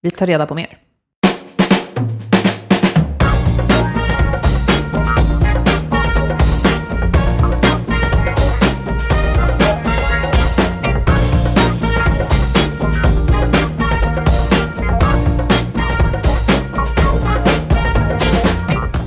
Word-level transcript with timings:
Vi 0.00 0.10
tar 0.10 0.26
reda 0.26 0.46
på 0.46 0.54
mer. 0.54 0.78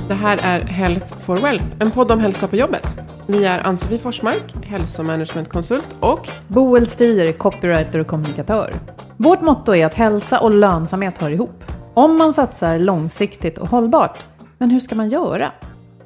Det 0.08 0.14
här 0.14 0.38
är 0.42 0.60
Health 0.60 1.06
for 1.20 1.36
Wealth, 1.36 1.64
en 1.80 1.90
podd 1.90 2.10
om 2.10 2.20
hälsa 2.20 2.48
på 2.48 2.56
jobbet. 2.56 3.11
Vi 3.26 3.44
är 3.44 3.66
Ann-Sofie 3.66 3.98
Forsmark, 3.98 4.54
hälsomanagementkonsult 4.64 5.88
och 6.00 6.28
Boel 6.48 6.86
Stier, 6.86 7.32
copywriter 7.32 7.98
och 7.98 8.06
kommunikatör. 8.06 8.74
Vårt 9.16 9.40
motto 9.40 9.74
är 9.74 9.86
att 9.86 9.94
hälsa 9.94 10.40
och 10.40 10.50
lönsamhet 10.50 11.18
hör 11.18 11.30
ihop. 11.30 11.64
Om 11.94 12.18
man 12.18 12.32
satsar 12.32 12.78
långsiktigt 12.78 13.58
och 13.58 13.68
hållbart. 13.68 14.24
Men 14.58 14.70
hur 14.70 14.80
ska 14.80 14.94
man 14.94 15.08
göra? 15.08 15.52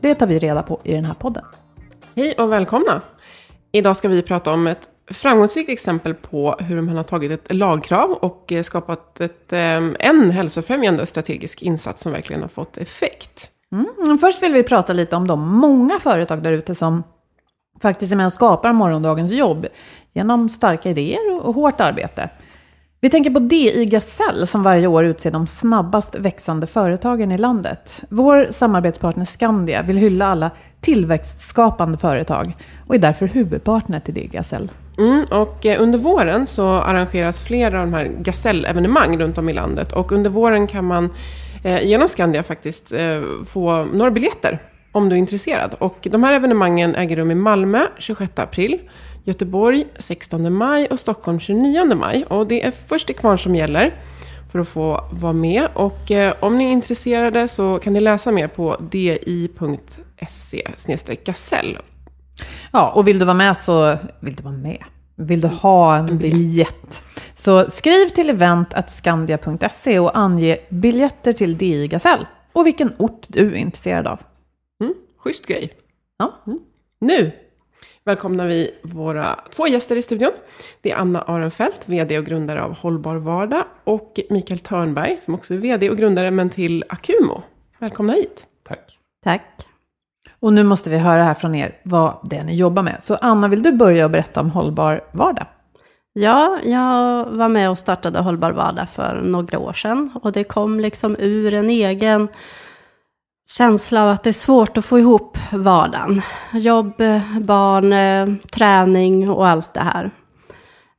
Det 0.01 0.15
tar 0.15 0.27
vi 0.27 0.39
reda 0.39 0.63
på 0.63 0.81
i 0.85 0.93
den 0.93 1.05
här 1.05 1.15
podden. 1.15 1.45
hej 2.15 2.35
och 2.39 2.53
välkomna. 2.53 3.03
Idag 3.73 3.97
ska 3.97 4.09
vi 4.09 4.23
prata 4.23 4.53
om 4.53 4.67
ett 4.67 4.89
framgångsrikt 5.11 5.71
exempel 5.71 6.15
på 6.15 6.57
hur 6.59 6.81
man 6.81 6.97
har 6.97 7.05
tagit 7.05 7.31
ett 7.31 7.55
lagkrav 7.55 8.11
och 8.11 8.53
skapat 8.65 9.21
ett, 9.21 9.53
eh, 9.53 9.83
en 9.99 10.31
hälsofrämjande 10.31 11.07
strategisk 11.07 11.63
insats 11.63 12.03
som 12.03 12.13
verkligen 12.13 12.43
har 12.43 12.49
fått 12.49 12.77
effekt. 12.77 13.51
Mm, 13.73 14.19
först 14.19 14.43
vill 14.43 14.53
vi 14.53 14.63
prata 14.63 14.93
lite 14.93 15.17
om 15.17 15.27
de 15.27 15.49
många 15.49 15.99
företag 16.01 16.43
där 16.43 16.53
ute 16.53 16.75
som 16.75 17.03
faktiskt 17.83 18.13
är 18.13 18.17
med 18.17 18.27
och 18.27 18.33
skapar 18.33 18.73
morgondagens 18.73 19.33
jobb 19.33 19.67
genom 20.13 20.49
starka 20.49 20.91
idéer 20.91 21.47
och 21.47 21.55
hårt 21.55 21.81
arbete. 21.81 22.31
Vi 23.01 23.11
tänker 23.11 23.31
på 23.31 23.39
DI 23.39 23.87
Gasell 23.87 24.47
som 24.47 24.63
varje 24.63 24.87
år 24.87 25.05
utser 25.05 25.31
de 25.31 25.47
snabbast 25.47 26.15
växande 26.19 26.67
företagen 26.67 27.33
i 27.33 27.39
landet. 27.39 28.05
Vår 28.09 28.49
samarbetspartner 28.51 29.25
Skandia 29.25 29.83
vill 29.83 29.97
hylla 29.97 30.27
alla 30.27 30.51
tillväxtskapande 30.81 31.99
företag 31.99 32.57
och 32.87 32.95
är 32.95 32.99
därför 32.99 33.27
huvudpartner 33.27 34.01
till 34.01 34.15
DI 34.15 34.27
Gasell. 34.27 34.71
Mm, 34.99 35.25
och 35.31 35.67
eh, 35.67 35.83
under 35.83 35.99
våren 35.99 36.47
så 36.47 36.69
arrangeras 36.69 37.41
flera 37.41 37.81
av 37.81 37.87
de 37.87 37.95
här 37.95 38.05
Gasell-evenemang 38.05 39.19
runt 39.19 39.39
om 39.39 39.49
i 39.49 39.53
landet. 39.53 39.93
Och 39.93 40.13
under 40.13 40.31
våren 40.31 40.67
kan 40.67 40.85
man 40.85 41.11
eh, 41.65 41.87
genom 41.87 42.09
Skandia 42.09 42.43
faktiskt 42.43 42.93
eh, 42.93 43.23
få 43.47 43.85
några 43.85 44.11
biljetter 44.11 44.59
om 44.93 45.09
du 45.09 45.15
är 45.15 45.19
intresserad. 45.19 45.75
Och 45.79 46.09
de 46.11 46.23
här 46.23 46.33
evenemangen 46.33 46.95
äger 46.95 47.17
rum 47.17 47.31
i 47.31 47.35
Malmö 47.35 47.87
26 47.99 48.39
april, 48.39 48.79
Göteborg 49.25 49.87
16 49.99 50.53
maj 50.53 50.87
och 50.87 51.01
Stockholm 51.01 51.41
29 51.41 51.95
maj. 51.95 52.25
Och 52.25 52.47
det 52.47 52.65
är 52.65 52.71
först 52.71 53.07
till 53.07 53.17
kvarn 53.17 53.39
som 53.39 53.57
gäller 53.57 53.95
för 54.53 54.59
att 54.59 54.69
få 54.69 55.05
vara 55.13 55.33
med. 55.33 55.69
Och 55.75 56.11
eh, 56.11 56.35
om 56.41 56.59
ni 56.59 56.65
är 56.65 56.73
intresserade 56.73 57.49
så 57.49 57.79
kan 57.79 57.93
ni 57.93 58.01
läsa 58.01 58.33
mer 58.33 58.49
på 58.49 58.77
di.se 58.91 60.63
gasell. 61.25 61.79
Ja, 62.73 62.93
och 62.95 63.09
vill 63.09 63.19
du 63.19 63.25
vara 63.25 63.35
med 63.35 63.57
så 63.57 63.97
vill 64.21 64.35
du 64.35 64.43
vara 64.43 64.55
med. 64.55 64.85
Vill 65.17 65.41
du 65.41 65.49
ha 65.49 65.97
en 65.97 66.19
biljett? 66.19 67.03
Så 67.35 67.71
skriv 67.71 68.09
till 68.09 68.31
event.skandia.se 68.31 69.99
och 69.99 70.19
ange 70.19 70.57
biljetter 70.69 71.33
till 71.33 71.59
DI 71.59 71.89
Gasell 71.89 72.27
och 72.53 72.67
vilken 72.67 72.93
ort 72.99 73.27
du 73.29 73.53
är 73.53 73.57
intresserad 73.57 74.07
av. 74.07 74.21
Mm, 74.81 74.95
schysst 75.19 75.47
grej. 75.47 75.75
Ja. 76.19 76.45
Nu 77.01 77.33
välkomnar 78.05 78.47
vi 78.47 78.71
våra 78.83 79.41
två 79.55 79.69
gäster 79.69 79.97
i 79.97 80.03
studion. 80.03 80.33
Det 80.81 80.93
är 80.93 80.97
Anna 80.97 81.23
Arenfelt, 81.23 81.81
VD 81.87 82.19
och 82.19 82.25
grundare 82.25 82.63
av 82.63 82.73
Hållbar 82.73 83.17
Vardag 83.17 83.65
och 83.85 84.21
Mikael 84.31 84.59
Törnberg, 84.59 85.21
som 85.25 85.35
också 85.35 85.55
är 85.55 85.59
VD 85.59 85.91
och 85.91 85.97
grundare, 85.97 86.31
men 86.31 86.51
till 86.51 86.85
Akumo. 86.89 87.43
Välkomna 87.79 88.13
hit. 88.13 88.47
Tack. 88.63 88.99
Tack. 89.25 89.67
Och 90.41 90.53
nu 90.53 90.65
måste 90.65 90.91
vi 90.91 90.99
höra 90.99 91.25
här 91.25 91.35
från 91.35 91.55
er 91.55 91.77
vad 91.83 92.19
det 92.23 92.37
är 92.37 92.45
ni 92.45 92.57
jobbar 92.57 92.83
med. 92.83 92.97
Så 93.01 93.15
Anna, 93.21 93.49
vill 93.49 93.63
du 93.63 93.73
börja 93.73 94.05
och 94.05 94.11
berätta 94.11 94.41
om 94.41 94.51
Hållbar 94.51 95.01
Vardag? 95.13 95.47
Ja, 96.13 96.59
jag 96.65 97.25
var 97.25 97.49
med 97.49 97.71
och 97.71 97.79
startade 97.79 98.19
Hållbar 98.19 98.53
Vardag 98.53 98.89
för 98.89 99.23
några 99.25 99.59
år 99.59 99.73
sedan. 99.73 100.11
Och 100.23 100.33
det 100.33 100.45
kom 100.45 100.81
liksom 100.81 101.17
ur 101.19 101.55
en 101.55 101.71
egen 101.71 102.29
känsla 103.51 104.03
av 104.03 104.09
att 104.09 104.23
det 104.23 104.31
är 104.31 104.33
svårt 104.33 104.79
att 104.79 104.85
få 104.85 104.99
ihop 104.99 105.39
vardagen. 105.53 106.23
Jobb, 106.53 106.97
barn, 107.41 107.93
eh, 107.93 108.37
träning 108.53 109.31
och 109.31 109.49
allt 109.49 109.75
det 109.75 109.81
här. 109.81 110.11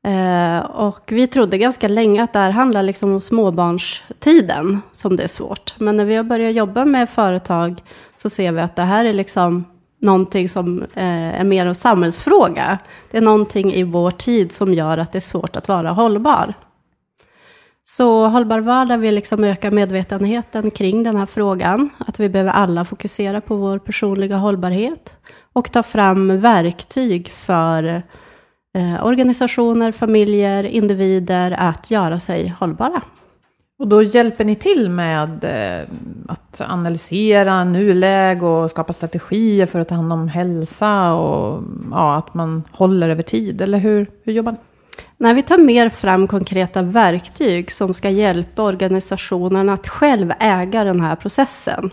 Eh, 0.08 0.60
och 0.60 1.04
vi 1.12 1.28
trodde 1.28 1.58
ganska 1.58 1.88
länge 1.88 2.24
att 2.24 2.34
det 2.34 2.40
här 2.40 2.52
handlar 2.52 2.84
liksom 2.84 3.14
om 3.14 3.22
småbarnstiden 3.22 4.82
som 4.92 5.16
det 5.16 5.24
är 5.24 5.28
svårt. 5.28 5.74
Men 5.78 5.98
när 5.98 6.06
vi 6.06 6.16
har 6.16 6.24
börjat 6.24 6.56
jobba 6.56 6.86
med 6.86 7.10
företag 7.10 7.84
så 8.18 8.30
ser 8.30 8.52
vi 8.52 8.62
att 8.62 8.76
det 8.76 8.82
här 8.82 9.06
är 9.06 9.14
liksom 9.14 9.66
någonting 10.02 10.50
som 10.50 10.82
eh, 10.84 11.40
är 11.40 11.44
mer 11.44 11.66
en 11.66 11.76
samhällsfråga. 11.76 12.78
Det 13.12 13.18
är 13.18 13.22
någonting 13.22 13.74
i 13.74 13.84
vår 13.84 14.12
tid 14.12 14.52
som 14.52 14.74
gör 14.74 14.98
att 14.98 15.12
det 15.12 15.18
är 15.18 15.20
svårt 15.20 15.56
att 15.56 15.68
vara 15.68 15.92
hållbar. 15.92 16.54
Så 17.84 18.28
Hållbar 18.28 18.60
vardag 18.60 18.98
vill 18.98 19.16
liksom 19.16 19.44
öka 19.44 19.72
medvetenheten 19.72 20.72
kring 20.72 21.04
den 21.04 21.16
här 21.16 21.26
frågan. 21.26 21.90
Att 21.98 22.20
vi 22.20 22.30
behöver 22.30 22.52
alla 22.52 22.86
fokusera 22.86 23.42
på 23.42 23.56
vår 23.56 23.80
personliga 23.80 24.38
hållbarhet. 24.38 25.18
Och 25.54 25.72
ta 25.72 25.84
fram 25.84 26.40
verktyg 26.40 27.30
för 27.30 28.04
eh, 28.78 29.06
organisationer, 29.06 29.92
familjer, 29.92 30.64
individer 30.64 31.52
att 31.52 31.92
göra 31.92 32.20
sig 32.20 32.56
hållbara. 32.60 33.02
Och 33.80 33.88
då 33.88 34.04
hjälper 34.04 34.46
ni 34.46 34.56
till 34.56 34.90
med 34.90 35.44
eh, 35.44 35.88
att 36.28 36.62
analysera 36.62 37.64
nuläge 37.64 38.46
och 38.46 38.70
skapa 38.70 38.94
strategier 38.94 39.66
för 39.66 39.80
att 39.80 39.88
ta 39.88 39.96
hand 39.96 40.14
om 40.14 40.28
hälsa 40.28 41.14
och 41.14 41.64
ja, 41.92 42.18
att 42.18 42.34
man 42.34 42.64
håller 42.72 43.10
över 43.10 43.24
tid, 43.24 43.62
eller 43.62 43.78
hur, 43.78 44.08
hur 44.24 44.34
jobbar 44.34 44.52
ni? 44.52 44.58
Nej, 45.18 45.34
vi 45.34 45.42
tar 45.42 45.58
mer 45.58 45.90
fram 45.90 46.28
konkreta 46.28 46.82
verktyg 46.82 47.72
som 47.72 47.94
ska 47.94 48.10
hjälpa 48.10 48.64
organisationen 48.64 49.70
att 49.70 49.88
själv 49.88 50.34
äga 50.40 50.84
den 50.84 51.02
här 51.02 51.16
processen. 51.16 51.92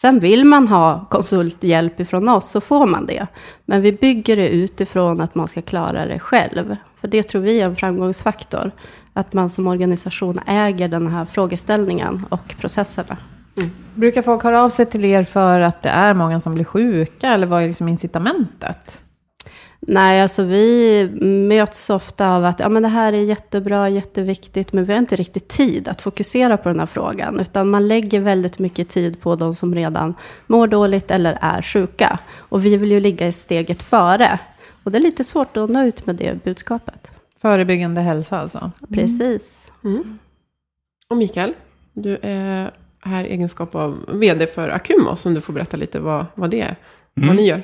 Sen 0.00 0.20
vill 0.20 0.44
man 0.44 0.68
ha 0.68 1.06
konsulthjälp 1.10 2.00
ifrån 2.00 2.28
oss 2.28 2.50
så 2.50 2.60
får 2.60 2.86
man 2.86 3.06
det. 3.06 3.26
Men 3.64 3.82
vi 3.82 3.92
bygger 3.92 4.36
det 4.36 4.48
utifrån 4.48 5.20
att 5.20 5.34
man 5.34 5.48
ska 5.48 5.62
klara 5.62 6.06
det 6.06 6.18
själv. 6.18 6.76
För 7.00 7.08
det 7.08 7.22
tror 7.22 7.42
vi 7.42 7.60
är 7.60 7.66
en 7.66 7.76
framgångsfaktor. 7.76 8.70
Att 9.12 9.32
man 9.32 9.50
som 9.50 9.66
organisation 9.66 10.40
äger 10.46 10.88
den 10.88 11.06
här 11.06 11.24
frågeställningen 11.24 12.26
och 12.28 12.54
processerna. 12.60 13.16
Mm. 13.58 13.70
Brukar 13.94 14.22
folk 14.22 14.42
höra 14.42 14.62
av 14.62 14.68
sig 14.68 14.86
till 14.86 15.04
er 15.04 15.24
för 15.24 15.60
att 15.60 15.82
det 15.82 15.88
är 15.88 16.14
många 16.14 16.40
som 16.40 16.54
blir 16.54 16.64
sjuka, 16.64 17.28
eller 17.28 17.46
vad 17.46 17.62
är 17.62 17.66
liksom 17.66 17.88
incitamentet? 17.88 19.04
Nej, 19.92 20.22
alltså 20.22 20.42
vi 20.42 21.08
möts 21.48 21.90
ofta 21.90 22.36
av 22.36 22.44
att 22.44 22.60
ja, 22.60 22.68
men 22.68 22.82
det 22.82 22.88
här 22.88 23.12
är 23.12 23.22
jättebra, 23.22 23.88
jätteviktigt, 23.88 24.72
men 24.72 24.84
vi 24.84 24.92
har 24.92 24.98
inte 24.98 25.16
riktigt 25.16 25.48
tid 25.48 25.88
att 25.88 26.02
fokusera 26.02 26.56
på 26.56 26.68
den 26.68 26.78
här 26.78 26.86
frågan, 26.86 27.40
utan 27.40 27.70
man 27.70 27.88
lägger 27.88 28.20
väldigt 28.20 28.58
mycket 28.58 28.88
tid 28.88 29.20
på 29.20 29.36
de 29.36 29.54
som 29.54 29.74
redan 29.74 30.14
mår 30.46 30.66
dåligt 30.66 31.10
eller 31.10 31.38
är 31.40 31.62
sjuka. 31.62 32.18
Och 32.36 32.64
vi 32.64 32.76
vill 32.76 32.90
ju 32.92 33.00
ligga 33.00 33.26
i 33.26 33.32
steget 33.32 33.82
före. 33.82 34.38
Och 34.84 34.90
det 34.90 34.98
är 34.98 35.02
lite 35.02 35.24
svårt 35.24 35.56
att 35.56 35.70
nå 35.70 35.84
ut 35.84 36.06
med 36.06 36.16
det 36.16 36.44
budskapet. 36.44 37.12
Förebyggande 37.42 38.00
hälsa 38.00 38.40
alltså? 38.40 38.70
Precis. 38.92 39.72
Och 41.08 41.16
Mikael, 41.16 41.54
du 41.92 42.18
är 42.22 42.70
här 43.00 43.24
i 43.24 43.26
egenskap 43.26 43.74
av 43.74 44.04
vd 44.08 44.46
för 44.46 44.68
Akumo, 44.68 45.16
som 45.16 45.34
du 45.34 45.40
får 45.40 45.52
berätta 45.52 45.76
lite 45.76 46.00
vad, 46.00 46.26
vad 46.34 46.50
det 46.50 46.60
är, 46.60 46.76
vad 47.14 47.36
ni 47.36 47.46
gör. 47.46 47.62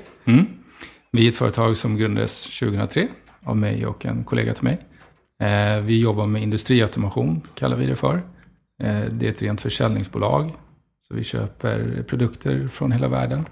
Mm. 1.17 1.23
Vi 1.23 1.27
är 1.27 1.31
ett 1.31 1.37
företag 1.37 1.77
som 1.77 1.97
grundades 1.97 2.59
2003 2.59 3.09
av 3.45 3.57
mig 3.57 3.87
och 3.87 4.07
en 4.07 4.25
kollega 4.25 4.55
till 4.55 4.65
mig. 4.65 4.79
Eh, 5.41 5.81
vi 5.81 6.01
jobbar 6.01 6.27
med 6.27 6.43
industriautomation, 6.43 7.41
kallar 7.55 7.77
vi 7.77 7.87
det 7.87 7.97
för. 7.97 8.15
Eh, 8.83 9.01
det 9.11 9.27
är 9.27 9.31
ett 9.31 9.43
rent 9.43 9.61
försäljningsbolag. 9.61 10.53
Så 11.09 11.15
vi 11.15 11.25
köper 11.25 12.05
produkter 12.09 12.69
från 12.69 12.93
hela 12.93 13.09
världen 13.09 13.47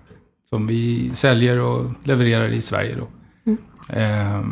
som 0.49 0.67
vi 0.67 1.11
säljer 1.15 1.61
och 1.61 1.91
levererar 2.05 2.49
i 2.49 2.61
Sverige. 2.61 2.97
Då. 2.97 3.09
Eh, 3.95 4.43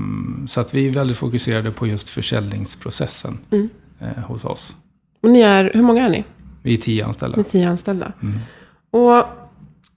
så 0.48 0.60
att 0.60 0.74
vi 0.74 0.88
är 0.88 0.92
väldigt 0.92 1.16
fokuserade 1.16 1.70
på 1.70 1.86
just 1.86 2.08
försäljningsprocessen 2.08 3.38
eh, 3.98 4.24
hos 4.24 4.44
oss. 4.44 4.76
Och 5.22 5.30
ni 5.30 5.40
är, 5.40 5.70
hur 5.74 5.82
många 5.82 6.04
är 6.04 6.10
ni? 6.10 6.24
Vi 6.62 6.74
är 6.74 6.78
tio 6.78 7.06
anställda. 7.06 7.36
Ni 7.36 7.42
är 7.42 7.48
tio 7.48 7.68
anställda. 7.68 8.12
Och 8.90 9.41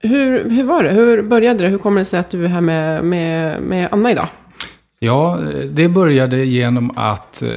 hur, 0.07 0.49
hur 0.49 0.63
var 0.63 0.83
det? 0.83 0.91
Hur 0.91 1.21
började 1.21 1.63
det? 1.63 1.69
Hur 1.69 1.77
kommer 1.77 2.01
det 2.01 2.05
sig 2.05 2.19
att 2.19 2.29
du 2.29 2.45
är 2.45 2.49
här 2.49 2.61
med, 2.61 3.03
med, 3.03 3.61
med 3.61 3.89
Anna 3.91 4.11
idag? 4.11 4.27
Ja, 4.99 5.39
det 5.69 5.89
började 5.89 6.45
genom 6.45 6.91
att 6.95 7.41
eh, 7.41 7.49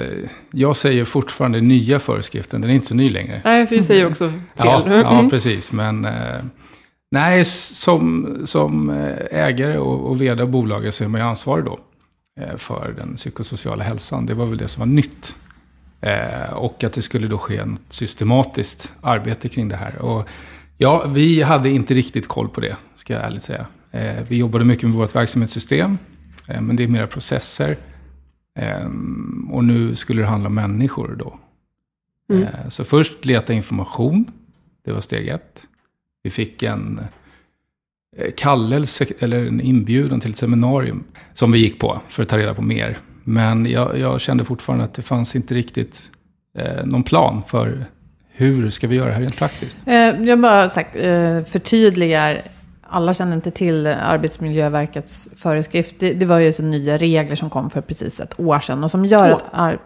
jag 0.51 0.77
säger 0.77 1.05
fortfarande 1.05 1.61
nya 1.61 1.99
föreskriften. 1.99 2.61
Den 2.61 2.71
är 2.71 2.75
inte 2.75 2.87
så 2.87 2.95
ny 2.95 3.11
längre. 3.11 3.43
Nej, 3.45 3.67
vi 3.71 3.83
säger 3.83 4.07
också 4.07 4.29
fel. 4.31 4.43
Ja, 4.57 4.83
ja 4.87 5.27
precis. 5.31 5.73
Men 5.73 6.05
eh, 6.05 6.41
nej, 7.11 7.45
som, 7.45 8.37
som 8.45 8.91
eh, 8.91 9.45
ägare 9.45 9.79
och, 9.79 10.11
och 10.11 10.21
vd 10.21 10.43
av 10.43 10.49
bolaget 10.49 10.95
så 10.95 11.05
är 11.05 11.09
man 11.09 11.21
ju 11.21 11.27
ansvarig 11.27 11.65
då 11.65 11.79
för 12.57 12.95
den 12.97 13.17
psykosociala 13.17 13.85
hälsan. 13.85 14.27
Det 14.27 14.35
var 14.35 14.47
väl 14.47 14.59
det 14.59 14.69
som 14.69 14.81
var 14.81 14.87
nytt. 14.87 15.35
Och 16.53 16.85
att 16.85 16.93
det 16.93 17.03
skulle 17.03 17.27
då 17.27 17.39
ske 17.39 17.57
ett 17.57 17.69
systematiskt 17.91 18.93
arbete 19.01 19.49
kring 19.49 19.69
det 19.69 19.77
här. 19.77 19.99
Och 19.99 20.29
ja, 20.79 21.07
vi 21.07 21.43
hade 21.43 21.71
inte 21.71 21.95
riktigt 21.95 22.27
koll 22.29 22.49
på 22.49 22.61
det, 22.61 22.77
ska 22.97 23.15
jag 23.15 23.25
ärligt 23.25 23.43
säga. 23.43 23.67
Eh, 23.91 24.23
vi 24.29 24.37
jobbade 24.37 24.65
mycket 24.65 24.85
med 24.85 24.93
vårt 24.93 25.15
verksamhetssystem, 25.17 25.99
eh, 26.49 26.61
men 26.61 26.77
det 26.77 26.85
är 26.85 26.89
mera 26.89 27.07
processer. 27.07 27.77
Eh, 28.59 28.87
och 29.51 29.65
nu 29.65 29.95
skulle 29.95 30.23
det 30.23 30.29
handla 30.29 30.49
om 30.49 30.55
människor 30.55 31.17
då. 31.19 31.39
Eh, 32.35 32.69
Så 32.69 32.85
först 32.85 33.25
leta 33.25 33.53
information, 33.53 34.31
det 34.85 34.93
var 34.93 35.01
steg 35.01 35.29
ett. 35.29 35.67
Vi 36.23 36.31
fick 36.31 36.63
en 36.63 37.01
kallelse, 38.37 39.07
eller 39.19 39.47
en 39.47 39.61
inbjudan 39.61 40.21
till 40.21 40.31
ett 40.31 40.37
seminarium 40.37 41.05
som 41.35 41.53
vi 41.53 41.59
gick 41.59 41.79
på 41.79 42.01
för 42.09 42.23
att 42.23 42.29
ta 42.29 42.39
reda 42.39 42.55
på 42.55 42.63
mer. 42.63 42.99
Men 43.25 43.67
jag, 43.67 43.99
jag 43.99 44.21
kände 44.21 44.45
fortfarande 44.45 44.85
att 44.85 44.95
det 44.95 45.03
fanns 45.03 45.37
inte 45.37 45.55
riktigt 45.55 46.11
någon 46.85 47.03
plan 47.03 47.43
för 47.47 47.87
hur 48.39 48.71
ska 48.71 48.87
vi 48.87 48.97
göra 48.97 49.07
det 49.09 49.13
här 49.15 49.21
rent 49.21 49.37
praktiskt. 49.37 49.79
Eh, 49.87 49.95
jag 49.97 50.41
bara 50.41 50.69
sagt, 50.71 50.97
eh, 50.97 51.43
förtydligar. 51.43 52.43
Alla 52.91 53.15
känner 53.15 53.35
inte 53.37 53.51
till 53.51 53.87
Arbetsmiljöverkets 53.87 55.29
föreskrift. 55.37 55.95
Det, 55.99 56.13
det 56.13 56.27
var 56.27 56.39
ju 56.39 56.53
så 56.53 56.63
nya 56.63 56.97
regler 56.97 57.35
som 57.37 57.51
kom 57.51 57.71
för 57.71 57.81
precis 57.81 58.21
ett 58.21 58.41
år 58.41 58.61
sedan. 58.61 58.85
Och 58.85 58.91
som 58.91 59.05
gör 59.05 59.29
Två. 59.29 59.35
att... 59.37 59.45
Ar- 59.53 59.79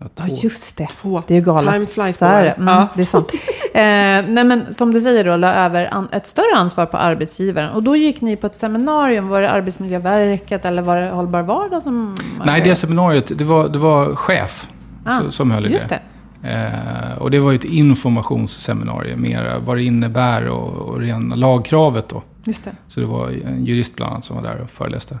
Ja, 0.00 0.06
Ja, 0.16 0.24
just 0.42 0.76
det. 0.76 0.86
Två. 0.86 1.22
Det 1.26 1.34
är 1.34 1.38
ju 1.38 1.44
galet. 1.44 1.72
Time 1.74 1.86
flies 1.86 2.18
så 2.18 2.24
är 2.26 2.42
det. 2.44 2.50
Mm, 2.50 2.68
Ja. 2.68 2.88
det 2.94 3.00
är 3.00 3.04
sant. 3.04 3.32
Eh, 3.74 3.80
nej, 4.28 4.44
men 4.44 4.74
som 4.74 4.92
du 4.92 5.00
säger 5.00 5.24
då, 5.24 5.36
la 5.36 5.54
över 5.54 5.94
an- 5.94 6.08
ett 6.12 6.26
större 6.26 6.56
ansvar 6.56 6.86
på 6.86 6.96
arbetsgivaren. 6.96 7.70
Och 7.70 7.82
då 7.82 7.96
gick 7.96 8.20
ni 8.20 8.36
på 8.36 8.46
ett 8.46 8.56
seminarium. 8.56 9.28
Var 9.28 9.40
det 9.40 9.50
Arbetsmiljöverket 9.50 10.64
eller 10.64 10.82
var 10.82 10.96
det 10.96 11.10
Hållbar 11.10 11.42
Vardag 11.42 11.82
som... 11.82 12.16
Nej, 12.44 12.60
det 12.64 12.74
seminariet, 12.74 13.38
det 13.38 13.44
var, 13.44 13.68
det 13.68 13.78
var 13.78 14.14
chef 14.14 14.66
Ah, 15.04 15.30
som 15.30 15.50
höll 15.50 15.66
i 15.66 15.70
Just 15.72 15.88
det. 15.88 15.98
Eh, 16.42 17.18
och 17.18 17.30
det 17.30 17.38
var 17.38 17.50
ju 17.50 17.56
ett 17.56 17.64
informationsseminarium, 17.64 19.22
mer 19.22 19.58
vad 19.58 19.76
det 19.76 19.84
innebär 19.84 20.48
och, 20.48 20.88
och 20.88 21.00
rena 21.00 21.36
lagkravet 21.36 22.08
då. 22.08 22.22
Just 22.44 22.64
det. 22.64 22.76
Så 22.88 23.00
det 23.00 23.06
var 23.06 23.28
en 23.28 23.64
jurist 23.64 23.96
bland 23.96 24.12
annat 24.12 24.24
som 24.24 24.36
var 24.36 24.42
där 24.42 24.60
och 24.60 24.70
föreläste. 24.70 25.18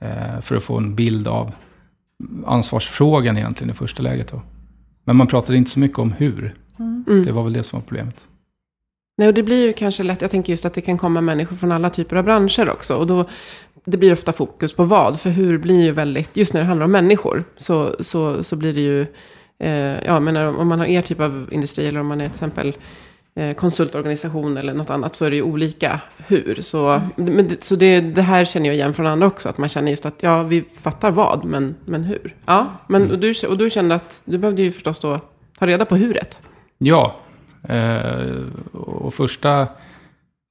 Eh, 0.00 0.40
för 0.40 0.56
att 0.56 0.62
få 0.62 0.76
en 0.76 0.94
bild 0.94 1.28
av 1.28 1.52
ansvarsfrågan 2.46 3.38
egentligen 3.38 3.70
i 3.70 3.74
första 3.74 4.02
läget 4.02 4.28
då. 4.28 4.42
Men 5.04 5.16
man 5.16 5.26
pratade 5.26 5.58
inte 5.58 5.70
så 5.70 5.80
mycket 5.80 5.98
om 5.98 6.12
hur. 6.12 6.54
Mm. 6.78 7.24
Det 7.24 7.32
var 7.32 7.44
väl 7.44 7.52
det 7.52 7.62
som 7.62 7.78
var 7.78 7.86
problemet. 7.86 8.26
Nej, 9.16 9.28
och 9.28 9.34
det 9.34 9.42
blir 9.42 9.66
ju 9.66 9.72
kanske 9.72 10.02
lätt, 10.02 10.22
jag 10.22 10.30
tänker 10.30 10.52
just 10.52 10.64
att 10.64 10.74
det 10.74 10.80
kan 10.80 10.98
komma 10.98 11.20
människor 11.20 11.56
från 11.56 11.72
alla 11.72 11.90
typer 11.90 12.16
av 12.16 12.24
branscher 12.24 12.70
också. 12.70 12.96
Och 12.96 13.06
då, 13.06 13.28
det 13.84 13.96
blir 13.96 14.12
ofta 14.12 14.32
fokus 14.32 14.74
på 14.74 14.84
vad, 14.84 15.20
för 15.20 15.30
hur 15.30 15.58
blir 15.58 15.82
ju 15.84 15.92
väldigt, 15.92 16.36
just 16.36 16.54
när 16.54 16.60
det 16.60 16.66
handlar 16.66 16.84
om 16.84 16.92
människor, 16.92 17.44
så, 17.56 17.96
så, 18.00 18.44
så 18.44 18.56
blir 18.56 18.72
det 18.72 18.80
ju, 18.80 19.06
ja, 19.68 20.00
jag 20.14 20.22
menar 20.22 20.46
om 20.58 20.68
man 20.68 20.78
har 20.78 20.86
er 20.86 21.02
typ 21.02 21.20
av 21.20 21.48
industri, 21.52 21.86
eller 21.86 22.00
om 22.00 22.06
man 22.06 22.20
är 22.20 22.24
till 22.28 22.34
exempel 22.34 22.76
eh, 23.34 23.54
konsultorganisation 23.54 24.56
eller 24.56 24.74
något 24.74 24.90
annat, 24.90 25.14
så 25.14 25.24
är 25.24 25.30
det 25.30 25.36
ju 25.36 25.42
olika 25.42 26.00
hur. 26.26 26.58
Så, 26.62 27.00
men, 27.16 27.48
det- 27.48 27.64
så 27.64 27.76
det, 27.76 28.00
det 28.00 28.22
här 28.22 28.44
känner 28.44 28.66
jag 28.66 28.74
igen 28.76 28.94
från 28.94 29.06
andra 29.06 29.26
också, 29.26 29.48
att 29.48 29.58
man 29.58 29.68
känner 29.68 29.90
just 29.90 30.06
att, 30.06 30.22
ja, 30.22 30.42
vi 30.42 30.64
fattar 30.80 31.10
vad, 31.10 31.44
men, 31.44 31.74
men 31.84 32.04
hur? 32.04 32.36
Ja, 32.46 32.66
men, 32.88 33.10
och, 33.10 33.18
du, 33.18 33.34
och 33.48 33.58
du 33.58 33.70
kände 33.70 33.94
att, 33.94 34.22
du 34.24 34.38
behövde 34.38 34.62
ju 34.62 34.72
förstås 34.72 34.98
då 34.98 35.20
ta 35.58 35.66
reda 35.66 35.84
på 35.84 35.96
huret. 35.96 36.38
Ja, 36.78 37.14
eh, 37.68 38.42
och 38.72 39.14
första 39.14 39.66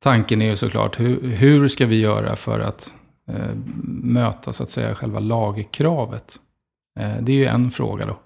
tanken 0.03 0.41
är 0.41 0.49
ju 0.49 0.55
såklart 0.55 0.99
hur, 0.99 1.21
hur 1.27 1.67
ska 1.67 1.85
vi 1.85 1.99
göra 1.99 2.35
för 2.35 2.59
att 2.59 2.93
eh, 3.29 3.55
möta 4.03 4.53
så 4.53 4.63
att 4.63 4.69
säga 4.69 4.95
själva 4.95 5.19
lagkravet. 5.19 6.35
Eh, 6.99 7.13
det 7.21 7.31
är 7.31 7.35
ju 7.35 7.45
en 7.45 7.71
fråga 7.71 8.05
då. 8.05 8.17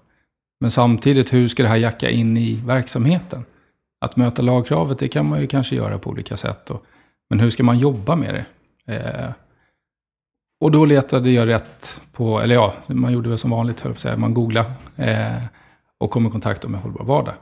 Men 0.60 0.70
samtidigt 0.70 1.32
hur 1.32 1.48
ska 1.48 1.62
det 1.62 1.68
här 1.68 1.76
jacka 1.76 2.10
in 2.10 2.36
i 2.36 2.54
verksamheten? 2.54 3.44
Att 4.00 4.16
möta 4.16 4.42
lagkravet 4.42 4.98
det 4.98 5.08
kan 5.08 5.28
man 5.28 5.40
ju 5.40 5.46
kanske 5.46 5.76
göra 5.76 5.98
på 5.98 6.10
olika 6.10 6.36
sätt. 6.36 6.66
Då. 6.66 6.80
Men 7.30 7.40
hur 7.40 7.50
ska 7.50 7.62
man 7.62 7.78
jobba 7.78 8.16
med 8.16 8.34
det? 8.34 8.46
Eh, 8.94 9.30
och 10.60 10.70
då 10.70 10.84
letade 10.84 11.30
jag 11.30 11.48
rätt 11.48 12.02
på, 12.12 12.40
eller 12.40 12.54
ja, 12.54 12.74
man 12.86 13.12
gjorde 13.12 13.28
väl 13.28 13.38
som 13.38 13.50
vanligt, 13.50 13.80
höll 13.80 13.92
på 13.92 13.96
att 13.96 14.00
säga. 14.00 14.16
Man 14.16 14.34
googlade 14.34 14.72
eh, 14.96 15.42
och 15.98 16.10
kom 16.10 16.26
i 16.26 16.30
kontakt 16.30 16.68
med 16.68 16.80
Hållbar 16.80 17.04
Vardag. 17.04 17.34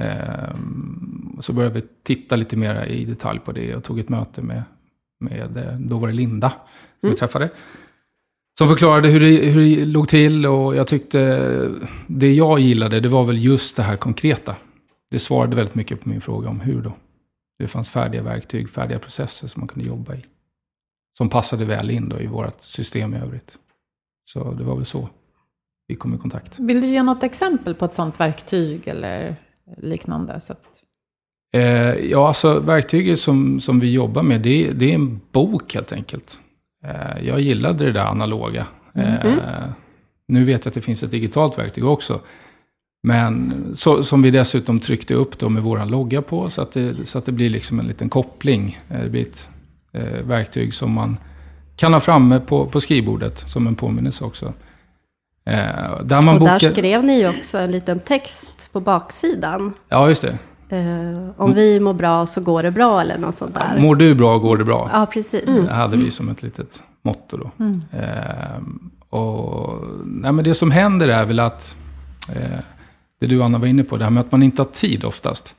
Ehm, 0.00 1.36
Så 1.40 1.52
började 1.52 1.74
vi 1.74 1.86
titta 2.02 2.36
lite 2.36 2.56
mer 2.56 2.84
i 2.84 3.04
detalj 3.04 3.40
på 3.40 3.52
det 3.52 3.76
och 3.76 3.84
tog 3.84 3.98
ett 3.98 4.08
möte 4.08 4.42
med, 4.42 4.62
med 5.20 5.56
eh, 5.56 5.78
då 5.78 5.98
var 5.98 6.08
det 6.08 6.14
Linda 6.14 6.52
som 7.00 7.10
vi 7.10 7.16
träffade. 7.16 7.50
Som 8.60 8.68
förklarade 8.68 9.08
hur 9.08 9.20
det, 9.20 9.50
hur 9.50 9.60
det 9.60 9.84
låg 9.84 10.08
till 10.08 10.46
och 10.46 10.76
jag 10.76 10.86
tyckte 10.86 11.18
det 12.06 12.34
jag 12.34 12.60
gillade 12.60 13.00
det 13.00 13.08
var 13.08 13.24
väl 13.24 13.44
just 13.44 13.76
det 13.76 13.82
här 13.82 13.96
konkreta. 13.96 14.56
Det 15.10 15.18
svarade 15.18 15.56
väldigt 15.56 15.74
mycket 15.74 16.00
på 16.00 16.08
min 16.08 16.20
fråga 16.20 16.48
om 16.48 16.60
hur 16.60 16.82
då. 16.82 16.92
Det 17.58 17.68
fanns 17.68 17.90
färdiga 17.90 18.22
verktyg, 18.22 18.70
färdiga 18.70 18.98
processer 18.98 19.48
som 19.48 19.60
man 19.60 19.68
kunde 19.68 19.88
jobba 19.88 20.14
i. 20.14 20.24
Som 21.18 21.28
passade 21.28 21.64
väl 21.64 21.90
in 21.90 22.08
då 22.08 22.20
i 22.20 22.26
vårt 22.26 22.62
system 22.62 23.14
i 23.14 23.18
övrigt. 23.18 23.58
Så 24.24 24.52
det 24.52 24.64
var 24.64 24.76
väl 24.76 24.86
så 24.86 25.08
vi 25.88 25.96
kom 25.96 26.14
i 26.14 26.18
kontakt. 26.18 26.58
Vill 26.58 26.80
du 26.80 26.86
ge 26.86 27.02
något 27.02 27.22
exempel 27.22 27.74
på 27.74 27.84
ett 27.84 27.94
sånt 27.94 28.20
verktyg 28.20 28.88
eller 28.88 29.36
liknande? 29.76 30.40
Så 30.40 30.52
att... 30.52 30.64
Eh, 31.52 31.94
ja, 31.94 32.28
alltså 32.28 32.60
verktyget 32.60 33.20
som, 33.20 33.60
som 33.60 33.80
vi 33.80 33.92
jobbar 33.92 34.22
med, 34.22 34.40
det, 34.40 34.72
det 34.72 34.90
är 34.90 34.94
en 34.94 35.20
bok 35.32 35.74
helt 35.74 35.92
enkelt. 35.92 36.40
Eh, 36.84 37.26
jag 37.26 37.40
gillade 37.40 37.84
det 37.84 37.92
där 37.92 38.04
analoga. 38.04 38.66
Eh, 38.94 39.34
Nu 40.28 40.44
vet 40.44 40.64
jag 40.64 40.70
att 40.70 40.74
det 40.74 40.80
finns 40.80 41.02
ett 41.02 41.10
digitalt 41.10 41.58
verktyg 41.58 41.84
också. 41.84 42.20
Men 43.02 43.54
så, 43.74 44.02
som 44.02 44.22
vi 44.22 44.30
dessutom 44.30 44.80
tryckte 44.80 45.14
upp 45.14 45.38
då 45.38 45.48
med 45.48 45.62
våran 45.62 45.88
logga 45.88 46.22
på 46.22 46.50
så 46.50 46.62
att 46.62 46.72
det, 46.72 47.06
så 47.08 47.18
att 47.18 47.24
det 47.24 47.32
blir 47.32 47.50
liksom 47.50 47.80
en 47.80 47.86
liten 47.86 48.08
koppling. 48.08 48.78
Eh, 48.88 49.00
Det 49.02 49.08
blir 49.10 49.22
ett 49.22 49.48
eh, 49.92 50.02
verktyg 50.26 50.74
som 50.74 50.92
man 50.92 51.16
kan 51.76 51.92
ha 51.92 52.00
framme 52.00 52.40
på, 52.40 52.66
på 52.66 52.80
skrivbordet 52.80 53.38
som 53.48 53.66
en 53.66 53.74
påminnelse 53.74 54.24
också. 54.24 54.52
Eh, 55.46 56.00
där 56.04 56.22
man 56.22 56.34
Och 56.34 56.44
där 56.44 56.54
bokar... 56.54 56.70
skrev 56.72 57.04
ni 57.04 57.18
ju 57.18 57.28
också 57.28 57.58
en 57.58 57.70
liten 57.70 58.00
text 58.00 58.68
på 58.72 58.80
baksidan. 58.80 59.72
Ja, 59.88 60.08
just 60.08 60.22
det. 60.22 60.38
Eh, 60.72 61.30
om 61.36 61.54
vi 61.54 61.80
mår 61.80 61.92
bra 61.94 62.26
så 62.26 62.40
går 62.40 62.62
det 62.62 62.70
bra 62.70 63.00
eller 63.00 63.18
något 63.18 63.36
sånt 63.36 63.54
där. 63.54 63.78
Mår 63.78 63.96
du 63.96 64.14
bra 64.14 64.38
går 64.38 64.56
det 64.56 64.64
bra. 64.64 64.90
Ja, 64.92 65.06
precis. 65.06 65.66
Det 65.66 65.72
hade 65.72 65.96
vi 65.96 66.10
som 66.10 66.28
ett 66.28 66.42
litet 66.42 66.82
motto 67.02 67.36
då. 67.36 67.50
Ehm, 67.92 68.90
och, 69.08 69.84
nej, 70.04 70.32
men 70.32 70.44
det 70.44 70.54
som 70.54 70.70
händer 70.70 71.08
är 71.08 71.24
väl 71.24 71.40
att, 71.40 71.76
eh, 72.34 72.60
det 73.20 73.26
du 73.26 73.42
Anna 73.42 73.58
var 73.58 73.66
inne 73.66 73.84
på, 73.84 73.96
det 73.96 74.04
här 74.04 74.10
med 74.10 74.20
att 74.20 74.32
man 74.32 74.42
inte 74.42 74.62
har 74.62 74.66
tid 74.66 75.04
oftast. 75.04 75.54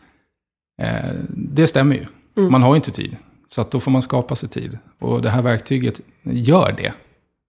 Det 1.29 1.67
stämmer 1.67 1.95
ju. 1.95 2.05
Man 2.49 2.63
har 2.63 2.69
ju 2.69 2.75
inte 2.75 2.91
tid. 2.91 3.17
Så 3.47 3.65
då 3.71 3.79
får 3.79 3.91
man 3.91 4.01
skapa 4.01 4.35
sig 4.35 4.49
tid. 4.49 4.77
Och 4.99 5.21
det 5.21 5.29
här 5.29 5.41
verktyget 5.41 6.01
gör 6.23 6.73
det. 6.77 6.93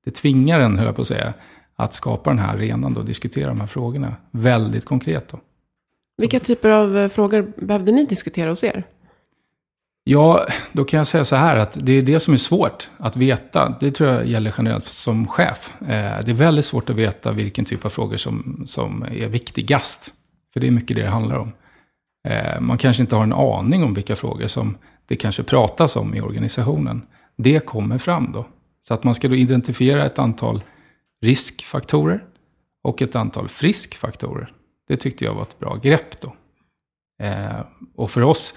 Det 0.04 0.10
tvingar 0.10 0.60
en, 0.60 0.78
höll 0.78 0.86
jag 0.86 0.96
på 0.96 1.02
att 1.02 1.08
säga, 1.08 1.32
att 1.76 1.94
skapa 1.94 2.30
den 2.30 2.38
här 2.38 2.54
arenan 2.54 2.96
och 2.96 3.04
diskutera 3.04 3.48
de 3.48 3.60
här 3.60 3.66
frågorna 3.66 4.14
väldigt 4.30 4.84
konkret. 4.84 5.28
Då. 5.28 5.38
Vilka 6.16 6.40
typer 6.40 6.68
av 6.68 6.98
eh, 6.98 7.08
frågor 7.08 7.52
behövde 7.56 7.92
ni 7.92 8.04
diskutera 8.04 8.50
hos 8.50 8.64
er? 8.64 8.84
Ja, 10.04 10.46
då 10.72 10.84
kan 10.84 10.98
jag 10.98 11.06
säga 11.06 11.24
så 11.24 11.36
här 11.36 11.56
att 11.56 11.78
det 11.80 11.92
är 11.92 12.02
det 12.02 12.20
som 12.20 12.34
är 12.34 12.38
svårt 12.38 12.88
att 12.96 13.16
veta. 13.16 13.76
Det 13.80 13.90
tror 13.90 14.10
jag 14.10 14.26
gäller 14.26 14.54
generellt 14.58 14.86
som 14.86 15.28
chef. 15.28 15.72
Eh, 15.80 16.24
det 16.24 16.30
är 16.30 16.34
väldigt 16.34 16.64
svårt 16.64 16.90
att 16.90 16.96
veta 16.96 17.32
vilken 17.32 17.64
typ 17.64 17.84
av 17.84 17.88
frågor 17.88 18.16
som, 18.16 18.64
som 18.68 19.02
är 19.02 19.28
viktigast. 19.28 20.14
För 20.52 20.60
det 20.60 20.66
är 20.66 20.70
mycket 20.70 20.96
det 20.96 21.02
det 21.02 21.08
handlar 21.08 21.36
om. 21.36 21.52
Eh, 22.28 22.60
man 22.60 22.78
kanske 22.78 23.02
inte 23.02 23.16
har 23.16 23.22
en 23.22 23.32
aning 23.32 23.84
om 23.84 23.94
vilka 23.94 24.16
frågor 24.16 24.46
som 24.46 24.76
det 25.06 25.16
kanske 25.16 25.42
pratas 25.42 25.96
om 25.96 26.14
i 26.14 26.20
organisationen. 26.20 27.02
Det 27.36 27.66
kommer 27.66 27.98
fram 27.98 28.32
då. 28.32 28.46
Så 28.88 28.94
att 28.94 29.04
man 29.04 29.14
ska 29.14 29.28
då 29.28 29.34
identifiera 29.34 30.06
ett 30.06 30.18
antal 30.18 30.62
riskfaktorer 31.20 32.24
och 32.82 33.02
ett 33.02 33.16
antal 33.16 33.48
friskfaktorer. 33.48 34.52
Det 34.88 34.96
tyckte 34.96 35.24
jag 35.24 35.34
var 35.34 35.42
ett 35.42 35.58
bra 35.58 35.76
grepp 35.76 36.20
då. 36.20 36.36
Eh, 37.22 37.60
och 37.96 38.10
för 38.10 38.22
oss, 38.22 38.54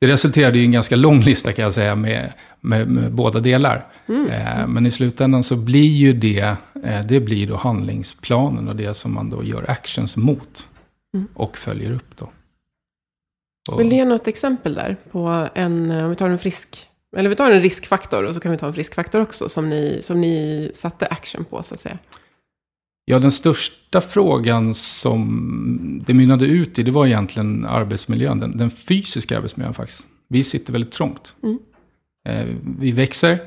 det 0.00 0.06
resulterade 0.06 0.58
i 0.58 0.64
en 0.64 0.72
ganska 0.72 0.96
lång 0.96 1.20
lista 1.20 1.52
kan 1.52 1.62
jag 1.62 1.74
säga 1.74 1.94
med, 1.94 2.32
med, 2.60 2.88
med 2.88 3.12
båda 3.12 3.40
delar. 3.40 3.86
Eh, 4.08 4.66
men 4.66 4.86
i 4.86 4.90
slutändan 4.90 5.42
så 5.42 5.56
blir 5.56 5.88
ju 5.88 6.12
det, 6.12 6.56
eh, 6.84 7.06
det 7.06 7.20
blir 7.20 7.46
då 7.46 7.56
handlingsplanen 7.56 8.68
och 8.68 8.76
det 8.76 8.94
som 8.94 9.14
man 9.14 9.30
då 9.30 9.44
gör 9.44 9.70
actions 9.70 10.16
mot. 10.16 10.68
Och 11.34 11.58
följer 11.58 11.92
upp 11.92 12.16
då. 12.18 12.30
Och, 13.72 13.80
Vill 13.80 13.90
du 13.90 13.96
ge 13.96 14.04
något 14.04 14.28
exempel 14.28 14.74
där 14.74 14.96
på 15.10 15.48
en, 15.54 15.90
eh, 15.90 16.04
om 16.04 16.10
vi 16.10 16.16
tar 16.16 16.28
en 16.28 16.38
frisk, 16.38 16.88
eller 17.16 17.30
vi 17.30 17.36
tar 17.36 17.50
en 17.50 17.62
riskfaktor 17.62 18.24
och 18.24 18.34
så 18.34 18.40
kan 18.40 18.52
vi 18.52 18.58
ta 18.58 18.66
en 18.66 18.74
friskfaktor 18.74 19.20
också 19.20 19.48
som 19.48 19.68
ni, 19.68 20.00
som 20.02 20.20
ni 20.20 20.70
satte 20.74 21.06
action 21.06 21.44
på 21.44 21.62
så 21.62 21.74
att 21.74 21.80
säga. 21.80 21.98
Ja, 23.08 23.18
den 23.18 23.30
största 23.30 24.00
frågan 24.00 24.74
som 24.74 26.02
det 26.06 26.14
mynnade 26.14 26.46
ut 26.46 26.78
i, 26.78 26.82
det 26.82 26.90
var 26.90 27.06
egentligen 27.06 27.64
arbetsmiljön. 27.64 28.40
Den, 28.40 28.56
den 28.56 28.70
fysiska 28.70 29.36
arbetsmiljön 29.36 29.74
faktiskt. 29.74 30.06
Vi 30.28 30.42
sitter 30.44 30.72
väldigt 30.72 30.92
trångt. 30.92 31.34
Eh, 32.28 32.46
vi 32.78 32.92
växer 32.92 33.38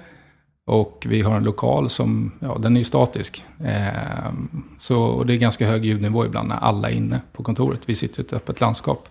och 0.66 1.06
vi 1.10 1.22
har 1.22 1.38
en 1.38 1.44
lokal 1.44 1.90
som, 1.90 2.32
ja, 2.40 2.58
den 2.58 2.76
är 2.76 2.80
ju 2.80 2.84
statisk. 2.84 3.44
Eh, 3.66 4.34
så, 4.80 5.04
och 5.04 5.26
det 5.26 5.34
är 5.34 5.38
ganska 5.38 5.68
hög 5.68 5.86
ljudnivå 5.86 6.26
ibland 6.26 6.48
när 6.48 6.56
alla 6.56 6.90
är 6.90 6.94
inne 6.94 7.22
på 7.32 7.44
kontoret. 7.44 7.82
Vi 7.86 7.96
sitter 7.96 8.20
i 8.20 8.26
ett 8.26 8.34
öppet 8.34 8.62
landskap. 8.62 9.10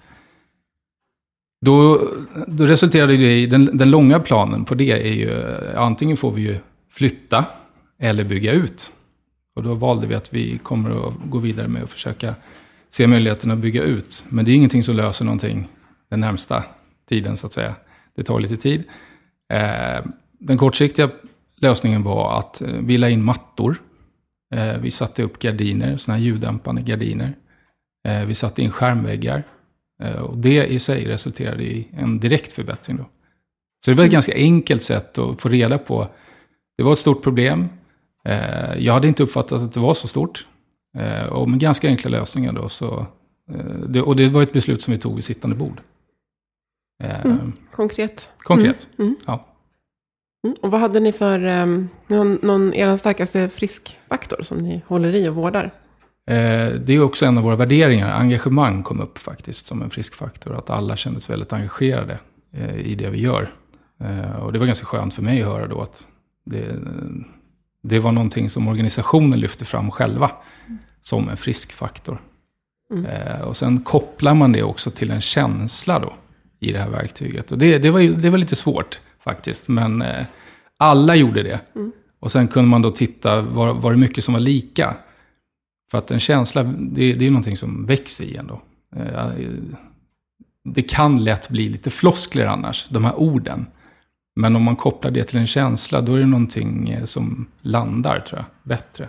Då, 1.66 2.00
då 2.46 2.66
resulterade 2.66 3.16
det 3.16 3.38
i, 3.38 3.46
den, 3.46 3.76
den 3.78 3.90
långa 3.90 4.20
planen 4.20 4.64
på 4.64 4.74
det 4.74 4.90
är 4.90 5.12
ju, 5.12 5.56
antingen 5.76 6.16
får 6.16 6.30
vi 6.30 6.42
ju 6.42 6.56
flytta 6.92 7.44
eller 7.98 8.24
bygga 8.24 8.52
ut. 8.52 8.92
Och 9.58 9.64
då 9.64 9.74
valde 9.74 10.06
vi 10.06 10.14
att 10.14 10.34
vi 10.34 10.58
kommer 10.58 11.08
att 11.08 11.14
gå 11.24 11.38
vidare 11.38 11.68
med 11.68 11.82
att 11.82 11.90
försöka 11.90 12.34
se 12.90 13.06
möjligheten 13.06 13.50
att 13.50 13.58
bygga 13.58 13.82
ut. 13.82 14.24
Men 14.28 14.44
det 14.44 14.50
är 14.50 14.54
ingenting 14.54 14.82
som 14.82 14.96
löser 14.96 15.24
någonting 15.24 15.68
den 16.08 16.20
närmsta 16.20 16.64
tiden 17.08 17.36
så 17.36 17.46
att 17.46 17.52
säga. 17.52 17.74
Det 18.14 18.24
tar 18.24 18.40
lite 18.40 18.56
tid. 18.56 18.84
Eh, 19.52 20.04
den 20.38 20.58
kortsiktiga 20.58 21.10
lösningen 21.56 22.02
var 22.02 22.38
att 22.38 22.60
eh, 22.60 22.68
vi 22.68 22.98
la 22.98 23.08
in 23.08 23.24
mattor. 23.24 23.82
Eh, 24.54 24.78
vi 24.78 24.90
satte 24.90 25.22
upp 25.22 25.38
gardiner, 25.38 25.96
sådana 25.96 26.18
här 26.18 26.24
ljuddämpande 26.24 26.82
gardiner. 26.82 27.34
Vi 28.26 28.34
satte 28.34 28.62
in 28.62 28.70
skärmväggar. 28.70 29.42
Och 30.20 30.38
det 30.38 30.66
i 30.66 30.78
sig 30.78 31.04
resulterade 31.04 31.62
i 31.62 31.88
en 31.92 32.20
direkt 32.20 32.52
förbättring. 32.52 32.96
Då. 32.96 33.04
Så 33.84 33.90
det 33.90 33.96
var 33.96 34.04
ett 34.04 34.10
ganska 34.10 34.34
enkelt 34.34 34.82
sätt 34.82 35.18
att 35.18 35.40
få 35.40 35.48
reda 35.48 35.78
på. 35.78 36.08
Det 36.76 36.82
var 36.82 36.92
ett 36.92 36.98
stort 36.98 37.22
problem. 37.22 37.68
Eh, 38.28 38.78
jag 38.78 38.92
hade 38.92 39.08
inte 39.08 39.22
uppfattat 39.22 39.62
att 39.62 39.72
det 39.72 39.80
var 39.80 39.94
så 39.94 40.08
stort. 40.08 40.46
Eh, 40.98 41.26
och 41.26 41.50
med 41.50 41.60
ganska 41.60 41.88
enkla 41.88 42.10
lösningar 42.10 42.52
då 42.52 42.68
så... 42.68 43.06
Eh, 43.50 43.64
det, 43.88 44.02
och 44.02 44.16
det 44.16 44.28
var 44.28 44.42
ett 44.42 44.52
beslut 44.52 44.82
som 44.82 44.92
vi 44.92 44.98
tog 44.98 45.14
vid 45.14 45.24
sittande 45.24 45.56
bord. 45.56 45.80
Eh, 47.04 47.36
Konkret. 47.72 48.28
Konkret. 48.38 48.88
Mm, 48.98 49.08
mm. 49.08 49.16
Ja. 49.26 49.44
Mm. 50.46 50.56
Och 50.62 50.70
vad 50.70 50.80
hade 50.80 51.00
ni 51.00 51.12
för, 51.12 51.44
um, 51.44 51.88
någon, 52.06 52.38
någon, 52.42 52.74
er 52.74 52.96
starkaste 52.96 53.48
friskfaktor 53.48 54.42
som 54.42 54.58
ni 54.58 54.82
håller 54.86 55.14
i 55.14 55.28
och 55.28 55.34
vårdar? 55.34 55.64
Eh, 56.26 56.72
det 56.72 56.92
är 56.92 57.02
också 57.02 57.26
en 57.26 57.38
av 57.38 57.44
våra 57.44 57.56
värderingar. 57.56 58.20
Engagemang 58.20 58.82
kom 58.82 59.00
upp 59.00 59.18
faktiskt 59.18 59.66
som 59.66 59.82
en 59.82 59.90
frisk 59.90 60.14
faktor. 60.14 60.56
Att 60.56 60.70
alla 60.70 60.96
kändes 60.96 61.30
väldigt 61.30 61.52
engagerade 61.52 62.18
eh, 62.52 62.76
i 62.78 62.94
det 62.94 63.10
vi 63.10 63.20
gör. 63.20 63.50
Eh, 64.00 64.36
och 64.36 64.52
det 64.52 64.58
var 64.58 64.66
ganska 64.66 64.86
skönt 64.86 65.14
för 65.14 65.22
mig 65.22 65.42
att 65.42 65.48
höra 65.48 65.66
då 65.66 65.82
att 65.82 66.06
det, 66.44 66.76
det 67.82 67.98
var 67.98 68.12
någonting 68.12 68.50
som 68.50 68.68
organisationen 68.68 69.40
lyfte 69.40 69.64
fram 69.64 69.90
själva 69.90 70.30
som 71.02 71.28
en 71.28 71.36
frisk 71.36 71.72
faktor. 71.72 72.22
Eh, 73.08 73.40
och 73.40 73.56
sen 73.56 73.80
kopplar 73.80 74.34
man 74.34 74.52
det 74.52 74.62
också 74.62 74.90
till 74.90 75.10
en 75.10 75.20
känsla 75.20 75.98
då 75.98 76.12
i 76.60 76.72
det 76.72 76.78
här 76.78 76.90
verktyget. 76.90 77.52
Och 77.52 77.58
det, 77.58 77.78
det, 77.78 77.90
var, 77.90 78.00
det 78.00 78.30
var 78.30 78.38
lite 78.38 78.56
svårt 78.56 79.00
faktiskt, 79.24 79.68
men 79.68 80.02
eh, 80.02 80.26
alla 80.76 81.14
gjorde 81.16 81.42
det. 81.42 81.60
Och 82.20 82.32
sen 82.32 82.48
kunde 82.48 82.68
man 82.70 82.82
då 82.82 82.90
titta, 82.90 83.40
var, 83.42 83.74
var 83.74 83.90
det 83.90 83.98
mycket 83.98 84.24
som 84.24 84.34
var 84.34 84.40
lika? 84.40 84.96
För 85.90 85.98
att 85.98 86.10
en 86.10 86.20
känsla, 86.20 86.62
det, 86.62 87.12
det 87.12 87.26
är 87.26 87.30
någonting 87.30 87.56
som 87.56 87.86
växer 87.86 88.24
i 88.24 88.36
en 88.36 88.46
då. 88.46 88.62
Eh, 88.96 89.28
Det 90.64 90.82
kan 90.82 91.24
lätt 91.24 91.48
bli 91.48 91.68
lite 91.68 91.90
floskler 91.90 92.46
annars, 92.46 92.86
de 92.90 93.04
här 93.04 93.14
orden. 93.14 93.66
Men 94.40 94.56
om 94.56 94.62
man 94.62 94.76
kopplar 94.76 95.10
det 95.10 95.24
till 95.24 95.38
en 95.38 95.46
känsla, 95.46 96.00
då 96.00 96.12
är 96.12 96.18
det 96.18 96.26
någonting 96.26 96.90
eh, 96.90 97.04
som 97.04 97.46
landar, 97.62 98.20
tror 98.20 98.38
jag, 98.38 98.46
bättre. 98.62 99.08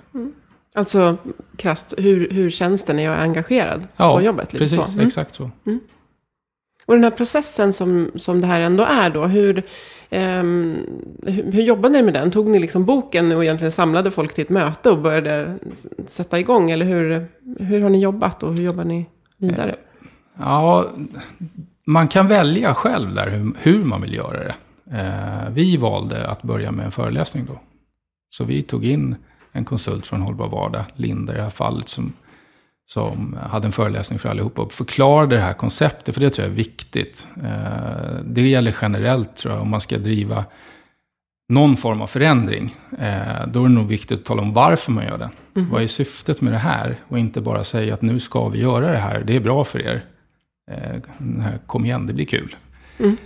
Alltså 0.76 1.18
krasst, 1.58 1.94
hur, 1.98 2.30
hur 2.30 2.50
känns 2.50 2.86
det 2.86 2.94
när 2.94 3.04
jag 3.04 3.14
är 3.14 3.22
engagerad 3.22 3.88
på 3.98 4.22
jobbet? 4.22 4.54
Lite 4.54 4.64
precis, 4.64 4.94
så. 4.94 5.00
Mm. 5.00 5.08
exakt 5.08 5.36
så. 5.36 5.50
Och 6.86 6.94
den 6.94 7.04
här 7.04 7.12
processen 7.12 7.74
som, 7.74 8.12
som 8.16 8.42
det 8.42 8.48
här 8.48 8.62
ändå 8.62 8.84
är 8.84 9.10
då, 9.10 9.26
hur, 9.26 9.64
ehm, 10.10 10.78
hur, 11.24 11.52
hur 11.52 11.64
jobbade 11.64 11.94
ni 11.94 12.04
med 12.04 12.14
den? 12.14 12.32
Tog 12.32 12.48
ni 12.48 12.60
liksom 12.60 12.86
boken 12.86 13.32
och 13.32 13.44
egentligen 13.44 13.72
samlade 13.72 14.12
folk 14.12 14.34
till 14.34 14.44
ett 14.44 14.50
möte 14.50 14.92
och 14.92 15.00
började 15.00 15.56
sätta 16.08 16.40
igång? 16.40 16.72
Eller 16.72 16.86
hur, 16.86 17.28
hur 17.60 17.82
har 17.82 17.90
ni 17.90 18.02
jobbat 18.02 18.44
och 18.44 18.56
hur 18.56 18.64
jobbar 18.64 18.84
ni 18.84 19.06
vidare? 19.38 19.76
Ja, 20.40 20.90
man 21.86 22.08
kan 22.08 22.28
välja 22.28 22.74
själv 22.74 23.16
där 23.16 23.28
hur, 23.28 23.52
hur 23.60 23.84
man 23.84 24.02
vill 24.02 24.14
göra 24.14 24.44
det. 24.44 24.56
Eh, 24.92 25.50
vi 25.50 25.78
valde 25.78 26.28
att 26.28 26.42
börja 26.42 26.72
med 26.72 26.86
en 26.86 26.92
föreläsning 26.92 27.46
då. 27.46 27.60
Så 28.30 28.44
vi 28.44 28.64
tog 28.64 28.86
in 28.86 29.16
en 29.52 29.66
konsult 29.66 30.08
från 30.08 30.22
Hållbar 30.22 30.48
Vardag, 30.48 30.84
Linda 30.96 31.34
i 31.34 31.36
det 31.36 31.44
här 31.44 31.50
fallet, 31.50 31.90
som, 31.90 32.14
som 32.86 33.38
hade 33.42 33.68
en 33.68 33.72
föreläsning 33.72 34.20
för 34.20 34.30
allihopa 34.30 34.62
och 34.62 34.72
förklarade 34.72 35.36
det 35.36 35.42
här 35.42 35.54
konceptet, 35.54 36.16
för 36.16 36.22
det 36.22 36.30
tror 36.30 36.46
jag 36.46 36.52
är 36.52 36.56
viktigt. 36.56 37.28
Eh, 37.44 38.24
det 38.26 38.42
gäller 38.42 38.76
generellt 38.82 39.36
tror 39.36 39.54
jag, 39.54 39.62
om 39.62 39.70
man 39.70 39.82
ska 39.82 39.98
driva 39.98 40.46
någon 41.50 41.78
form 41.78 42.02
av 42.02 42.08
förändring. 42.08 42.76
Eh, 43.00 43.48
då 43.48 43.60
är 43.60 43.68
det 43.68 43.74
nog 43.74 43.88
viktigt 43.88 44.20
att 44.20 44.26
tala 44.26 44.42
om 44.42 44.54
varför 44.54 44.92
man 44.92 45.06
gör 45.06 45.18
den. 45.18 45.30
Vad 45.54 45.84
är 45.84 45.88
syftet 45.88 46.42
med 46.42 46.54
det 46.54 46.58
här? 46.58 46.98
Och 47.08 47.20
inte 47.20 47.42
bara 47.42 47.64
säga 47.64 47.94
att 47.94 48.02
nu 48.02 48.20
ska 48.20 48.50
vi 48.50 48.62
göra 48.62 48.92
det 48.92 48.98
här, 48.98 49.24
det 49.24 49.36
är 49.36 49.40
bra 49.40 49.64
för 49.64 49.82
er. 49.82 50.06
Kom 51.66 51.86
igen, 51.86 52.08
det 52.08 52.14
blir 52.14 52.26
kul. 52.26 52.56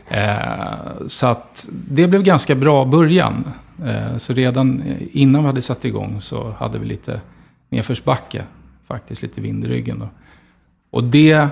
Eh, 0.07 1.07
så 1.07 1.27
att 1.27 1.69
det 1.71 2.07
blev 2.07 2.23
ganska 2.23 2.55
bra 2.55 2.85
början. 2.85 3.51
Eh, 3.85 4.17
så 4.17 4.33
redan 4.33 4.83
innan 5.11 5.41
vi 5.41 5.47
hade 5.47 5.61
satt 5.61 5.85
igång 5.85 6.21
så 6.21 6.51
hade 6.51 6.79
vi 6.79 6.85
lite 6.85 7.21
nedförsbacke. 7.69 8.43
Faktiskt 8.87 9.21
lite 9.21 9.41
vind 9.41 9.65
i 9.65 9.67
ryggen. 9.67 9.99
Då. 9.99 10.09
Och 10.91 11.03
det 11.03 11.47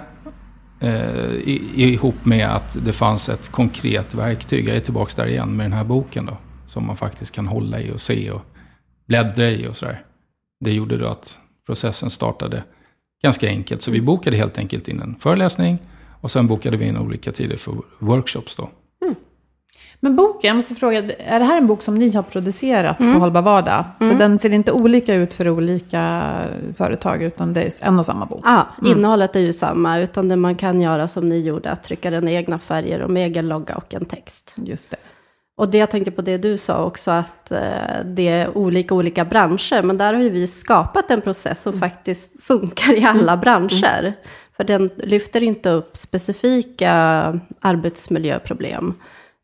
eh, 0.80 1.48
ihop 1.76 2.26
med 2.26 2.56
att 2.56 2.78
det 2.86 2.94
fanns 2.94 3.30
ett 3.30 3.52
konkret 3.52 4.14
verktyg. 4.14 4.68
Jag 4.68 4.76
är 4.76 4.80
tillbaka 4.80 5.22
där 5.22 5.30
igen 5.30 5.58
med 5.58 5.66
den 5.66 5.74
här 5.74 5.84
boken 5.84 6.26
då. 6.26 6.38
Som 6.68 6.88
man 6.88 6.98
faktiskt 6.98 7.36
kan 7.36 7.48
hålla 7.48 7.80
i 7.80 7.92
och 7.92 8.02
se 8.02 8.32
och 8.32 8.42
bläddra 9.08 9.50
i 9.50 9.68
och 9.68 9.76
sådär. 9.76 10.02
Det 10.60 10.74
gjorde 10.74 10.98
då 10.98 11.08
att 11.08 11.38
processen 11.66 12.10
startade 12.10 12.64
ganska 13.24 13.48
enkelt. 13.48 13.82
Så 13.82 13.92
vi 13.92 14.02
bokade 14.02 14.38
helt 14.38 14.58
enkelt 14.58 14.88
in 14.88 15.02
en 15.02 15.16
föreläsning 15.20 15.80
och 16.22 16.32
sen 16.32 16.48
bokade 16.48 16.78
vi 16.78 16.86
in 16.86 16.98
olika 16.98 17.32
tider 17.32 17.58
för 17.58 17.74
workshops 18.00 18.56
då. 18.56 18.70
Men 20.04 20.16
boken, 20.16 20.48
jag 20.48 20.56
måste 20.56 20.76
fråga, 20.76 20.98
är 21.18 21.40
det 21.40 21.46
här 21.46 21.58
en 21.58 21.68
bok 21.68 21.82
som 21.82 21.96
ni 21.96 22.12
har 22.16 22.24
producerat 22.24 23.00
Mm. 23.00 23.14
på 23.14 23.20
Hållbar 23.20 23.42
Vardag? 23.42 23.86
Så 24.00 24.06
den 24.06 24.40
ser 24.40 24.54
inte 24.54 24.72
olika 24.72 25.16
ut 25.16 25.34
för 25.34 25.50
olika 25.50 26.32
företag, 26.78 27.24
utan 27.24 27.54
det 27.54 27.62
är 27.64 27.88
en 27.88 28.00
och 28.00 28.06
samma 28.06 28.26
bok? 28.26 28.42
Ja, 28.44 28.68
innehållet 28.86 29.36
är 29.36 29.40
ju 29.40 29.54
samma, 29.54 30.00
utan 30.00 30.28
det 30.30 30.36
man 30.36 30.56
kan 30.56 30.82
göra 30.82 31.08
som 31.08 31.30
ni 31.30 31.40
gjorde, 31.40 31.72
att 31.72 31.84
trycka 31.84 32.10
den 32.10 32.28
i 32.28 32.34
egna 32.34 32.60
färger 32.60 33.02
och 33.02 33.10
med 33.10 33.26
egen 33.28 33.48
logga 33.48 33.76
och 33.76 33.94
en 33.94 34.06
text. 34.06 34.56
Just 34.58 34.92
det. 34.92 34.98
Och 35.58 35.70
det 35.72 35.78
jag 35.78 35.92
tänkte 35.92 36.12
på 36.12 36.22
det 36.22 36.38
du 36.38 36.58
sa 36.58 36.86
också, 36.86 37.12
att 37.12 37.52
eh, 37.52 37.60
det 38.06 38.28
är 38.28 38.58
olika 38.58 38.96
olika 38.96 39.26
branscher. 39.26 39.84
Men 39.84 39.98
där 39.98 40.14
har 40.14 40.22
ju 40.22 40.30
vi 40.30 40.48
skapat 40.48 41.12
en 41.12 41.22
process 41.22 41.62
som 41.62 41.80
faktiskt 41.80 42.44
funkar 42.44 42.98
i 42.98 43.04
alla 43.04 43.38
branscher. 43.38 44.14
För 44.62 44.66
den 44.66 44.90
lyfter 44.98 45.44
inte 45.44 45.70
upp 45.70 45.98
specifika 45.98 46.92
arbetsmiljöproblem. 47.60 48.94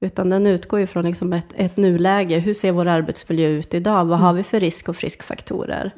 Utan 0.01 0.29
den 0.29 0.47
utgår 0.47 0.79
ju 0.79 0.87
från 0.87 1.05
liksom 1.05 1.33
ett, 1.33 1.53
ett 1.55 1.77
nuläge. 1.77 2.37
Hur 2.37 2.53
ser 2.53 2.71
vår 2.71 2.87
arbetsmiljö 2.87 3.47
ut 3.47 3.73
idag? 3.73 4.05
Vad 4.05 4.19
har 4.19 4.33
vi 4.33 4.43
för 4.43 4.59
risk 4.59 4.89
och 4.89 4.95
friskfaktorer? 4.95 5.91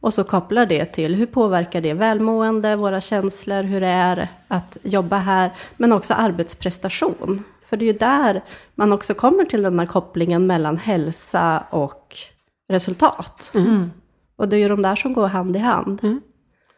Och 0.00 0.14
så 0.14 0.24
kopplar 0.24 0.66
det 0.66 0.84
till 0.84 1.14
hur 1.14 1.26
påverkar 1.26 1.80
det 1.80 1.94
välmående, 1.94 2.76
våra 2.76 3.00
känslor, 3.00 3.62
hur 3.62 3.80
det 3.80 3.86
är 3.86 4.28
att 4.48 4.78
jobba 4.82 5.16
här. 5.16 5.50
Men 5.76 5.92
också 5.92 6.14
arbetsprestation. 6.14 7.44
För 7.68 7.76
det 7.76 7.84
är 7.84 7.92
ju 7.92 7.98
där 7.98 8.44
man 8.74 8.92
också 8.92 9.14
kommer 9.14 9.44
till 9.44 9.62
den 9.62 9.78
här 9.78 9.86
kopplingen 9.86 10.46
mellan 10.46 10.76
hälsa 10.76 11.64
och 11.70 12.16
resultat. 12.68 13.52
Och 14.36 14.48
det 14.48 14.56
är 14.56 14.60
ju 14.60 14.68
de 14.68 14.82
där 14.82 14.96
som 14.96 15.12
går 15.12 15.28
hand 15.28 15.56
i 15.56 15.58
hand. 15.58 16.00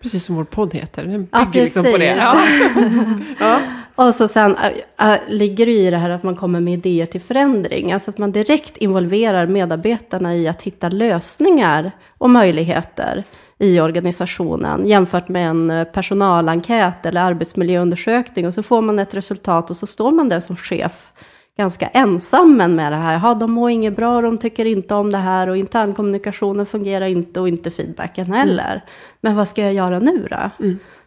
Precis 0.04 0.24
som 0.24 0.36
vår 0.36 0.44
podd 0.44 0.74
heter. 0.74 1.02
Den 1.02 1.10
bygger 1.10 1.28
Ja, 1.32 1.46
liksom 1.52 1.84
på 1.84 1.96
det. 1.96 2.16
precis. 2.32 3.36
Ja. 3.40 3.58
Och 3.96 4.14
så 4.14 4.28
sen 4.28 4.56
äh, 5.00 5.12
äh, 5.12 5.18
ligger 5.28 5.66
det 5.66 5.72
i 5.72 5.90
det 5.90 5.96
här 5.96 6.10
att 6.10 6.22
man 6.22 6.36
kommer 6.36 6.60
med 6.60 6.74
idéer 6.74 7.06
till 7.06 7.20
förändring. 7.20 7.92
Alltså 7.92 8.10
att 8.10 8.18
man 8.18 8.32
direkt 8.32 8.76
involverar 8.76 9.46
medarbetarna 9.46 10.34
i 10.34 10.48
att 10.48 10.62
hitta 10.62 10.88
lösningar 10.88 11.92
och 12.18 12.30
möjligheter 12.30 13.24
i 13.58 13.80
organisationen 13.80 14.86
jämfört 14.86 15.28
med 15.28 15.48
en 15.48 15.70
eh, 15.70 15.84
personalenkät 15.84 17.06
eller 17.06 17.20
arbetsmiljöundersökning. 17.22 18.46
Och 18.46 18.54
så 18.54 18.62
får 18.62 18.82
man 18.82 18.98
ett 18.98 19.14
resultat 19.14 19.70
och 19.70 19.76
så 19.76 19.86
står 19.86 20.10
man 20.10 20.28
där 20.28 20.40
som 20.40 20.56
chef 20.56 21.12
ganska 21.56 21.88
ensam 21.88 22.56
med 22.56 22.92
det 22.92 22.96
här. 22.96 23.20
Ja, 23.22 23.34
de 23.34 23.52
mår 23.52 23.70
inget 23.70 23.96
bra, 23.96 24.20
de 24.20 24.38
tycker 24.38 24.64
inte 24.64 24.94
om 24.94 25.10
det 25.10 25.18
här 25.18 25.48
och 25.48 25.56
internkommunikationen 25.56 26.66
fungerar 26.66 27.06
inte 27.06 27.40
och 27.40 27.48
inte 27.48 27.70
feedbacken 27.70 28.32
heller. 28.32 28.84
Men 29.20 29.36
vad 29.36 29.48
ska 29.48 29.62
jag 29.62 29.74
göra 29.74 29.98
nu 29.98 30.26
då? 30.30 30.50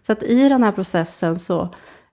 Så 0.01 0.11
att 0.11 0.23
i 0.23 0.49
den 0.49 0.63
här 0.63 0.71
processen 0.71 1.39
så 1.39 1.61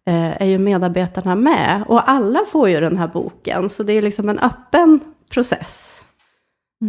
eh, 0.07 0.43
är 0.43 0.47
ju 0.47 0.59
medarbetarna 0.59 1.35
med 1.35 1.85
och 1.88 2.11
alla 2.11 2.45
får 2.47 2.69
ju 2.69 2.81
den 2.81 2.97
här 2.97 3.09
boken. 3.09 3.71
Så 3.71 3.83
det 3.83 3.93
är 3.93 4.03
liksom 4.03 4.29
en 4.29 4.38
öppen 4.38 5.00
process. 5.31 6.05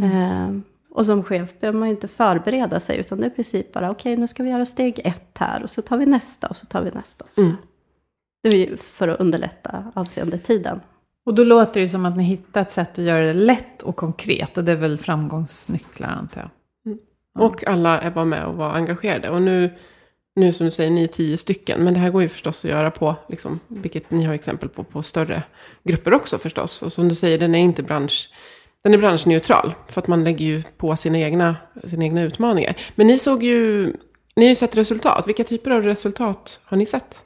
Eh, 0.03 0.49
och 0.91 1.05
som 1.05 1.23
chef 1.23 1.59
behöver 1.59 1.79
man 1.79 1.87
ju 1.87 1.95
inte 1.95 2.07
förbereda 2.07 2.79
sig 2.79 2.99
utan 2.99 3.17
det 3.17 3.25
är 3.25 3.29
i 3.29 3.33
princip 3.33 3.73
bara 3.73 3.91
okej 3.91 4.17
nu 4.17 4.27
ska 4.27 4.43
vi 4.43 4.49
göra 4.49 4.65
steg 4.65 5.01
ett 5.03 5.37
här 5.39 5.63
och 5.63 5.69
så 5.69 5.81
tar 5.81 5.97
vi 5.97 6.05
nästa 6.05 6.47
och 6.47 6.55
så 6.55 6.65
tar 6.65 6.81
vi 6.81 6.91
nästa. 6.91 7.25
Och 7.25 7.31
så. 7.31 7.41
Det 8.43 8.49
är 8.49 8.75
för 8.75 9.07
att 9.07 9.19
underlätta 9.19 9.91
avseende 9.95 10.37
tiden. 10.37 10.79
Och 11.25 11.33
då 11.33 11.43
låter 11.43 11.81
det 11.81 11.89
som 11.89 12.05
att 12.05 12.17
ni 12.17 12.23
hittar 12.23 12.61
ett 12.61 12.71
sätt 12.71 12.99
att 12.99 13.05
göra 13.05 13.25
det 13.25 13.33
lätt 13.33 13.81
och 13.81 13.95
konkret. 13.95 14.57
Och 14.57 14.63
det 14.63 14.71
är 14.71 14.75
väl 14.75 14.97
framgångsnycklar 14.97 16.09
antar 16.09 16.41
jag. 16.41 16.49
Och 17.43 17.67
alla 17.67 18.01
är 18.01 18.11
bara 18.11 18.25
med 18.25 18.45
och 18.45 18.55
var 18.55 18.69
engagerade. 18.69 19.29
Och 19.29 19.41
nu, 19.41 19.73
nu 20.35 20.53
som 20.53 20.65
du 20.65 20.71
säger, 20.71 20.91
ni 20.91 21.03
är 21.03 21.07
tio 21.07 21.37
stycken. 21.37 21.83
Men 21.83 21.93
det 21.93 21.99
här 21.99 22.09
går 22.09 22.21
ju 22.21 22.29
förstås 22.29 22.65
att 22.65 22.71
göra 22.71 22.91
på, 22.91 23.15
liksom, 23.29 23.59
vilket 23.67 24.11
ni 24.11 24.23
har 24.23 24.33
exempel 24.33 24.69
på, 24.69 24.83
på 24.83 25.03
större 25.03 25.43
grupper 25.83 26.13
också 26.13 26.37
förstås. 26.37 26.81
Och 26.81 26.93
som 26.93 27.09
du 27.09 27.15
säger, 27.15 27.37
den 27.37 27.55
är 27.55 27.59
inte 27.59 27.83
bransch, 27.83 28.29
den 28.83 28.93
är 28.93 28.97
branschneutral. 28.97 29.73
För 29.87 30.01
att 30.01 30.07
man 30.07 30.23
lägger 30.23 30.45
ju 30.45 30.63
på 30.77 30.95
sina 30.95 31.19
egna, 31.19 31.55
sina 31.89 32.05
egna 32.05 32.23
utmaningar. 32.23 32.75
Men 32.95 33.07
ni 33.07 33.19
såg 33.19 33.43
ju, 33.43 33.83
ni 34.35 34.43
har 34.43 34.49
ju 34.49 34.55
sett 34.55 34.77
resultat. 34.77 35.27
Vilka 35.27 35.43
typer 35.43 35.71
av 35.71 35.83
resultat 35.83 36.59
har 36.65 36.77
ni 36.77 36.85
sett? 36.85 37.19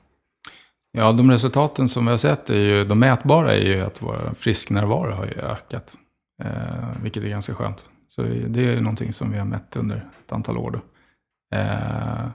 Ja, 0.91 1.11
de 1.11 1.31
resultaten 1.31 1.89
som 1.89 2.05
vi 2.05 2.11
har 2.11 2.17
sett, 2.17 2.49
är 2.49 2.55
ju, 2.55 2.85
de 2.85 2.99
mätbara, 2.99 3.55
är 3.55 3.65
ju 3.65 3.81
att 3.81 4.01
vår 4.01 4.33
frisknärvaro 4.37 5.11
har 5.11 5.25
ju 5.25 5.33
ökat. 5.33 5.97
Eh, 6.43 7.01
vilket 7.01 7.23
är 7.23 7.27
ganska 7.27 7.53
skönt. 7.53 7.85
Så 8.09 8.21
det 8.21 8.59
är 8.59 8.73
ju 8.73 8.79
någonting 8.79 9.13
som 9.13 9.31
vi 9.31 9.37
har 9.37 9.45
mätt 9.45 9.75
under 9.75 9.95
ett 9.95 10.31
antal 10.31 10.57
år. 10.57 10.71
Då. 10.71 10.81
Eh, 11.57 12.27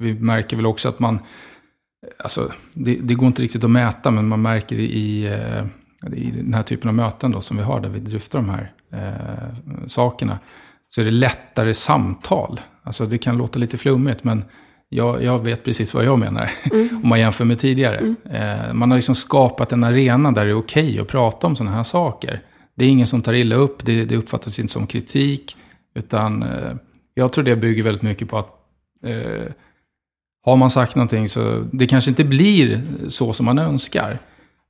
vi 0.00 0.14
märker 0.14 0.56
väl 0.56 0.66
också 0.66 0.88
att 0.88 0.98
man, 0.98 1.18
alltså 2.18 2.52
det, 2.72 2.98
det 3.02 3.14
går 3.14 3.26
inte 3.26 3.42
riktigt 3.42 3.64
att 3.64 3.70
mäta, 3.70 4.10
men 4.10 4.28
man 4.28 4.42
märker 4.42 4.76
i, 4.76 5.26
eh, 5.26 5.64
i 6.12 6.30
den 6.30 6.54
här 6.54 6.62
typen 6.62 6.88
av 6.88 6.94
möten 6.94 7.30
då, 7.30 7.40
som 7.40 7.56
vi 7.56 7.62
har, 7.62 7.80
där 7.80 7.88
vi 7.88 8.00
dryftar 8.00 8.38
de 8.38 8.48
här 8.48 8.72
eh, 8.92 9.86
sakerna, 9.88 10.38
så 10.88 11.00
är 11.00 11.04
det 11.04 11.10
lättare 11.10 11.74
samtal. 11.74 12.60
Alltså 12.82 13.06
det 13.06 13.18
kan 13.18 13.38
låta 13.38 13.58
lite 13.58 13.78
flummigt, 13.78 14.24
men 14.24 14.44
jag, 14.88 15.22
jag 15.22 15.44
vet 15.44 15.64
precis 15.64 15.94
vad 15.94 16.04
jag 16.04 16.18
menar. 16.18 16.50
Om 17.02 17.08
man 17.08 17.20
jämför 17.20 17.44
med 17.44 17.58
tidigare. 17.58 18.14
Eh, 18.30 18.72
man 18.72 18.90
har 18.90 18.98
liksom 18.98 19.14
skapat 19.14 19.72
en 19.72 19.84
arena 19.84 20.32
där 20.32 20.44
det 20.44 20.50
är 20.50 20.58
okej 20.58 21.00
att 21.00 21.08
prata 21.08 21.46
om 21.46 21.56
sådana 21.56 21.76
här 21.76 21.82
saker. 21.82 22.42
Det 22.74 22.84
är 22.84 22.88
ingen 22.88 23.06
som 23.06 23.22
tar 23.22 23.32
illa 23.32 23.56
upp, 23.56 23.86
det, 23.86 24.04
det 24.04 24.16
uppfattas 24.16 24.58
inte 24.58 24.72
som 24.72 24.86
kritik. 24.86 25.56
Utan 25.94 26.42
eh, 26.42 26.74
jag 27.14 27.32
tror 27.32 27.44
det 27.44 27.56
bygger 27.56 27.82
väldigt 27.82 28.02
mycket 28.02 28.28
på 28.28 28.38
att 28.38 28.48
eh, 29.04 29.52
har 30.44 30.56
man 30.56 30.70
sagt 30.70 30.94
någonting 30.94 31.28
så 31.28 31.64
det 31.72 31.86
kanske 31.86 32.10
inte 32.10 32.24
blir 32.24 32.82
så 33.08 33.32
som 33.32 33.46
man 33.46 33.58
önskar. 33.58 34.18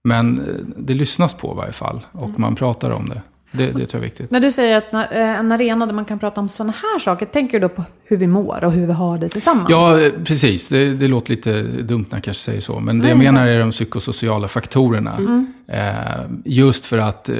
Men 0.05 0.39
eh, 0.39 0.55
det 0.77 0.95
lyssnas 0.95 1.35
på 1.35 1.53
i 1.53 1.57
varje 1.57 1.73
fall 1.73 2.07
och 2.13 2.41
man 2.41 2.55
pratar 2.55 2.91
om 2.91 3.09
det. 3.09 3.23
Det, 3.57 3.67
det 3.67 3.73
tror 3.73 3.87
jag 3.91 3.95
är 3.95 4.01
viktigt. 4.01 4.31
När 4.31 4.41
du 4.41 4.51
säger 4.51 4.77
att 4.77 5.13
eh, 5.13 5.39
en 5.39 5.53
arena 5.53 5.87
där 5.87 5.95
man 5.95 6.05
kan 6.05 6.19
prata 6.19 6.41
om 6.41 6.49
sådana 6.49 6.73
här 6.73 6.99
saker, 6.99 7.27
tänker 7.27 7.61
du 7.61 7.69
då 7.69 7.75
på 7.75 7.85
hur 8.05 8.17
vi 8.17 8.27
mår 8.27 8.65
och 8.65 8.73
hur 8.73 8.87
vi 8.87 8.93
har 8.93 9.19
det 9.19 9.29
tillsammans? 9.29 9.69
Ja, 9.71 10.01
eh, 10.01 10.13
precis. 10.25 10.69
Det, 10.69 10.95
det 10.95 11.09
låter 11.09 11.31
lite 11.31 11.63
dumt 11.63 12.07
när 12.11 12.17
jag 12.17 12.25
kanske 12.25 12.43
säger 12.43 12.61
så. 12.61 12.81
Men 12.81 13.01
det 13.01 13.09
jag 13.09 13.19
menar 13.19 13.47
är 13.47 13.59
de 13.59 13.71
psykosociala 13.71 14.49
faktorerna. 14.49 15.45
Eh, 15.69 16.27
just 16.45 16.87
för 16.87 16.99
att 16.99 17.29
eh, 17.29 17.37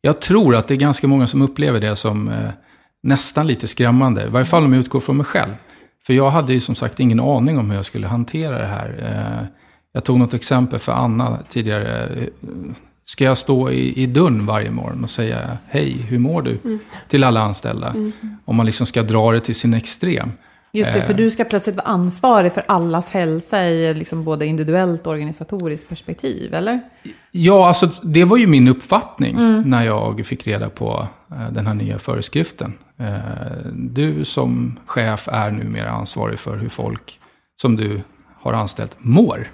jag 0.00 0.20
tror 0.20 0.56
att 0.56 0.68
det 0.68 0.74
är 0.74 0.78
ganska 0.78 1.06
många 1.06 1.26
som 1.26 1.42
upplever 1.42 1.80
det 1.80 1.96
som 1.96 2.28
eh, 2.28 2.50
nästan 3.02 3.46
lite 3.46 3.68
skrämmande. 3.68 4.26
I 4.26 4.28
varje 4.28 4.46
fall 4.46 4.64
om 4.64 4.72
jag 4.72 4.80
utgår 4.80 5.00
från 5.00 5.16
mig 5.16 5.26
själv. 5.26 5.52
För 6.06 6.14
jag 6.14 6.30
hade 6.30 6.52
ju 6.52 6.60
som 6.60 6.74
sagt 6.74 7.00
ingen 7.00 7.20
aning 7.20 7.58
om 7.58 7.70
hur 7.70 7.76
jag 7.76 7.84
skulle 7.84 8.06
hantera 8.06 8.58
det 8.58 8.66
här. 8.66 9.48
Jag 9.92 10.04
tog 10.04 10.18
något 10.18 10.34
exempel 10.34 10.78
för 10.78 10.92
Anna 10.92 11.38
tidigare. 11.48 12.08
Ska 13.08 13.24
jag 13.24 13.38
stå 13.38 13.70
i, 13.70 14.02
i 14.02 14.06
dörren 14.06 14.46
varje 14.46 14.70
morgon 14.70 15.04
och 15.04 15.10
säga 15.10 15.58
hej, 15.66 15.92
hur 15.92 16.18
mår 16.18 16.42
du? 16.42 16.78
Till 17.08 17.24
alla 17.24 17.40
anställda. 17.40 17.94
Om 18.44 18.56
man 18.56 18.66
liksom 18.66 18.86
ska 18.86 19.02
dra 19.02 19.32
det 19.32 19.40
till 19.40 19.54
sin 19.54 19.74
extrem. 19.74 20.32
Just 20.72 20.94
det, 20.94 21.02
för 21.02 21.12
Eh. 21.12 21.16
du 21.16 21.30
ska 21.30 21.44
plötsligt 21.44 21.76
vara 21.76 21.86
ansvarig 21.86 22.52
för 22.52 22.64
allas 22.68 23.10
hälsa 23.10 23.64
i 23.64 23.94
liksom 23.94 24.24
både 24.24 24.46
individuellt 24.46 25.06
och 25.06 25.12
organisatoriskt 25.12 25.88
perspektiv, 25.88 26.54
eller? 26.54 26.80
Ja, 27.30 27.68
alltså 27.68 27.90
det 28.02 28.24
var 28.24 28.36
ju 28.36 28.46
min 28.46 28.68
uppfattning 28.68 29.36
när 29.64 29.82
jag 29.82 30.26
fick 30.26 30.46
reda 30.46 30.70
på 30.70 31.08
eh, 31.30 31.52
den 31.52 31.66
här 31.66 31.74
nya 31.74 31.98
föreskriften. 31.98 32.72
Eh, 32.98 33.16
du 33.72 34.24
som 34.24 34.78
chef 34.86 35.28
är 35.32 35.50
numera 35.50 35.90
ansvarig 35.90 36.38
för 36.38 36.56
hur 36.56 36.68
folk 36.68 37.20
som 37.62 37.76
du 37.76 38.00
har 38.40 38.52
anställt 38.52 38.96
mår. 38.98 39.50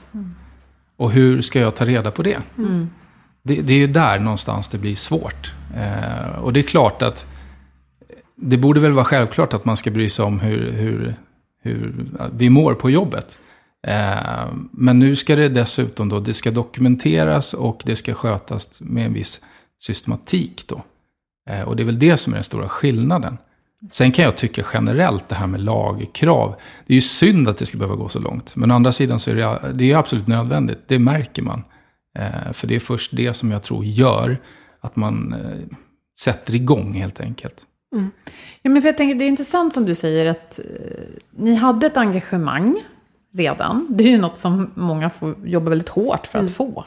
Och 0.97 1.11
hur 1.11 1.43
ska 1.43 1.61
jag 1.61 1.75
ta 1.75 1.87
reda 1.87 2.11
på 2.11 2.23
det? 2.23 2.39
Det? 3.45 3.63
Det 3.63 3.73
är 3.75 3.79
ju 3.79 3.87
där 3.87 4.19
någonstans 4.19 4.69
det 4.69 4.79
blir 4.79 4.95
svårt. 4.95 5.53
Eh, 5.77 6.39
och 6.39 6.53
det 6.53 6.61
är 6.61 6.65
klart 6.65 7.03
att 7.03 7.27
det 8.37 8.57
borde 8.57 8.81
väl 8.81 8.93
vara 8.93 9.05
självklart 9.05 9.55
att 9.55 9.65
man 9.65 9.77
ska 9.77 9.91
bry 9.91 10.09
sig 10.09 10.25
om 10.25 10.41
hur, 10.41 10.73
hur, 10.73 11.15
hur 11.63 12.07
vi 12.33 12.51
mår 12.51 12.75
på 12.75 12.91
jobbet. 12.91 13.39
Eh, 13.87 14.47
men 14.71 14.99
nu 14.99 15.17
ska 15.17 15.37
det 15.37 15.49
dessutom 15.49 16.09
då, 16.09 16.21
det 16.21 16.35
ska 16.35 16.51
dokumenteras 16.51 17.55
och 17.55 17.83
det 17.85 17.97
ska 17.97 18.15
skötas 18.15 18.81
med 18.81 19.07
en 19.07 19.13
viss 19.13 19.41
systematik 19.83 20.65
då. 20.67 20.83
Eh, 21.51 21.63
och 21.63 21.77
det 21.77 21.83
är 21.83 21.85
väl 21.85 21.99
det 21.99 22.17
som 22.17 22.33
är 22.33 22.37
den 22.37 22.45
stora 22.45 22.69
skillnaden. 22.69 23.39
Sen 23.93 24.13
kan 24.13 24.25
jag 24.25 24.37
tycka 24.37 24.65
generellt 24.73 25.29
det 25.29 25.35
här 25.35 25.47
med 25.47 25.61
lagkrav. 25.61 26.55
Det 26.87 26.93
är 26.93 26.95
ju 26.95 27.01
synd 27.01 27.49
att 27.49 27.59
det 27.59 27.67
ska 27.67 27.79
behöva 27.79 27.97
gå 27.97 28.09
så 28.09 28.19
långt. 28.19 28.57
Men 28.57 28.71
å 28.71 28.75
andra 28.75 28.93
sidan 28.93 29.19
så 29.19 29.31
är 29.31 29.35
det, 29.35 29.73
det 29.73 29.93
är 29.93 29.97
absolut 29.97 30.27
nödvändigt. 30.27 30.79
Det 30.87 30.99
märker 30.99 31.43
man. 31.43 31.63
Eh, 32.15 32.53
för 32.53 32.67
det 32.67 32.75
är 32.75 32.81
först 32.81 33.17
det 33.17 33.35
som 33.35 33.51
jag 33.51 33.63
tror 33.63 33.85
gör 33.85 34.39
att 34.81 34.97
man 34.97 35.33
eh, 35.33 35.77
sätter 36.19 36.55
igång 36.55 36.93
helt 36.93 37.21
enkelt. 37.21 37.67
Ja, 38.63 38.71
men 38.71 38.83
för 38.83 38.89
jag 38.89 38.97
tänker, 38.97 39.15
det 39.15 39.25
är 39.25 39.29
intressant 39.29 39.75
som 39.75 39.85
du 39.85 39.95
säger 39.95 40.27
att 40.27 40.59
eh, 40.59 40.65
ni 41.31 41.55
hade 41.55 41.87
ett 41.87 41.97
engagemang 41.97 42.77
redan. 43.33 43.87
Det 43.91 44.05
är 44.05 44.09
ju 44.09 44.19
något 44.19 44.39
som 44.39 44.71
många 44.75 45.11
får 45.11 45.35
jobba 45.45 45.71
väldigt 45.71 45.89
hårt 45.89 46.27
för 46.27 46.39
att 46.39 46.55
få. 46.55 46.85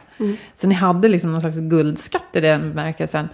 Så 0.54 0.68
ni 0.68 0.76
hade 0.76 1.08
liksom 1.08 1.32
någon 1.32 1.42
slags 1.42 1.60
guldskatt 1.60 2.24
i 2.34 2.40
den 2.40 2.70
bemärkelsen. 2.70 3.30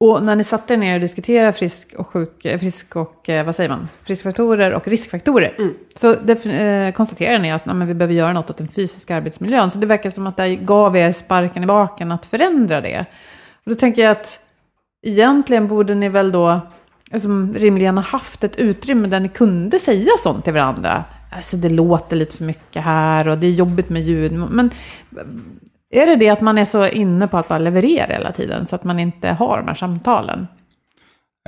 Och 0.00 0.22
när 0.22 0.36
ni 0.36 0.44
satte 0.44 0.74
er 0.74 0.78
ner 0.78 0.94
och 0.94 1.00
diskuterade 1.00 1.52
frisk 1.52 1.94
och, 1.98 2.06
sjuk, 2.06 2.44
eh, 2.44 2.58
frisk 2.58 2.96
och 2.96 3.28
eh, 3.28 3.46
vad 3.46 3.56
säger 3.56 3.70
man? 3.70 3.88
friskfaktorer 4.02 4.74
och 4.74 4.88
riskfaktorer. 4.88 5.56
Så 5.94 6.12
eh, 6.48 6.92
konstaterade 6.92 7.38
ni 7.38 7.52
att 7.52 7.66
nej, 7.66 7.86
vi 7.86 7.94
behöver 7.94 8.14
göra 8.14 8.32
något 8.32 8.50
åt 8.50 8.56
den 8.56 8.68
fysiska 8.68 9.16
arbetsmiljön. 9.16 9.70
Så 9.70 9.78
det 9.78 9.86
verkar 9.86 10.10
som 10.10 10.26
att 10.26 10.36
det 10.36 10.56
gav 10.56 10.96
er 10.96 11.12
sparken 11.12 11.62
i 11.62 11.66
baken 11.66 12.12
att 12.12 12.26
förändra 12.26 12.80
det. 12.80 13.06
Och 13.64 13.70
då 13.70 13.74
tänker 13.74 14.02
jag 14.02 14.10
att 14.12 14.40
egentligen 15.06 15.68
borde 15.68 15.94
ni 15.94 16.08
väl 16.08 16.32
då 16.32 16.60
alltså, 17.12 17.28
rimligen 17.54 17.96
ha 17.96 18.04
haft 18.04 18.44
ett 18.44 18.56
utrymme 18.56 19.08
där 19.08 19.20
ni 19.20 19.28
kunde 19.28 19.78
säga 19.78 20.10
sånt 20.18 20.44
till 20.44 20.52
varandra. 20.52 21.04
Alltså 21.32 21.56
det 21.56 21.68
låter 21.68 22.16
lite 22.16 22.36
för 22.36 22.44
mycket 22.44 22.82
här 22.82 23.28
och 23.28 23.38
det 23.38 23.46
är 23.46 23.50
jobbigt 23.50 23.88
med 23.88 24.02
ljud. 24.02 24.32
Men 24.32 24.70
är 25.90 26.06
det 26.06 26.16
det 26.16 26.28
att 26.28 26.40
man 26.40 26.58
är 26.58 26.64
så 26.64 26.88
inne 26.88 27.28
på 27.28 27.38
att 27.38 27.48
bara 27.48 27.58
leverera 27.58 28.12
hela 28.12 28.32
tiden 28.32 28.66
så 28.66 28.76
att 28.76 28.84
man 28.84 28.98
inte 28.98 29.28
har 29.28 29.58
de 29.58 29.68
här 29.68 29.74
samtalen? 29.74 30.46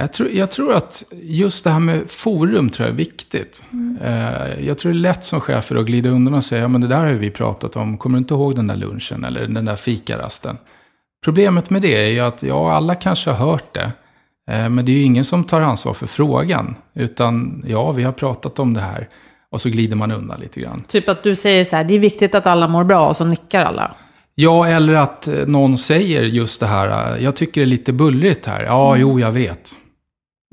Jag 0.00 0.12
tror, 0.12 0.30
jag 0.30 0.50
tror 0.50 0.74
att 0.74 1.04
just 1.22 1.64
det 1.64 1.70
här 1.70 1.80
med 1.80 2.10
forum 2.10 2.70
tror 2.70 2.88
jag 2.88 2.92
är 2.92 2.96
viktigt. 2.96 3.64
Mm. 3.72 3.98
Jag 4.66 4.78
tror 4.78 4.92
det 4.92 4.98
är 4.98 5.00
lätt 5.00 5.24
som 5.24 5.40
chefer 5.40 5.76
att 5.76 5.86
glida 5.86 6.08
undan 6.08 6.34
och 6.34 6.44
säga, 6.44 6.62
ja 6.62 6.68
men 6.68 6.80
det 6.80 6.86
där 6.86 6.98
har 6.98 7.06
vi 7.06 7.30
pratat 7.30 7.76
om, 7.76 7.98
kommer 7.98 8.16
du 8.16 8.18
inte 8.18 8.34
ihåg 8.34 8.56
den 8.56 8.66
där 8.66 8.76
lunchen 8.76 9.24
eller 9.24 9.46
den 9.46 9.64
där 9.64 9.76
fikarasten? 9.76 10.56
Problemet 11.24 11.70
med 11.70 11.82
det 11.82 12.04
är 12.04 12.08
ju 12.08 12.20
att, 12.20 12.42
ja 12.42 12.72
alla 12.72 12.94
kanske 12.94 13.30
har 13.30 13.46
hört 13.46 13.74
det, 13.74 13.92
eh, 14.50 14.68
men 14.68 14.84
det 14.84 14.92
är 14.92 14.96
ju 14.96 15.02
ingen 15.02 15.24
som 15.24 15.44
tar 15.44 15.60
ansvar 15.60 15.94
för 15.94 16.06
frågan. 16.06 16.74
Utan, 16.94 17.64
ja 17.66 17.92
vi 17.92 18.02
har 18.02 18.12
pratat 18.12 18.58
om 18.58 18.74
det 18.74 18.80
här. 18.80 19.08
Och 19.50 19.60
så 19.60 19.68
glider 19.68 19.96
man 19.96 20.10
undan 20.10 20.40
lite 20.40 20.60
grann. 20.60 20.80
Typ 20.80 21.08
att 21.08 21.22
du 21.22 21.34
säger 21.34 21.64
så 21.64 21.76
här, 21.76 21.84
det 21.84 21.94
är 21.94 21.98
viktigt 21.98 22.34
att 22.34 22.46
alla 22.46 22.68
mår 22.68 22.84
bra 22.84 23.08
och 23.08 23.16
så 23.16 23.24
nickar 23.24 23.64
alla. 23.64 23.94
Ja, 24.40 24.66
eller 24.66 24.94
att 24.94 25.28
eh, 25.28 25.46
någon 25.46 25.78
säger 25.78 26.22
just 26.22 26.60
det 26.60 26.66
här, 26.66 27.16
eh, 27.16 27.24
jag 27.24 27.36
tycker 27.36 27.60
det 27.60 27.64
är 27.64 27.66
lite 27.66 27.92
bullrigt 27.92 28.46
här. 28.46 28.64
Ja, 28.64 28.88
mm. 28.88 29.00
jo, 29.00 29.20
jag 29.20 29.32
vet. 29.32 29.72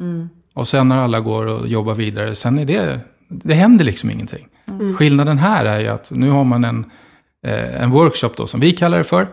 Mm. 0.01 0.29
Och 0.53 0.67
sen 0.67 0.87
när 0.87 0.97
alla 0.97 1.19
går 1.19 1.45
och 1.45 1.67
jobbar 1.67 1.93
vidare, 1.93 2.35
sen 2.35 2.59
är 2.59 2.65
det, 2.65 2.99
det 3.27 3.53
händer 3.53 3.85
liksom 3.85 4.11
ingenting. 4.11 4.47
Mm. 4.71 4.95
Skillnaden 4.95 5.37
här 5.37 5.65
är 5.65 5.79
ju 5.79 5.87
att 5.87 6.11
nu 6.11 6.29
har 6.29 6.43
man 6.43 6.63
en, 6.63 6.85
eh, 7.47 7.81
en 7.81 7.91
workshop 7.91 8.29
då, 8.37 8.47
som 8.47 8.59
vi 8.59 8.71
kallar 8.71 8.97
det 8.97 9.03
för, 9.03 9.27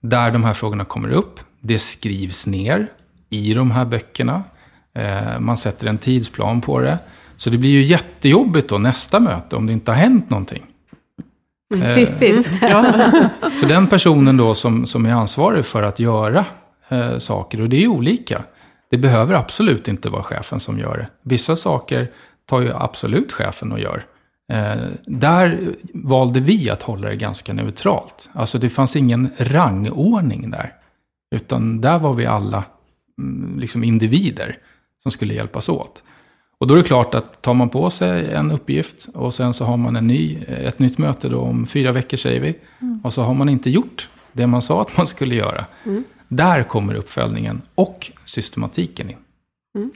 där 0.00 0.30
de 0.30 0.44
här 0.44 0.54
frågorna 0.54 0.84
kommer 0.84 1.10
upp. 1.10 1.40
Det 1.60 1.78
skrivs 1.78 2.46
ner 2.46 2.86
i 3.30 3.54
de 3.54 3.70
här 3.70 3.84
böckerna. 3.84 4.42
Man 5.38 5.56
sätter 5.56 5.86
en 5.86 5.98
tidsplan 5.98 6.60
på 6.60 6.80
det. 6.80 6.98
Så 7.36 7.50
det 7.50 7.58
blir 7.58 7.70
ju 7.70 7.82
jättejobbigt 7.82 8.68
då 8.68 8.78
nästa 8.78 9.20
möte 9.20 9.56
om 9.56 9.66
det 9.66 9.72
inte 9.72 9.90
har 9.90 9.96
hänt 9.96 10.30
någonting. 10.30 10.62
Mm. 11.74 11.94
Fiffigt. 11.94 12.50
ja. 12.62 12.82
För 13.60 13.66
den 13.66 13.86
personen 13.86 14.36
då 14.36 14.54
som, 14.54 14.86
som 14.86 15.06
är 15.06 15.12
ansvarig 15.12 15.66
för 15.66 15.82
att 15.82 16.00
göra 16.00 16.44
eh, 16.88 17.18
saker, 17.18 17.60
och 17.60 17.68
det 17.68 17.84
är 17.84 17.88
olika. 17.88 18.42
Det 18.90 18.98
behöver 18.98 19.34
absolut 19.34 19.88
inte 19.88 20.10
vara 20.10 20.22
chefen 20.22 20.60
som 20.60 20.78
gör 20.78 20.96
det. 20.96 21.08
Vissa 21.22 21.56
saker 21.56 22.10
tar 22.46 22.60
ju 22.60 22.72
absolut 22.74 23.32
chefen 23.32 23.72
och 23.72 23.80
gör. 23.80 24.04
Eh, 24.52 24.86
där 25.06 25.74
valde 25.94 26.40
vi 26.40 26.70
att 26.70 26.82
hålla 26.82 27.08
det 27.08 27.16
ganska 27.16 27.52
neutralt. 27.52 28.30
Alltså 28.32 28.58
det 28.58 28.68
fanns 28.68 28.96
ingen 28.96 29.30
rangordning 29.38 30.50
där. 30.50 30.72
Utan 31.30 31.80
där 31.80 31.98
var 31.98 32.12
vi 32.12 32.26
alla 32.26 32.64
mm, 33.18 33.58
liksom 33.58 33.84
individer 33.84 34.58
som 35.02 35.10
skulle 35.10 35.34
hjälpas 35.34 35.68
åt. 35.68 36.02
Och 36.60 36.66
då 36.66 36.74
är 36.74 36.78
det 36.78 36.84
klart 36.84 37.14
att 37.14 37.42
tar 37.42 37.54
man 37.54 37.68
på 37.68 37.90
sig 37.90 38.32
en 38.32 38.50
uppgift 38.50 39.08
och 39.14 39.34
sen 39.34 39.54
så 39.54 39.64
har 39.64 39.76
man 39.76 39.96
en 39.96 40.06
ny, 40.06 40.38
ett 40.48 40.78
nytt 40.78 40.98
möte 40.98 41.28
då 41.28 41.40
om 41.40 41.66
fyra 41.66 41.92
veckor 41.92 42.16
säger 42.16 42.40
vi. 42.40 42.58
Mm. 42.80 43.00
Och 43.04 43.12
så 43.12 43.22
har 43.22 43.34
man 43.34 43.48
inte 43.48 43.70
gjort 43.70 44.08
det 44.32 44.46
man 44.46 44.62
sa 44.62 44.82
att 44.82 44.96
man 44.96 45.06
skulle 45.06 45.34
göra. 45.34 45.64
Mm. 45.84 46.04
Där 46.28 46.62
kommer 46.62 46.94
uppföljningen 46.94 47.62
och 47.74 48.12
systematiken 48.24 49.10
in. 49.10 49.16
Mm. 49.76 49.90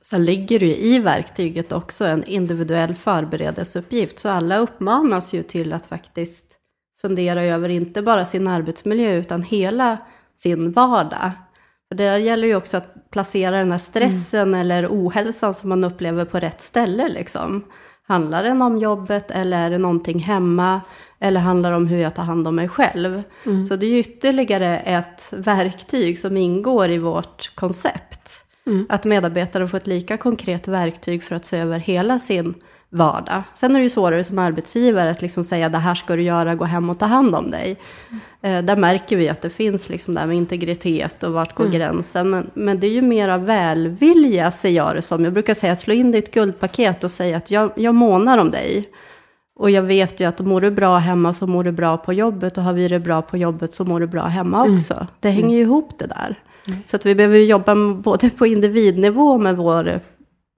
Sen 0.00 0.24
ligger 0.24 0.60
det 0.60 0.66
ju 0.66 0.76
i 0.76 0.98
verktyget 0.98 1.72
också 1.72 2.04
en 2.04 2.24
individuell 2.24 2.94
förberedelseuppgift. 2.94 4.18
Så 4.18 4.28
alla 4.28 4.58
uppmanas 4.58 5.34
ju 5.34 5.42
till 5.42 5.72
att 5.72 5.86
faktiskt 5.86 6.52
fundera 7.00 7.42
över 7.42 7.68
inte 7.68 8.02
bara 8.02 8.24
sin 8.24 8.48
arbetsmiljö 8.48 9.14
utan 9.14 9.42
hela 9.42 9.98
sin 10.34 10.72
vardag. 10.72 11.32
För 11.88 11.94
det 11.94 12.18
gäller 12.18 12.48
ju 12.48 12.56
också 12.56 12.76
att 12.76 13.10
placera 13.10 13.56
den 13.56 13.70
här 13.70 13.78
stressen 13.78 14.48
mm. 14.48 14.60
eller 14.60 14.88
ohälsan 14.88 15.54
som 15.54 15.68
man 15.68 15.84
upplever 15.84 16.24
på 16.24 16.38
rätt 16.38 16.60
ställe. 16.60 17.08
Liksom. 17.08 17.64
Handlar 18.06 18.42
den 18.42 18.62
om 18.62 18.78
jobbet 18.78 19.30
eller 19.30 19.66
är 19.66 19.70
det 19.70 19.78
någonting 19.78 20.18
hemma? 20.18 20.80
Eller 21.20 21.40
handlar 21.40 21.70
det 21.70 21.76
om 21.76 21.86
hur 21.86 21.98
jag 21.98 22.14
tar 22.14 22.22
hand 22.22 22.48
om 22.48 22.56
mig 22.56 22.68
själv? 22.68 23.22
Mm. 23.46 23.66
Så 23.66 23.76
det 23.76 23.86
är 23.86 23.90
ju 23.90 23.98
ytterligare 23.98 24.78
ett 24.78 25.32
verktyg 25.32 26.18
som 26.18 26.36
ingår 26.36 26.90
i 26.90 26.98
vårt 26.98 27.54
koncept. 27.54 28.44
Mm. 28.66 28.86
Att 28.88 29.04
medarbetare 29.04 29.68
får 29.68 29.78
ett 29.78 29.86
lika 29.86 30.16
konkret 30.16 30.68
verktyg 30.68 31.22
för 31.22 31.34
att 31.34 31.44
se 31.44 31.58
över 31.58 31.78
hela 31.78 32.18
sin 32.18 32.54
vardag. 32.96 33.42
Sen 33.54 33.70
är 33.70 33.78
det 33.78 33.82
ju 33.82 33.88
svårare 33.88 34.24
som 34.24 34.38
arbetsgivare 34.38 35.10
att 35.10 35.22
liksom 35.22 35.44
säga 35.44 35.68
det 35.68 35.78
här 35.78 35.94
ska 35.94 36.16
du 36.16 36.22
göra, 36.22 36.54
gå 36.54 36.64
hem 36.64 36.90
och 36.90 36.98
ta 36.98 37.06
hand 37.06 37.34
om 37.34 37.50
dig. 37.50 37.76
Mm. 38.42 38.66
Där 38.66 38.76
märker 38.76 39.16
vi 39.16 39.28
att 39.28 39.42
det 39.42 39.50
finns 39.50 39.88
liksom 39.88 40.14
det 40.14 40.20
här 40.20 40.26
med 40.26 40.36
integritet 40.36 41.22
och 41.22 41.32
vart 41.32 41.54
går 41.54 41.64
mm. 41.64 41.78
gränsen. 41.78 42.30
Men, 42.30 42.50
men 42.54 42.80
det 42.80 42.86
är 42.86 42.90
ju 42.90 43.02
mera 43.02 43.38
välvilja 43.38 44.50
ser 44.50 44.70
jag 44.70 44.94
det 44.94 45.02
som. 45.02 45.24
Jag 45.24 45.32
brukar 45.32 45.54
säga 45.54 45.76
slå 45.76 45.94
in 45.94 46.10
ditt 46.10 46.34
guldpaket 46.34 47.04
och 47.04 47.10
säga 47.10 47.36
att 47.36 47.50
jag, 47.50 47.72
jag 47.76 47.94
månar 47.94 48.38
om 48.38 48.50
dig. 48.50 48.88
Och 49.58 49.70
jag 49.70 49.82
vet 49.82 50.20
ju 50.20 50.24
att 50.24 50.40
mår 50.40 50.60
du 50.60 50.70
bra 50.70 50.98
hemma 50.98 51.34
så 51.34 51.46
mår 51.46 51.64
du 51.64 51.72
bra 51.72 51.96
på 51.96 52.12
jobbet 52.12 52.58
och 52.58 52.64
har 52.64 52.72
vi 52.72 52.88
det 52.88 53.00
bra 53.00 53.22
på 53.22 53.36
jobbet 53.36 53.72
så 53.72 53.84
mår 53.84 54.00
du 54.00 54.06
bra 54.06 54.26
hemma 54.26 54.64
mm. 54.64 54.76
också. 54.76 54.94
Mm. 54.94 55.06
Det 55.20 55.30
hänger 55.30 55.56
ju 55.56 55.62
ihop 55.62 55.98
det 55.98 56.06
där. 56.06 56.38
Mm. 56.68 56.78
Så 56.86 56.96
att 56.96 57.06
vi 57.06 57.14
behöver 57.14 57.38
jobba 57.38 57.74
både 57.94 58.30
på 58.30 58.46
individnivå 58.46 59.38
med 59.38 59.56
vår 59.56 60.00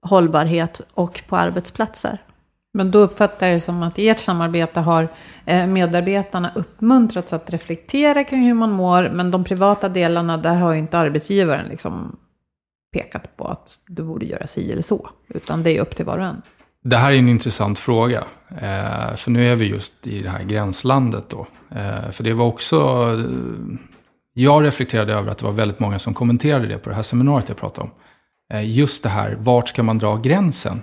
hållbarhet 0.01 0.81
och 0.93 1.23
på 1.27 1.35
arbetsplatser. 1.35 2.21
Men 2.73 2.91
då 2.91 2.99
uppfattar 2.99 3.47
jag 3.47 3.55
det 3.55 3.59
som 3.59 3.83
att 3.83 3.99
i 3.99 4.09
ert 4.09 4.19
samarbete 4.19 4.79
har 4.79 5.07
eh, 5.45 5.67
medarbetarna 5.67 6.51
uppmuntrats 6.55 7.33
att 7.33 7.49
reflektera 7.49 8.23
kring 8.23 8.43
hur 8.43 8.53
man 8.53 8.71
mår, 8.71 9.09
men 9.13 9.31
de 9.31 9.43
privata 9.43 9.89
delarna, 9.89 10.37
där 10.37 10.55
har 10.55 10.73
ju 10.73 10.79
inte 10.79 10.97
arbetsgivaren 10.97 11.67
liksom 11.67 12.17
pekat 12.93 13.37
på 13.37 13.45
att 13.47 13.79
du 13.87 14.03
borde 14.03 14.25
göra 14.25 14.47
si 14.47 14.71
eller 14.71 14.81
så, 14.81 15.09
utan 15.27 15.63
det 15.63 15.77
är 15.77 15.81
upp 15.81 15.95
till 15.95 16.05
var 16.05 16.17
och 16.17 16.25
en. 16.25 16.41
Det 16.83 16.97
här 16.97 17.11
är 17.11 17.15
en 17.15 17.29
intressant 17.29 17.79
fråga, 17.79 18.23
eh, 18.49 19.15
för 19.15 19.31
nu 19.31 19.51
är 19.51 19.55
vi 19.55 19.65
just 19.65 20.07
i 20.07 20.21
det 20.21 20.29
här 20.29 20.43
gränslandet 20.43 21.29
då. 21.29 21.47
Eh, 21.71 22.11
för 22.11 22.23
det 22.23 22.33
var 22.33 22.45
också, 22.45 23.07
jag 24.33 24.63
reflekterade 24.63 25.13
över 25.13 25.31
att 25.31 25.37
det 25.37 25.45
var 25.45 25.51
väldigt 25.51 25.79
många 25.79 25.99
som 25.99 26.13
kommenterade 26.13 26.67
det 26.67 26.77
på 26.77 26.89
det 26.89 26.95
här 26.95 27.03
seminariet 27.03 27.49
jag 27.49 27.57
pratade 27.57 27.87
om. 27.87 27.91
Just 28.63 29.03
det 29.03 29.09
här, 29.09 29.37
vart 29.39 29.69
ska 29.69 29.83
man 29.83 29.97
dra 29.97 30.17
gränsen? 30.17 30.81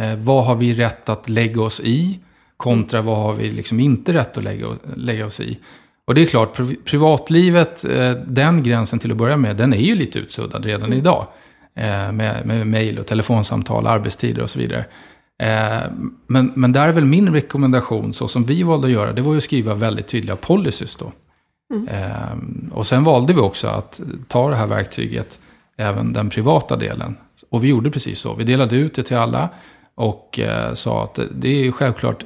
Eh, 0.00 0.14
vad 0.16 0.44
har 0.44 0.54
vi 0.54 0.74
rätt 0.74 1.08
att 1.08 1.28
lägga 1.28 1.62
oss 1.62 1.80
i? 1.80 2.18
Kontra 2.56 3.02
vad 3.02 3.16
har 3.16 3.34
vi 3.34 3.50
liksom 3.50 3.80
inte 3.80 4.12
rätt 4.12 4.38
att 4.38 4.44
lägga, 4.44 4.76
lägga 4.96 5.26
oss 5.26 5.40
i? 5.40 5.58
Och 6.04 6.14
det 6.14 6.22
är 6.22 6.26
klart, 6.26 6.60
privatlivet, 6.84 7.84
eh, 7.84 8.12
den 8.12 8.62
gränsen 8.62 8.98
till 8.98 9.10
att 9.12 9.16
börja 9.16 9.36
med, 9.36 9.56
den 9.56 9.72
är 9.72 9.80
ju 9.80 9.94
lite 9.94 10.18
utsuddad 10.18 10.64
redan 10.64 10.86
mm. 10.86 10.98
idag. 10.98 11.26
Eh, 11.76 12.12
med, 12.12 12.46
med 12.46 12.66
mejl 12.66 12.98
och 12.98 13.06
telefonsamtal, 13.06 13.86
arbetstider 13.86 14.42
och 14.42 14.50
så 14.50 14.58
vidare. 14.58 14.84
Eh, 15.42 15.90
men, 16.26 16.52
men 16.54 16.72
där 16.72 16.88
är 16.88 16.92
väl 16.92 17.04
min 17.04 17.32
rekommendation, 17.32 18.12
så 18.12 18.28
som 18.28 18.44
vi 18.44 18.62
valde 18.62 18.86
att 18.86 18.92
göra, 18.92 19.12
det 19.12 19.22
var 19.22 19.32
ju 19.32 19.36
att 19.36 19.42
skriva 19.44 19.74
väldigt 19.74 20.08
tydliga 20.08 20.36
policies 20.36 20.96
då. 20.96 21.12
Mm. 21.74 21.88
Eh, 21.88 22.72
och 22.72 22.86
sen 22.86 23.04
valde 23.04 23.32
vi 23.32 23.40
också 23.40 23.68
att 23.68 24.00
ta 24.28 24.50
det 24.50 24.56
här 24.56 24.66
verktyget, 24.66 25.38
även 25.76 26.12
den 26.12 26.30
privata 26.30 26.76
delen. 26.76 27.16
Och 27.50 27.64
vi 27.64 27.68
gjorde 27.68 27.90
precis 27.90 28.18
så. 28.18 28.34
Vi 28.34 28.44
delade 28.44 28.76
ut 28.76 28.94
det 28.94 29.02
till 29.02 29.16
alla. 29.16 29.48
Och 29.94 30.38
eh, 30.38 30.74
sa 30.74 31.04
att 31.04 31.18
det 31.30 31.66
är 31.66 31.72
självklart 31.72 32.24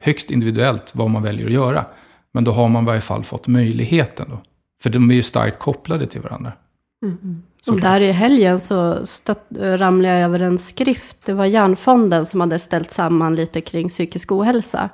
högst 0.00 0.30
individuellt 0.30 0.94
vad 0.94 1.10
man 1.10 1.22
väljer 1.22 1.46
att 1.46 1.52
göra. 1.52 1.84
Men 2.32 2.44
då 2.44 2.52
har 2.52 2.68
man 2.68 2.82
i 2.82 2.86
varje 2.86 3.00
fall 3.00 3.24
fått 3.24 3.46
möjligheten. 3.46 4.26
Då. 4.30 4.38
För 4.82 4.90
de 4.90 5.10
är 5.10 5.14
ju 5.14 5.22
starkt 5.22 5.58
kopplade 5.58 6.06
till 6.06 6.20
varandra. 6.20 6.52
Mm. 7.04 7.42
Och 7.66 7.80
där 7.80 8.00
i 8.00 8.12
helgen 8.12 8.60
så 8.60 9.06
stött, 9.06 9.46
ramlade 9.50 10.14
jag 10.14 10.24
över 10.24 10.40
en 10.40 10.58
skrift. 10.58 11.16
Det 11.26 11.32
var 11.32 11.44
Hjärnfonden 11.44 12.26
som 12.26 12.40
hade 12.40 12.58
ställt 12.58 12.90
samman 12.90 13.34
lite 13.34 13.60
kring 13.60 13.88
psykisk 13.88 14.32
ohälsa. 14.32 14.88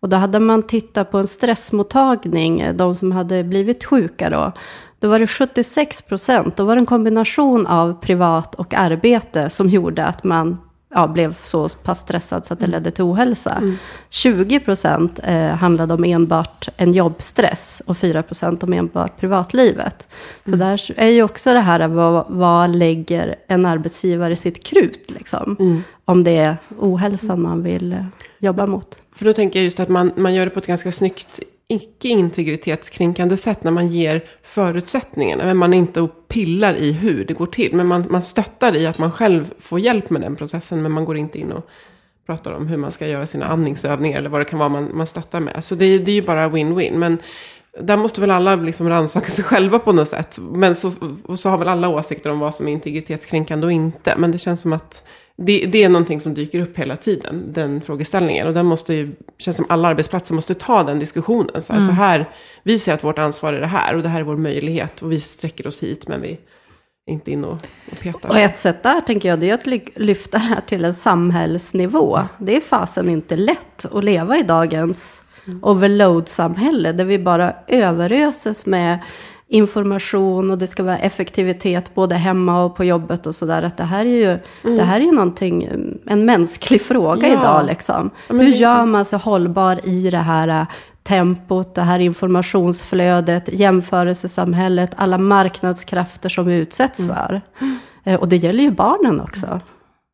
Och 0.00 0.08
då 0.08 0.16
hade 0.16 0.40
man 0.40 0.62
tittat 0.62 1.10
på 1.10 1.18
en 1.18 1.26
stressmottagning, 1.26 2.76
de 2.76 2.94
som 2.94 3.12
hade 3.12 3.44
blivit 3.44 3.84
sjuka 3.84 4.30
då. 4.30 4.52
Då 4.98 5.08
var 5.08 5.18
det 5.18 5.26
76 5.26 6.02
procent, 6.02 6.56
då 6.56 6.64
var 6.64 6.76
det 6.76 6.80
en 6.80 6.86
kombination 6.86 7.66
av 7.66 8.00
privat 8.00 8.54
och 8.54 8.74
arbete 8.74 9.50
som 9.50 9.68
gjorde 9.68 10.04
att 10.04 10.24
man 10.24 10.58
ja, 10.94 11.06
blev 11.06 11.34
så 11.42 11.68
pass 11.68 12.00
stressad 12.00 12.46
så 12.46 12.54
att 12.54 12.60
det 12.60 12.66
ledde 12.66 12.90
till 12.90 13.04
ohälsa. 13.04 13.50
Mm. 13.50 13.76
20 14.10 14.60
procent 14.60 15.20
eh, 15.24 15.46
handlade 15.46 15.94
om 15.94 16.04
enbart 16.04 16.68
en 16.76 16.94
jobbstress 16.94 17.82
och 17.86 17.96
4 17.96 18.22
procent 18.22 18.62
om 18.62 18.72
enbart 18.72 19.20
privatlivet. 19.20 20.08
Mm. 20.46 20.58
Så 20.58 20.64
där 20.64 20.92
är 20.96 21.08
ju 21.08 21.22
också 21.22 21.52
det 21.52 21.60
här, 21.60 21.88
vad, 21.88 22.24
vad 22.28 22.76
lägger 22.76 23.36
en 23.46 23.66
arbetsgivare 23.66 24.36
sitt 24.36 24.64
krut, 24.64 25.10
liksom? 25.10 25.56
Mm. 25.60 25.82
Om 26.04 26.24
det 26.24 26.36
är 26.36 26.56
ohälsan 26.78 27.42
man 27.42 27.62
vill 27.62 27.92
eh, 27.92 28.04
jobba 28.38 28.66
mot. 28.66 29.02
För 29.16 29.24
då 29.24 29.32
tänker 29.32 29.58
jag 29.58 29.64
just 29.64 29.80
att 29.80 29.88
man, 29.88 30.12
man 30.16 30.34
gör 30.34 30.44
det 30.44 30.50
på 30.50 30.58
ett 30.58 30.66
ganska 30.66 30.92
snyggt 30.92 31.40
icke 31.68 32.08
integritetskränkande 32.08 33.36
sätt 33.36 33.64
när 33.64 33.70
man 33.70 33.88
ger 33.88 34.24
förutsättningarna. 34.42 35.44
Men 35.44 35.56
man 35.56 35.74
är 35.74 35.78
inte 35.78 36.00
och 36.00 36.28
pillar 36.28 36.74
i 36.74 36.92
hur 36.92 37.24
det 37.24 37.34
går 37.34 37.46
till. 37.46 37.74
Men 37.74 37.86
man, 37.86 38.06
man 38.10 38.22
stöttar 38.22 38.76
i 38.76 38.86
att 38.86 38.98
man 38.98 39.12
själv 39.12 39.54
får 39.58 39.80
hjälp 39.80 40.10
med 40.10 40.20
den 40.20 40.36
processen. 40.36 40.82
Men 40.82 40.92
man 40.92 41.04
går 41.04 41.16
inte 41.16 41.38
in 41.38 41.52
och 41.52 41.68
pratar 42.26 42.52
om 42.52 42.66
hur 42.66 42.76
man 42.76 42.92
ska 42.92 43.06
göra 43.06 43.26
sina 43.26 43.46
andningsövningar 43.46 44.18
eller 44.18 44.30
vad 44.30 44.40
det 44.40 44.44
kan 44.44 44.58
vara 44.58 44.68
man, 44.68 44.90
man 44.96 45.06
stöttar 45.06 45.40
med. 45.40 45.64
Så 45.64 45.74
det, 45.74 45.98
det 45.98 46.10
är 46.10 46.14
ju 46.14 46.22
bara 46.22 46.48
win-win. 46.48 46.98
Men 46.98 47.18
där 47.80 47.96
måste 47.96 48.20
väl 48.20 48.30
alla 48.30 48.56
liksom 48.56 48.88
rannsaka 48.88 49.30
sig 49.30 49.44
själva 49.44 49.78
på 49.78 49.92
något 49.92 50.08
sätt. 50.08 50.38
Men 50.38 50.76
så, 50.76 50.92
och 51.24 51.38
så 51.38 51.48
har 51.48 51.58
väl 51.58 51.68
alla 51.68 51.88
åsikter 51.88 52.30
om 52.30 52.38
vad 52.38 52.54
som 52.54 52.68
är 52.68 52.72
integritetskränkande 52.72 53.66
och 53.66 53.72
inte. 53.72 54.14
Men 54.16 54.30
det 54.30 54.38
känns 54.38 54.60
som 54.60 54.72
att 54.72 55.04
det, 55.36 55.66
det, 55.66 55.84
är 55.84 55.88
någonting 55.88 56.20
som 56.20 56.34
dyker 56.34 56.60
upp 56.60 56.78
hela 56.78 56.96
tiden, 56.96 57.52
den 57.52 57.80
frågeställningen. 57.80 58.46
Och 58.46 58.54
den 58.54 58.66
måste 58.66 58.94
ju, 58.94 59.14
känns 59.38 59.56
som 59.56 59.66
alla 59.68 59.88
arbetsplatser 59.88 60.34
måste 60.34 60.54
ta 60.54 60.82
den 60.82 60.98
diskussionen. 60.98 61.62
Så 61.62 61.72
här, 61.72 61.80
mm. 61.80 61.86
så 61.86 61.92
här, 61.92 62.30
vi 62.62 62.78
ser 62.78 62.94
att 62.94 63.04
vårt 63.04 63.18
ansvar 63.18 63.52
är 63.52 63.60
det 63.60 63.66
här 63.66 63.96
och 63.96 64.02
det 64.02 64.08
här 64.08 64.20
är 64.20 64.24
vår 64.24 64.36
möjlighet. 64.36 65.02
Och 65.02 65.12
vi 65.12 65.20
sträcker 65.20 65.66
oss 65.66 65.82
hit, 65.82 66.08
men 66.08 66.20
vi 66.20 66.38
är 67.06 67.12
inte 67.12 67.30
in 67.30 67.44
och, 67.44 67.58
och 67.92 68.00
petar. 68.00 68.28
Och 68.28 68.38
ett 68.38 68.56
sätt 68.56 68.82
där 68.82 69.00
tänker 69.00 69.28
jag, 69.28 69.40
det 69.40 69.50
är 69.50 69.54
att 69.54 69.66
lyfta 69.96 70.38
det 70.38 70.44
här 70.44 70.60
till 70.60 70.84
en 70.84 70.94
samhällsnivå. 70.94 72.20
Det 72.38 72.56
är 72.56 72.60
fasen 72.60 73.08
inte 73.08 73.36
lätt 73.36 73.86
att 73.92 74.04
leva 74.04 74.38
i 74.38 74.42
dagens 74.42 75.22
mm. 75.46 75.64
overload-samhälle, 75.64 76.92
där 76.92 77.04
vi 77.04 77.18
bara 77.18 77.54
överöses 77.66 78.66
med 78.66 78.98
information 79.48 80.50
och 80.50 80.58
det 80.58 80.66
ska 80.66 80.82
vara 80.82 80.98
effektivitet 80.98 81.94
både 81.94 82.14
hemma 82.14 82.64
och 82.64 82.76
på 82.76 82.84
jobbet 82.84 83.26
och 83.26 83.34
sådär. 83.34 83.62
Att 83.62 83.76
det 83.76 83.84
här 83.84 84.06
är 84.06 84.10
ju, 84.10 84.38
mm. 84.64 84.76
det 84.76 84.84
här 84.84 85.00
är 85.00 85.04
ju 85.04 85.12
någonting, 85.12 85.68
en 86.06 86.24
mänsklig 86.24 86.82
fråga 86.82 87.28
ja. 87.28 87.40
idag 87.40 87.66
liksom. 87.66 88.10
Ja, 88.28 88.34
Hur 88.34 88.48
gör 88.48 88.86
man 88.86 89.04
sig 89.04 89.18
hållbar 89.18 89.80
i 89.84 90.10
det 90.10 90.18
här 90.18 90.48
äh, 90.48 90.66
tempot, 91.02 91.74
det 91.74 91.82
här 91.82 91.98
informationsflödet, 91.98 93.48
jämförelsesamhället, 93.52 94.90
alla 94.96 95.18
marknadskrafter 95.18 96.28
som 96.28 96.46
vi 96.46 96.56
utsätts 96.56 97.00
mm. 97.00 97.16
för. 97.16 97.40
Mm. 97.60 98.20
Och 98.20 98.28
det 98.28 98.36
gäller 98.36 98.62
ju 98.62 98.70
barnen 98.70 99.20
också. 99.20 99.60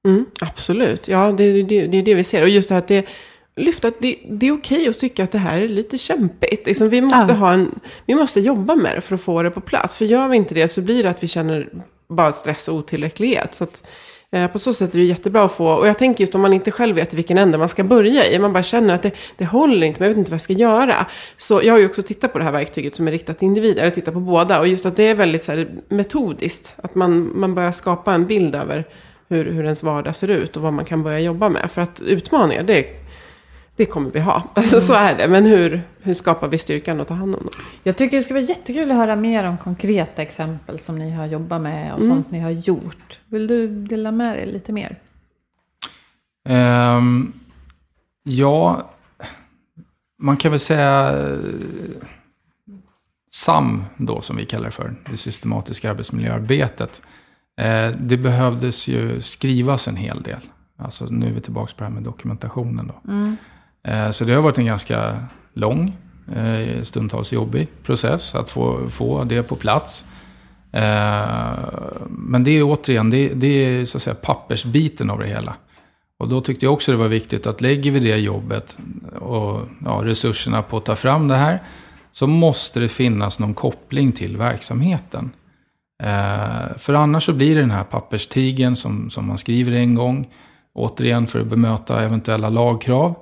Mm, 0.08 0.26
absolut, 0.40 1.08
ja 1.08 1.32
det, 1.32 1.62
det, 1.62 1.86
det 1.86 1.98
är 1.98 2.02
det 2.02 2.14
vi 2.14 2.24
ser. 2.24 2.42
Och 2.42 2.48
just 2.48 2.68
det 2.68 2.74
här 2.74 2.82
att 2.82 2.88
det 2.88 3.06
lyfta 3.56 3.88
att 3.88 4.00
det, 4.00 4.16
det 4.28 4.48
är 4.48 4.52
okej 4.52 4.88
att 4.88 4.98
tycka 4.98 5.24
att 5.24 5.32
det 5.32 5.38
här 5.38 5.58
är 5.58 5.68
lite 5.68 5.98
kämpigt. 5.98 6.66
Liksom, 6.66 6.88
vi, 6.88 7.00
måste 7.00 7.32
ja. 7.32 7.38
ha 7.38 7.52
en, 7.52 7.80
vi 8.06 8.14
måste 8.14 8.40
jobba 8.40 8.74
med 8.74 8.96
det 8.96 9.00
för 9.00 9.14
att 9.14 9.20
få 9.20 9.42
det 9.42 9.50
på 9.50 9.60
plats. 9.60 9.96
För 9.96 10.04
gör 10.04 10.28
vi 10.28 10.36
inte 10.36 10.54
det 10.54 10.68
så 10.68 10.82
blir 10.82 11.02
det 11.02 11.10
att 11.10 11.22
vi 11.22 11.28
känner 11.28 11.68
bara 12.08 12.32
stress 12.32 12.68
och 12.68 12.74
otillräcklighet. 12.74 13.54
Så 13.54 13.64
att, 13.64 13.86
eh, 14.32 14.46
på 14.46 14.58
så 14.58 14.72
sätt 14.72 14.94
är 14.94 14.98
det 14.98 15.04
jättebra 15.04 15.44
att 15.44 15.52
få, 15.52 15.72
och 15.72 15.88
jag 15.88 15.98
tänker 15.98 16.20
just 16.20 16.34
om 16.34 16.40
man 16.40 16.52
inte 16.52 16.70
själv 16.70 16.96
vet 16.96 17.14
vilken 17.14 17.38
ände 17.38 17.58
man 17.58 17.68
ska 17.68 17.84
börja 17.84 18.26
i, 18.26 18.38
man 18.38 18.52
bara 18.52 18.62
känner 18.62 18.94
att 18.94 19.02
det, 19.02 19.12
det 19.36 19.44
håller 19.44 19.86
inte, 19.86 20.00
men 20.00 20.06
jag 20.06 20.14
vet 20.14 20.18
inte 20.18 20.30
vad 20.30 20.36
jag 20.36 20.42
ska 20.42 20.52
göra. 20.52 21.06
Så 21.38 21.60
jag 21.64 21.74
har 21.74 21.78
ju 21.78 21.86
också 21.86 22.02
tittat 22.02 22.32
på 22.32 22.38
det 22.38 22.44
här 22.44 22.52
verktyget 22.52 22.94
som 22.94 23.08
är 23.08 23.12
riktat 23.12 23.38
till 23.38 23.46
individer, 23.46 23.84
jag 23.84 23.94
tittar 23.94 24.12
på 24.12 24.20
båda, 24.20 24.60
och 24.60 24.68
just 24.68 24.86
att 24.86 24.96
det 24.96 25.08
är 25.08 25.14
väldigt 25.14 25.44
så 25.44 25.52
här, 25.52 25.70
metodiskt, 25.88 26.74
att 26.76 26.94
man, 26.94 27.30
man 27.34 27.54
börjar 27.54 27.72
skapa 27.72 28.14
en 28.14 28.26
bild 28.26 28.54
över 28.54 28.84
hur, 29.28 29.44
hur 29.44 29.64
ens 29.64 29.82
vardag 29.82 30.16
ser 30.16 30.28
ut 30.28 30.56
och 30.56 30.62
vad 30.62 30.72
man 30.72 30.84
kan 30.84 31.02
börja 31.02 31.20
jobba 31.20 31.48
med. 31.48 31.70
För 31.70 31.82
att 31.82 32.00
utmaningar, 32.00 32.62
det 32.62 32.99
det 33.80 33.86
kommer 33.86 34.10
vi 34.10 34.20
ha. 34.20 34.42
Alltså 34.54 34.76
mm. 34.76 34.86
så 34.86 34.94
är 34.94 35.14
det. 35.14 35.28
Men 35.28 35.44
hur, 35.44 35.82
hur 36.00 36.14
skapar 36.14 36.48
vi 36.48 36.58
styrkan 36.58 37.00
att 37.00 37.08
ta 37.08 37.14
hand 37.14 37.34
om 37.34 37.40
dem? 37.40 37.50
Jag 37.82 37.96
tycker 37.96 38.16
det 38.16 38.22
skulle 38.22 38.40
vara 38.40 38.48
jättekul 38.48 38.90
att 38.90 38.96
höra 38.96 39.16
mer 39.16 39.44
om 39.44 39.58
konkreta 39.58 40.22
exempel 40.22 40.78
som 40.78 40.98
ni 40.98 41.10
har 41.10 41.26
jobbat 41.26 41.62
med 41.62 41.92
och 41.92 42.00
mm. 42.00 42.10
sånt 42.10 42.30
ni 42.30 42.40
har 42.40 42.50
gjort. 42.50 43.20
Vill 43.26 43.46
du 43.46 43.84
dela 43.84 44.12
med 44.12 44.36
dig 44.36 44.46
lite 44.46 44.72
mer? 44.72 44.96
Um, 46.48 47.32
ja, 48.22 48.90
man 50.18 50.36
kan 50.36 50.50
väl 50.50 50.60
säga 50.60 51.24
SAM 53.32 53.84
då 53.96 54.20
som 54.20 54.36
vi 54.36 54.46
kallar 54.46 54.64
det 54.64 54.70
för, 54.70 54.94
det 55.10 55.16
systematiska 55.16 55.90
arbetsmiljöarbetet. 55.90 57.02
Eh, 57.60 57.90
det 58.00 58.16
behövdes 58.16 58.88
ju 58.88 59.20
skrivas 59.20 59.88
en 59.88 59.96
hel 59.96 60.22
del. 60.22 60.40
Alltså 60.78 61.04
nu 61.04 61.26
är 61.28 61.32
vi 61.32 61.40
tillbaka 61.40 61.72
på 61.76 61.78
det 61.78 61.84
här 61.84 61.94
med 61.94 62.02
dokumentationen 62.02 62.86
då. 62.86 63.12
Mm. 63.12 63.36
Eh, 63.82 64.10
så 64.10 64.24
det 64.24 64.32
har 64.34 64.42
varit 64.42 64.58
en 64.58 64.66
ganska 64.66 65.24
lång, 65.54 65.96
eh, 66.36 66.82
stundtals 66.82 67.32
jobbig 67.32 67.68
process 67.82 68.34
att 68.34 68.50
få, 68.50 68.88
få 68.88 69.24
det 69.24 69.42
på 69.42 69.56
plats. 69.56 70.04
Eh, 70.72 71.58
men 72.08 72.44
det 72.44 72.50
är 72.50 72.62
återigen, 72.62 73.10
det, 73.10 73.28
det 73.28 73.46
är 73.46 73.84
så 73.84 73.98
att 73.98 74.02
säga 74.02 74.14
pappersbiten 74.14 75.10
av 75.10 75.18
det 75.18 75.26
hela. 75.26 75.54
Och 76.18 76.28
då 76.28 76.40
tyckte 76.40 76.66
jag 76.66 76.72
också 76.72 76.92
det 76.92 76.98
var 76.98 77.08
viktigt 77.08 77.46
att 77.46 77.60
lägger 77.60 77.90
vi 77.90 78.00
det 78.00 78.16
jobbet 78.16 78.78
och 79.20 79.60
ja, 79.84 80.00
resurserna 80.04 80.62
på 80.62 80.76
att 80.76 80.84
ta 80.84 80.96
fram 80.96 81.28
det 81.28 81.36
här, 81.36 81.58
så 82.12 82.26
måste 82.26 82.80
det 82.80 82.88
finnas 82.88 83.38
någon 83.38 83.54
koppling 83.54 84.12
till 84.12 84.36
verksamheten. 84.36 85.30
Eh, 86.02 86.76
för 86.76 86.94
annars 86.94 87.24
så 87.24 87.32
blir 87.32 87.54
det 87.54 87.60
den 87.60 87.70
här 87.70 87.84
papperstigen 87.84 88.76
som, 88.76 89.10
som 89.10 89.26
man 89.26 89.38
skriver 89.38 89.72
en 89.72 89.94
gång, 89.94 90.28
återigen 90.72 91.26
för 91.26 91.40
att 91.40 91.46
bemöta 91.46 92.04
eventuella 92.04 92.48
lagkrav. 92.48 93.14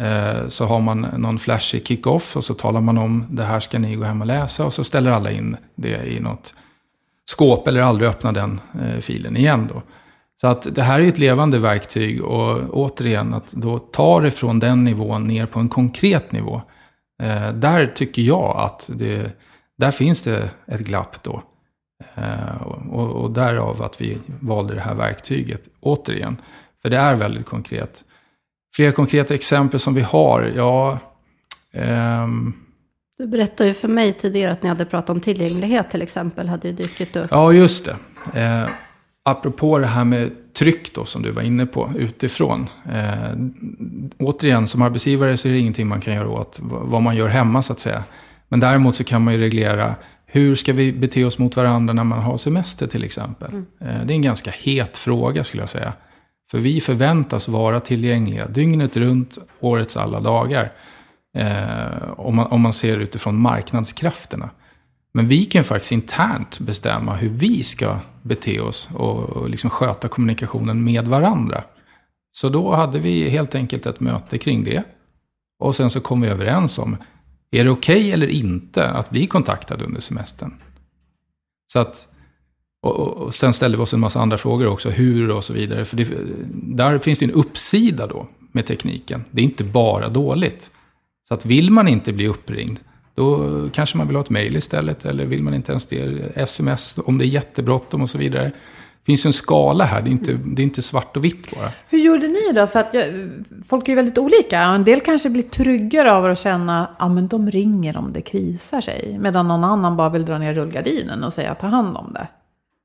Eh, 0.00 0.48
så 0.48 0.66
har 0.66 0.80
man 0.80 1.00
någon 1.00 1.38
flashig 1.38 1.86
kick-off 1.86 2.36
och 2.36 2.44
så 2.44 2.54
talar 2.54 2.80
man 2.80 2.98
om 2.98 3.24
det 3.30 3.44
här 3.44 3.60
ska 3.60 3.78
ni 3.78 3.96
gå 3.96 4.04
hem 4.04 4.20
och 4.20 4.26
läsa 4.26 4.66
och 4.66 4.72
så 4.72 4.84
ställer 4.84 5.10
alla 5.10 5.30
in 5.30 5.56
det 5.74 6.06
i 6.06 6.20
något 6.20 6.54
skåp 7.30 7.68
eller 7.68 7.82
aldrig 7.82 8.10
öppna 8.10 8.32
den 8.32 8.60
eh, 8.82 8.98
filen 9.00 9.36
igen 9.36 9.68
då. 9.72 9.82
Så 10.40 10.46
att 10.46 10.74
det 10.74 10.82
här 10.82 11.00
är 11.00 11.08
ett 11.08 11.18
levande 11.18 11.58
verktyg 11.58 12.24
och 12.24 12.58
återigen 12.70 13.34
att 13.34 13.52
då 13.52 13.78
ta 13.78 14.20
det 14.20 14.30
från 14.30 14.58
den 14.58 14.84
nivån 14.84 15.26
ner 15.26 15.46
på 15.46 15.60
en 15.60 15.68
konkret 15.68 16.32
nivå. 16.32 16.62
Eh, 17.22 17.52
där 17.52 17.86
tycker 17.86 18.22
jag 18.22 18.56
att 18.56 18.90
det, 18.94 19.30
där 19.78 19.90
finns 19.90 20.22
det 20.22 20.50
ett 20.66 20.80
glapp 20.80 21.22
då. 21.22 21.42
och, 22.90 23.08
och 23.10 23.30
därav 23.30 23.82
att 23.82 24.00
vi 24.00 24.18
valde 24.40 24.74
det 24.74 24.80
här 24.80 24.94
verktyget 24.94 25.68
återigen. 25.80 26.36
För 26.82 26.90
det 26.90 26.96
är 26.96 27.14
väldigt 27.14 27.46
konkret. 27.46 28.04
Fler 28.74 28.92
konkreta 28.92 29.34
exempel 29.34 29.80
som 29.80 29.94
vi 29.94 30.00
har, 30.00 30.52
ja... 30.56 30.98
Ehm, 31.72 32.52
du 33.18 33.26
berättade 33.26 33.68
ju 33.68 33.74
för 33.74 33.88
mig 33.88 34.12
tidigare 34.12 34.52
att 34.52 34.62
ni 34.62 34.68
hade 34.68 34.84
pratat 34.84 35.10
om 35.10 35.20
tillgänglighet 35.20 35.90
till 35.90 36.02
exempel, 36.02 36.48
hade 36.48 36.68
ju 36.68 36.74
dykt 36.74 37.16
upp. 37.16 37.28
Ja, 37.30 37.52
just 37.52 37.84
det. 37.84 38.40
Eh, 38.40 38.70
apropå 39.22 39.78
det 39.78 39.86
här 39.86 40.04
med 40.04 40.30
tryck 40.54 40.94
då, 40.94 41.04
som 41.04 41.22
du 41.22 41.30
var 41.30 41.42
inne 41.42 41.66
på, 41.66 41.92
utifrån. 41.98 42.68
Eh, 42.92 43.32
återigen, 44.18 44.66
som 44.66 44.82
arbetsgivare 44.82 45.36
så 45.36 45.48
är 45.48 45.52
det 45.52 45.58
ingenting 45.58 45.86
man 45.86 46.00
kan 46.00 46.14
göra 46.14 46.28
åt 46.28 46.58
vad 46.62 47.02
man 47.02 47.16
gör 47.16 47.28
hemma, 47.28 47.62
så 47.62 47.72
att 47.72 47.80
säga. 47.80 48.04
Men 48.48 48.60
däremot 48.60 48.96
så 48.96 49.04
kan 49.04 49.24
man 49.24 49.34
ju 49.34 49.40
reglera 49.40 49.94
hur 50.26 50.54
ska 50.54 50.72
vi 50.72 50.92
bete 50.92 51.24
oss 51.24 51.38
mot 51.38 51.56
varandra 51.56 51.94
när 51.94 52.04
man 52.04 52.22
har 52.22 52.38
semester 52.38 52.86
till 52.86 53.04
exempel. 53.04 53.48
Mm. 53.48 53.66
Eh, 53.80 54.06
det 54.06 54.12
är 54.12 54.14
en 54.14 54.22
ganska 54.22 54.50
het 54.50 54.96
fråga 54.96 55.44
skulle 55.44 55.62
jag 55.62 55.70
säga. 55.70 55.92
För 56.52 56.58
vi 56.58 56.80
förväntas 56.80 57.48
vara 57.48 57.80
tillgängliga 57.80 58.48
dygnet 58.48 58.96
runt, 58.96 59.38
årets 59.60 59.96
alla 59.96 60.20
dagar. 60.20 60.72
Eh, 61.34 62.10
om, 62.16 62.36
man, 62.36 62.46
om 62.46 62.60
man 62.60 62.72
ser 62.72 62.98
utifrån 62.98 63.36
marknadskrafterna. 63.36 64.50
Men 65.12 65.28
vi 65.28 65.44
kan 65.44 65.64
faktiskt 65.64 65.92
internt 65.92 66.58
bestämma 66.58 67.14
hur 67.14 67.28
vi 67.28 67.62
ska 67.62 67.96
bete 68.22 68.60
oss 68.60 68.88
och, 68.94 69.18
och 69.18 69.50
liksom 69.50 69.70
sköta 69.70 70.08
kommunikationen 70.08 70.84
med 70.84 71.08
varandra. 71.08 71.64
Så 72.32 72.48
då 72.48 72.74
hade 72.74 72.98
vi 72.98 73.28
helt 73.28 73.54
enkelt 73.54 73.86
ett 73.86 74.00
möte 74.00 74.38
kring 74.38 74.64
det. 74.64 74.84
Och 75.58 75.76
sen 75.76 75.90
så 75.90 76.00
kom 76.00 76.20
vi 76.20 76.28
överens 76.28 76.78
om, 76.78 76.96
är 77.50 77.64
det 77.64 77.70
okej 77.70 77.96
okay 77.96 78.10
eller 78.10 78.26
inte 78.26 78.88
att 78.88 79.10
bli 79.10 79.26
kontaktad 79.26 79.82
under 79.82 80.00
semestern? 80.00 80.54
Så 81.72 81.78
att 81.78 82.11
och, 82.82 82.96
och, 82.96 83.16
och, 83.16 83.34
sen 83.34 83.52
ställde 83.52 83.76
vi 83.76 83.82
oss 83.82 83.94
en 83.94 84.00
massa 84.00 84.20
andra 84.20 84.38
frågor 84.38 84.66
också, 84.66 84.90
hur 84.90 85.30
och 85.30 85.44
så 85.44 85.52
vidare. 85.52 85.84
För 85.84 85.96
det, 85.96 86.08
där 86.52 86.98
finns 86.98 87.18
det 87.18 87.24
en 87.24 87.30
uppsida 87.30 88.06
då 88.06 88.28
med 88.52 88.66
tekniken. 88.66 89.24
Det 89.30 89.40
är 89.40 89.44
inte 89.44 89.64
bara 89.64 90.08
dåligt. 90.08 90.70
Så 91.28 91.34
att 91.34 91.46
vill 91.46 91.70
man 91.70 91.88
inte 91.88 92.12
bli 92.12 92.28
uppringd, 92.28 92.78
då 93.14 93.68
kanske 93.72 93.98
man 93.98 94.06
vill 94.06 94.16
ha 94.16 94.22
ett 94.22 94.30
mejl 94.30 94.56
istället. 94.56 95.04
Eller 95.04 95.24
vill 95.24 95.42
man 95.42 95.54
inte 95.54 95.72
ens 95.72 95.86
det, 95.86 96.32
sms 96.34 96.98
om 97.04 97.18
det 97.18 97.24
är 97.24 97.26
jättebråttom 97.26 98.02
och 98.02 98.10
så 98.10 98.18
vidare. 98.18 98.44
Det 98.44 99.06
finns 99.06 99.26
en 99.26 99.32
skala 99.32 99.84
här, 99.84 100.02
det 100.02 100.08
är, 100.08 100.12
inte, 100.12 100.32
det 100.32 100.62
är 100.62 100.64
inte 100.64 100.82
svart 100.82 101.16
och 101.16 101.24
vitt 101.24 101.56
bara. 101.56 101.68
Hur 101.88 101.98
gjorde 101.98 102.28
ni 102.28 102.52
då? 102.54 102.66
För 102.66 102.80
att 102.80 102.94
jag, 102.94 103.04
folk 103.68 103.88
är 103.88 103.92
ju 103.92 103.96
väldigt 103.96 104.18
olika. 104.18 104.60
En 104.60 104.84
del 104.84 105.00
kanske 105.00 105.30
blir 105.30 105.42
tryggare 105.42 106.12
av 106.12 106.24
att 106.24 106.38
känna 106.38 106.86
att 106.86 106.96
ja, 106.98 107.08
de 107.08 107.50
ringer 107.50 107.96
om 107.96 108.12
det 108.12 108.20
krisar 108.20 108.80
sig. 108.80 109.18
Medan 109.20 109.48
någon 109.48 109.64
annan 109.64 109.96
bara 109.96 110.08
vill 110.08 110.24
dra 110.24 110.38
ner 110.38 110.54
rullgardinen 110.54 111.24
och 111.24 111.32
säga 111.32 111.54
ta 111.54 111.66
hand 111.66 111.96
om 111.96 112.12
det. 112.12 112.28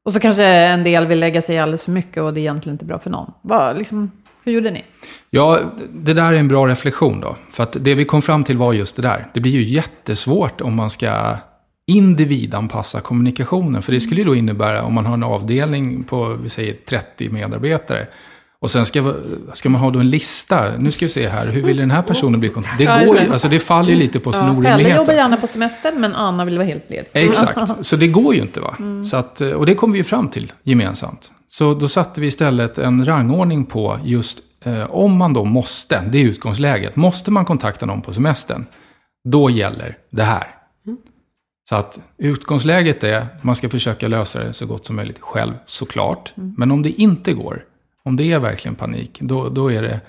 Och 0.07 0.13
så 0.13 0.19
kanske 0.19 0.45
en 0.45 0.83
del 0.83 1.05
vill 1.05 1.19
lägga 1.19 1.41
sig 1.41 1.59
alldeles 1.59 1.85
för 1.85 1.91
mycket 1.91 2.23
och 2.23 2.33
det 2.33 2.39
är 2.39 2.41
egentligen 2.41 2.73
inte 2.73 2.85
bra 2.85 2.99
för 2.99 3.09
någon. 3.09 3.31
Vad, 3.41 3.77
liksom, 3.77 4.11
hur 4.43 4.51
gjorde 4.51 4.71
ni? 4.71 4.83
Ja, 5.29 5.59
det 5.89 6.13
där 6.13 6.33
är 6.33 6.33
en 6.33 6.47
bra 6.47 6.67
reflektion 6.67 7.21
då. 7.21 7.35
För 7.51 7.63
att 7.63 7.77
det 7.79 7.93
vi 7.93 8.05
kom 8.05 8.21
fram 8.21 8.43
till 8.43 8.57
var 8.57 8.73
just 8.73 8.95
det 8.95 9.01
där. 9.01 9.27
Det 9.33 9.39
blir 9.39 9.51
ju 9.51 9.63
jättesvårt 9.63 10.61
om 10.61 10.75
man 10.75 10.89
ska 10.89 11.37
individanpassa 11.87 13.01
kommunikationen. 13.01 13.81
För 13.81 13.91
det 13.91 13.99
skulle 13.99 14.21
ju 14.21 14.25
då 14.25 14.35
innebära, 14.35 14.83
om 14.83 14.93
man 14.93 15.05
har 15.05 15.13
en 15.13 15.23
avdelning 15.23 16.03
på, 16.03 16.33
vi 16.43 16.49
säger 16.49 16.75
30 16.89 17.29
medarbetare, 17.29 18.07
och 18.59 18.71
sen 18.71 18.85
ska, 18.85 19.13
ska 19.53 19.69
man 19.69 19.81
ha 19.81 19.91
då 19.91 19.99
en 19.99 20.09
lista. 20.09 20.71
Nu 20.77 20.91
ska 20.91 21.05
vi 21.05 21.11
se 21.11 21.27
här, 21.27 21.47
hur 21.47 21.63
vill 21.63 21.77
den 21.77 21.91
här 21.91 22.01
personen 22.01 22.39
bli 22.39 22.49
kontaktad? 22.49 22.77
Det 22.77 22.83
Ja, 22.83 23.05
går 23.05 23.19
ju, 23.19 23.31
alltså 23.33 23.47
det 23.47 23.59
faller 23.59 23.89
ju 23.89 23.95
lite 23.95 24.19
på 24.19 24.31
sin 24.33 24.41
Pelle 24.41 24.53
jobbar 24.55 24.71
orimlighet. 24.71 25.07
gärna 25.07 25.37
på 25.37 25.47
semester, 25.47 25.93
men 25.95 26.15
Anna 26.15 26.45
vill 26.45 26.57
vara 26.57 26.67
helt 26.67 26.89
ledig. 26.89 27.07
Exakt, 27.13 27.85
så 27.85 27.95
det 27.95 28.07
går 28.07 28.35
ju 28.35 28.41
inte 28.41 28.59
va. 28.59 28.75
Så 29.09 29.17
att, 29.17 29.41
och 29.41 29.65
det 29.65 29.75
kom 29.75 29.91
vi 29.91 29.97
ju 29.97 30.03
fram 30.03 30.27
till 30.29 30.53
gemensamt. 30.63 31.31
Så 31.49 31.73
då 31.73 31.87
satte 31.87 32.21
vi 32.21 32.27
istället 32.27 32.77
en 32.77 33.05
rangordning 33.05 33.65
på 33.65 33.99
just 34.03 34.39
eh, 34.63 34.83
om 34.91 35.17
man 35.17 35.33
då 35.33 35.43
måste, 35.43 36.01
det 36.11 36.17
är 36.17 36.23
utgångsläget, 36.23 36.95
måste 36.95 37.31
man 37.31 37.45
kontakta 37.45 37.85
någon 37.85 38.01
på 38.01 38.13
semestern, 38.13 38.65
då 39.29 39.49
gäller 39.49 39.97
det 40.11 40.23
här. 40.23 40.47
Så 41.69 41.75
att 41.75 41.99
utgångsläget 42.17 43.03
är 43.03 43.27
man 43.41 43.55
ska 43.55 43.69
försöka 43.69 44.07
lösa 44.07 44.43
det 44.43 44.53
så 44.53 44.65
gott 44.65 44.85
som 44.85 44.95
möjligt 44.95 45.19
själv, 45.19 45.53
såklart. 45.65 46.33
Men 46.35 46.71
om 46.71 46.83
det 46.83 46.89
inte 47.01 47.33
går, 47.33 47.63
om 48.07 48.15
det 48.15 48.31
är 48.31 48.39
verkligen 48.39 48.75
panik, 48.75 49.19
då, 49.21 49.49
då 49.49 49.71
är 49.71 49.81
det 49.81 50.01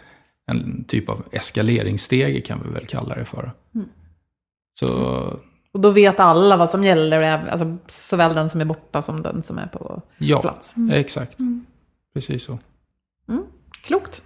en 0.46 0.84
typ 0.84 1.08
av 1.08 1.22
eskaleringsstege 1.32 2.40
kan 2.40 2.60
vi 2.64 2.74
väl 2.74 2.86
kalla 2.86 3.14
det 3.14 3.24
för. 3.24 3.52
Så 4.80 4.88
Och 5.72 5.80
då 5.80 5.90
vet 5.90 6.20
alla 6.20 6.56
vad 6.56 6.70
som 6.70 6.84
gäller, 6.84 7.22
alltså, 7.48 7.76
såväl 7.88 8.34
den 8.34 8.50
som 8.50 8.60
är 8.60 8.64
borta 8.64 9.02
som 9.02 9.22
den 9.22 9.42
som 9.42 9.58
är 9.58 9.66
på 9.66 10.02
ja, 10.18 10.40
plats. 10.40 10.74
exakt. 10.92 11.38
Precis 12.14 12.44
så. 12.44 12.58
Klokt. 13.84 14.22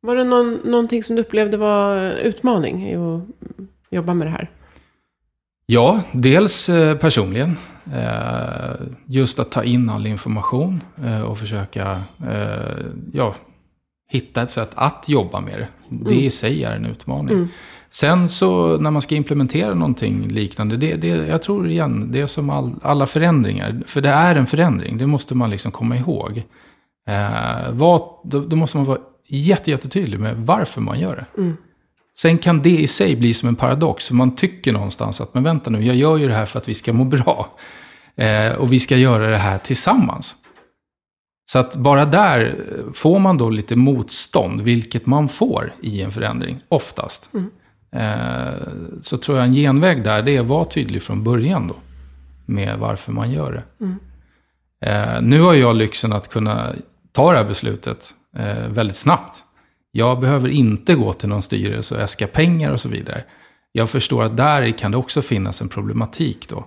Var 0.00 0.16
det 0.16 0.24
någon, 0.24 0.54
någonting 0.64 1.04
som 1.04 1.16
du 1.16 1.22
upplevde 1.22 1.56
var 1.56 2.10
utmaning 2.10 2.88
i 2.88 2.96
att 2.96 3.22
jobba 3.90 4.14
med 4.14 4.26
det 4.26 4.30
här? 4.30 4.50
Ja, 5.66 6.02
dels 6.12 6.68
eh, 6.68 6.96
personligen. 6.96 7.56
Eh, 7.94 8.86
just 9.06 9.38
att 9.38 9.50
ta 9.50 9.64
in 9.64 9.90
all 9.90 10.06
information 10.06 10.80
eh, 11.04 11.20
och 11.20 11.38
försöka 11.38 12.02
eh, 12.30 12.84
ja, 13.12 13.34
hitta 14.10 14.42
ett 14.42 14.50
sätt 14.50 14.70
att 14.74 15.04
jobba 15.08 15.40
med 15.40 15.58
det. 15.58 15.68
Det 15.88 16.14
i 16.14 16.30
sig 16.30 16.64
är 16.64 16.76
en 16.76 16.86
utmaning. 16.86 17.48
Sen 17.90 18.28
så 18.28 18.76
när 18.76 18.90
man 18.90 19.02
ska 19.02 19.14
implementera 19.14 19.74
någonting 19.74 20.28
liknande, 20.28 20.76
det, 20.76 20.94
det, 20.94 21.08
jag 21.08 21.42
tror 21.42 21.68
igen, 21.68 22.12
det 22.12 22.20
är 22.20 22.26
som 22.26 22.50
all, 22.50 22.74
alla 22.82 23.06
förändringar. 23.06 23.82
För 23.86 24.00
det 24.00 24.08
är 24.08 24.34
en 24.34 24.46
förändring, 24.46 24.98
det 24.98 25.06
måste 25.06 25.34
man 25.34 25.50
liksom 25.50 25.72
komma 25.72 25.96
ihåg. 25.96 26.42
Eh, 27.08 27.72
vad, 27.72 28.02
då, 28.24 28.40
då 28.40 28.56
måste 28.56 28.76
man 28.76 28.86
vara 28.86 28.98
jätte, 29.26 29.70
jättetydlig 29.70 30.20
med 30.20 30.36
varför 30.36 30.80
man 30.80 31.00
gör 31.00 31.16
det. 31.16 31.42
Sen 32.22 32.38
kan 32.38 32.62
det 32.62 32.80
i 32.80 32.86
sig 32.86 33.16
bli 33.16 33.34
som 33.34 33.48
en 33.48 33.56
paradox. 33.56 34.08
för 34.08 34.14
Man 34.14 34.34
tycker 34.34 34.72
någonstans 34.72 35.20
att, 35.20 35.34
men 35.34 35.42
vänta 35.42 35.70
nu, 35.70 35.84
jag 35.84 35.96
gör 35.96 36.16
ju 36.16 36.28
det 36.28 36.34
här 36.34 36.46
för 36.46 36.58
att 36.58 36.68
vi 36.68 36.74
ska 36.74 36.92
må 36.92 37.04
bra. 37.04 37.58
Eh, 38.16 38.52
och 38.52 38.72
vi 38.72 38.80
ska 38.80 38.96
göra 38.96 39.30
det 39.30 39.36
här 39.36 39.58
tillsammans. 39.58 40.36
Så 41.52 41.58
att 41.58 41.76
bara 41.76 42.04
där 42.04 42.56
får 42.94 43.18
man 43.18 43.38
då 43.38 43.50
lite 43.50 43.76
motstånd, 43.76 44.60
vilket 44.60 45.06
man 45.06 45.28
får 45.28 45.72
i 45.82 46.02
en 46.02 46.12
förändring, 46.12 46.60
oftast. 46.68 47.30
Eh, 47.92 48.68
så 49.02 49.16
tror 49.16 49.38
jag 49.38 49.46
en 49.46 49.54
genväg 49.54 50.04
där, 50.04 50.22
det 50.22 50.36
är 50.36 50.40
att 50.40 50.46
vara 50.46 50.64
tydlig 50.64 51.02
från 51.02 51.24
början 51.24 51.68
då. 51.68 51.76
Med 52.46 52.78
varför 52.78 53.12
man 53.12 53.30
gör 53.30 53.52
det. 53.52 53.86
Eh, 54.90 55.22
nu 55.22 55.40
har 55.40 55.54
jag 55.54 55.76
lyxen 55.76 56.12
att 56.12 56.28
kunna 56.28 56.72
ta 57.12 57.32
det 57.32 57.38
här 57.38 57.44
beslutet 57.44 58.14
eh, 58.36 58.68
väldigt 58.68 58.96
snabbt. 58.96 59.44
Jag 59.90 60.20
behöver 60.20 60.48
inte 60.48 60.94
gå 60.94 61.12
till 61.12 61.28
någon 61.28 61.42
styrelse 61.42 61.94
och 61.94 62.00
äska 62.00 62.26
pengar 62.26 62.72
och 62.72 62.80
så 62.80 62.88
vidare. 62.88 63.24
Jag 63.72 63.90
förstår 63.90 64.24
att 64.24 64.36
där 64.36 64.70
kan 64.70 64.90
det 64.90 64.96
också 64.96 65.22
finnas 65.22 65.60
en 65.60 65.68
problematik 65.68 66.48
då. 66.48 66.58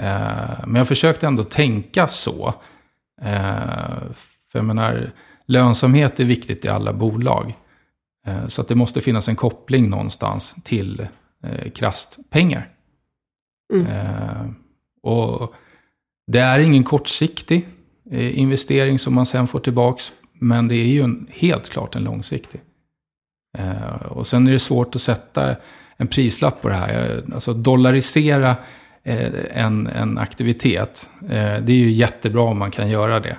Eh, 0.00 0.66
men 0.66 0.74
jag 0.74 0.88
försökte 0.88 1.26
ändå 1.26 1.44
tänka 1.44 2.08
så. 2.08 2.54
Eh, 3.22 4.12
för 4.52 4.58
jag 4.58 4.64
menar, 4.64 5.12
lönsamhet 5.46 6.20
är 6.20 6.24
viktigt 6.24 6.64
i 6.64 6.68
alla 6.68 6.92
bolag. 6.92 7.54
Eh, 8.26 8.46
så 8.46 8.60
att 8.60 8.68
det 8.68 8.74
måste 8.74 9.00
finnas 9.00 9.28
en 9.28 9.36
koppling 9.36 9.90
någonstans 9.90 10.54
till 10.64 11.06
krasst 11.74 12.18
pengar. 12.30 12.68
Eh, 13.74 14.50
och 15.02 15.54
det 16.26 16.38
är 16.38 16.58
ingen 16.58 16.84
kortsiktig 16.84 17.68
investering 18.10 18.98
som 18.98 19.14
man 19.14 19.26
sen 19.26 19.46
får 19.46 19.60
tillbaks. 19.60 20.12
Men 20.44 20.68
det 20.68 20.74
är 20.74 20.86
ju 20.86 21.02
en, 21.02 21.26
helt 21.30 21.68
klart 21.68 21.96
en 21.96 22.04
långsiktig. 22.04 22.60
Eh, 23.58 24.06
och 24.06 24.26
sen 24.26 24.46
är 24.46 24.52
det 24.52 24.58
svårt 24.58 24.94
att 24.94 25.02
sätta 25.02 25.56
en 25.96 26.06
prislapp 26.06 26.62
på 26.62 26.68
det 26.68 26.74
här. 26.74 27.10
Eh, 27.10 27.34
alltså 27.34 27.54
dollarisera 27.54 28.56
eh, 29.02 29.32
en, 29.64 29.86
en 29.86 30.18
aktivitet. 30.18 31.10
Eh, 31.22 31.28
det 31.62 31.72
är 31.72 31.76
ju 31.76 31.90
jättebra 31.90 32.42
om 32.42 32.58
man 32.58 32.70
kan 32.70 32.90
göra 32.90 33.20
det. 33.20 33.38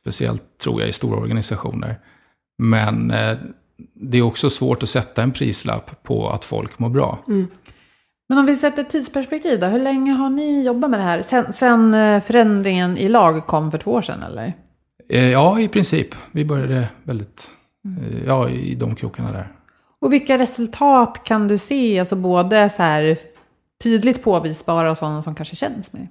Speciellt 0.00 0.58
tror 0.58 0.80
jag 0.80 0.88
i 0.88 0.92
stora 0.92 1.20
organisationer. 1.20 1.98
Men 2.58 3.10
eh, 3.10 3.36
det 3.94 4.18
är 4.18 4.22
också 4.22 4.50
svårt 4.50 4.82
att 4.82 4.88
sätta 4.88 5.22
en 5.22 5.32
prislapp 5.32 6.02
på 6.02 6.30
att 6.30 6.44
folk 6.44 6.78
mår 6.78 6.88
bra. 6.88 7.18
Mm. 7.28 7.48
Men 8.28 8.38
om 8.38 8.46
vi 8.46 8.56
sätter 8.56 8.82
ett 8.82 8.90
tidsperspektiv 8.90 9.60
då, 9.60 9.66
hur 9.66 9.80
länge 9.80 10.12
har 10.12 10.30
ni 10.30 10.64
jobbat 10.64 10.90
med 10.90 11.00
det 11.00 11.04
här? 11.04 11.22
Sen, 11.22 11.52
sen 11.52 11.94
eh, 11.94 12.20
förändringen 12.20 12.98
i 12.98 13.08
lag 13.08 13.46
kom 13.46 13.70
för 13.70 13.78
två 13.78 13.92
år 13.92 14.02
sedan 14.02 14.22
eller? 14.22 14.52
Eh, 15.12 15.30
ja, 15.30 15.60
i 15.60 15.68
princip. 15.68 16.14
Vi 16.32 16.44
började 16.44 16.88
väldigt, 17.02 17.50
eh, 17.84 18.24
ja, 18.26 18.48
i 18.48 18.74
de 18.74 18.94
krokarna 18.94 19.32
där. 19.32 19.52
Och 20.00 20.12
vilka 20.12 20.38
resultat 20.38 21.24
kan 21.24 21.48
du 21.48 21.58
se, 21.58 21.98
alltså 21.98 22.16
både 22.16 22.68
så 22.70 22.82
här 22.82 23.18
tydligt 23.82 24.22
påvisbara 24.22 24.90
och 24.90 24.98
sådana 24.98 25.22
som 25.22 25.34
kanske 25.34 25.56
känns 25.56 25.92
mer? 25.92 26.08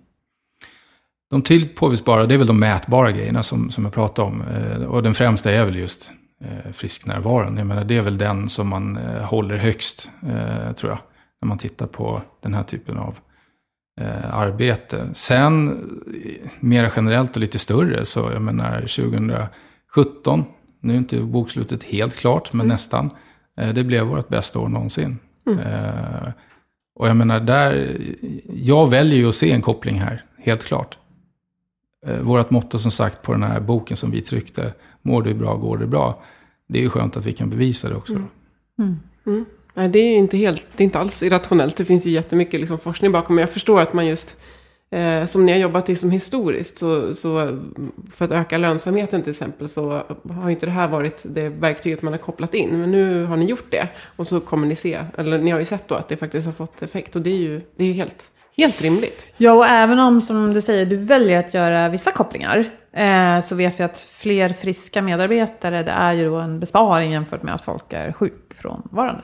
De 1.29 1.41
tydligt 1.41 1.75
påvisbara, 1.75 2.25
det 2.25 2.33
är 2.33 2.37
väl 2.37 2.47
de 2.47 2.59
mätbara 2.59 3.11
grejerna 3.11 3.43
som, 3.43 3.71
som 3.71 3.83
jag 3.83 3.93
pratade 3.93 4.27
om. 4.27 4.41
Eh, 4.41 4.83
och 4.83 5.03
den 5.03 5.13
främsta 5.13 5.51
är 5.51 5.65
väl 5.65 5.75
just 5.75 6.11
frisknärvaron. 6.73 7.57
Jag 7.57 7.67
menar, 7.67 7.83
det 7.83 7.97
är 7.97 8.01
väl 8.01 8.17
den 8.17 8.49
som 8.49 8.67
man 8.67 8.95
håller 9.21 9.57
högst, 9.57 10.09
tror 10.75 10.91
jag. 10.91 10.99
När 11.41 11.47
man 11.47 11.57
tittar 11.57 11.87
på 11.87 12.21
den 12.41 12.53
här 12.53 12.63
typen 12.63 12.97
av 12.97 13.19
eh, 14.01 14.37
arbete. 14.37 15.09
Sen, 15.13 15.79
mer 16.59 16.91
generellt 16.95 17.35
och 17.35 17.41
lite 17.41 17.59
större, 17.59 18.05
så 18.05 18.19
jag 18.33 18.41
menar 18.41 18.79
2017, 18.81 20.43
nu 20.79 20.93
är 20.93 20.97
inte 20.97 21.19
bokslutet 21.21 21.83
helt 21.83 22.15
klart, 22.15 22.53
men 22.53 22.67
nästan. 22.67 23.09
Eh, 23.57 23.73
det 23.73 23.83
blev 23.83 24.05
vårt 24.05 24.29
bästa 24.29 24.59
år 24.59 24.69
någonsin. 24.69 25.19
Eh, 25.47 26.29
och 26.95 27.07
jag 27.07 27.15
menar, 27.15 27.39
där, 27.39 28.01
jag 28.47 28.89
väljer 28.89 29.19
ju 29.19 29.29
att 29.29 29.35
se 29.35 29.51
en 29.51 29.61
koppling 29.61 29.99
här, 29.99 30.25
helt 30.37 30.63
klart. 30.63 30.97
Eh, 32.05 32.19
vårt 32.19 32.49
motto 32.49 32.79
som 32.79 32.91
sagt 32.91 33.21
på 33.21 33.31
den 33.31 33.43
här 33.43 33.59
boken 33.59 33.97
som 33.97 34.11
vi 34.11 34.21
tryckte, 34.21 34.73
mår 35.01 35.21
du 35.21 35.33
bra, 35.33 35.55
går 35.55 35.77
det 35.77 35.87
bra. 35.87 36.23
Det 36.67 36.79
är 36.79 36.83
ju 36.83 36.89
skönt 36.89 37.17
att 37.17 37.25
vi 37.25 37.33
kan 37.33 37.49
bevisa 37.49 37.89
det 37.89 37.95
också. 37.95 38.23
Nej, 39.73 39.89
det 39.89 39.99
är 39.99 40.09
ju 40.09 40.15
inte 40.15 40.37
helt, 40.37 40.67
det 40.75 40.83
är 40.83 40.85
inte 40.85 40.99
alls 40.99 41.23
irrationellt. 41.23 41.77
Det 41.77 41.85
finns 41.85 42.05
ju 42.05 42.11
jättemycket 42.11 42.59
liksom 42.59 42.79
forskning 42.79 43.11
bakom. 43.11 43.35
Men 43.35 43.41
jag 43.41 43.49
förstår 43.49 43.81
att 43.81 43.93
man 43.93 44.07
just, 44.07 44.35
eh, 44.91 45.25
som 45.25 45.45
ni 45.45 45.51
har 45.51 45.59
jobbat 45.59 45.87
liksom 45.87 46.11
historiskt, 46.11 46.77
så, 46.77 47.15
så 47.15 47.59
för 48.13 48.25
att 48.25 48.31
öka 48.31 48.57
lönsamheten 48.57 49.21
till 49.21 49.31
exempel, 49.31 49.69
så 49.69 50.03
har 50.29 50.49
inte 50.49 50.65
det 50.65 50.71
här 50.71 50.87
varit 50.87 51.19
det 51.23 51.49
verktyget 51.49 52.01
man 52.01 52.13
har 52.13 52.17
kopplat 52.17 52.53
in. 52.53 52.79
Men 52.79 52.91
nu 52.91 53.25
har 53.25 53.37
ni 53.37 53.45
gjort 53.45 53.71
det. 53.71 53.87
Och 54.15 54.27
så 54.27 54.39
kommer 54.39 54.67
ni 54.67 54.75
se, 54.75 54.99
eller 55.17 55.37
ni 55.37 55.51
har 55.51 55.59
ju 55.59 55.65
sett 55.65 55.87
då 55.87 55.95
att 55.95 56.09
det 56.09 56.17
faktiskt 56.17 56.45
har 56.45 56.53
fått 56.53 56.81
effekt. 56.81 57.15
Och 57.15 57.21
det 57.21 57.29
är 57.29 57.37
ju, 57.37 57.61
det 57.75 57.83
är 57.83 57.87
ju 57.87 57.93
helt, 57.93 58.23
helt 58.57 58.81
rimligt. 58.81 59.25
Ja, 59.37 59.53
och 59.53 59.65
även 59.65 59.99
om 59.99 60.21
som 60.21 60.53
du 60.53 60.61
säger, 60.61 60.85
du 60.85 60.97
väljer 60.97 61.39
att 61.39 61.53
göra 61.53 61.89
vissa 61.89 62.11
kopplingar, 62.11 62.65
eh, 62.93 63.41
så 63.41 63.55
vet 63.55 63.79
vi 63.79 63.83
att 63.83 63.99
fler 63.99 64.49
friska 64.49 65.01
medarbetare, 65.01 65.83
det 65.83 65.91
är 65.91 66.13
ju 66.13 66.25
då 66.25 66.35
en 66.35 66.59
besparing 66.59 67.11
jämfört 67.11 67.43
med 67.43 67.55
att 67.55 67.61
folk 67.61 67.93
är 67.93 68.11
sjukfrånvarande. 68.11 69.23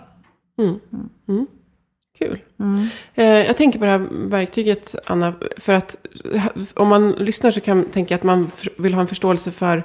Kul. 2.17 2.39
Eh, 3.15 3.25
jag 3.25 3.57
tänker 3.57 3.79
på 3.79 3.85
det 3.85 3.91
här 3.91 4.07
verktyget, 4.29 4.95
Anna, 5.05 5.33
för 5.57 5.73
att 5.73 5.95
om 6.73 6.87
man 6.87 7.11
lyssnar 7.11 7.51
så 7.51 7.61
kan 7.61 7.85
tänka 7.85 8.15
att 8.15 8.23
man 8.23 8.51
vill 8.77 8.93
ha 8.93 9.01
en 9.01 9.07
förståelse 9.07 9.51
för 9.51 9.83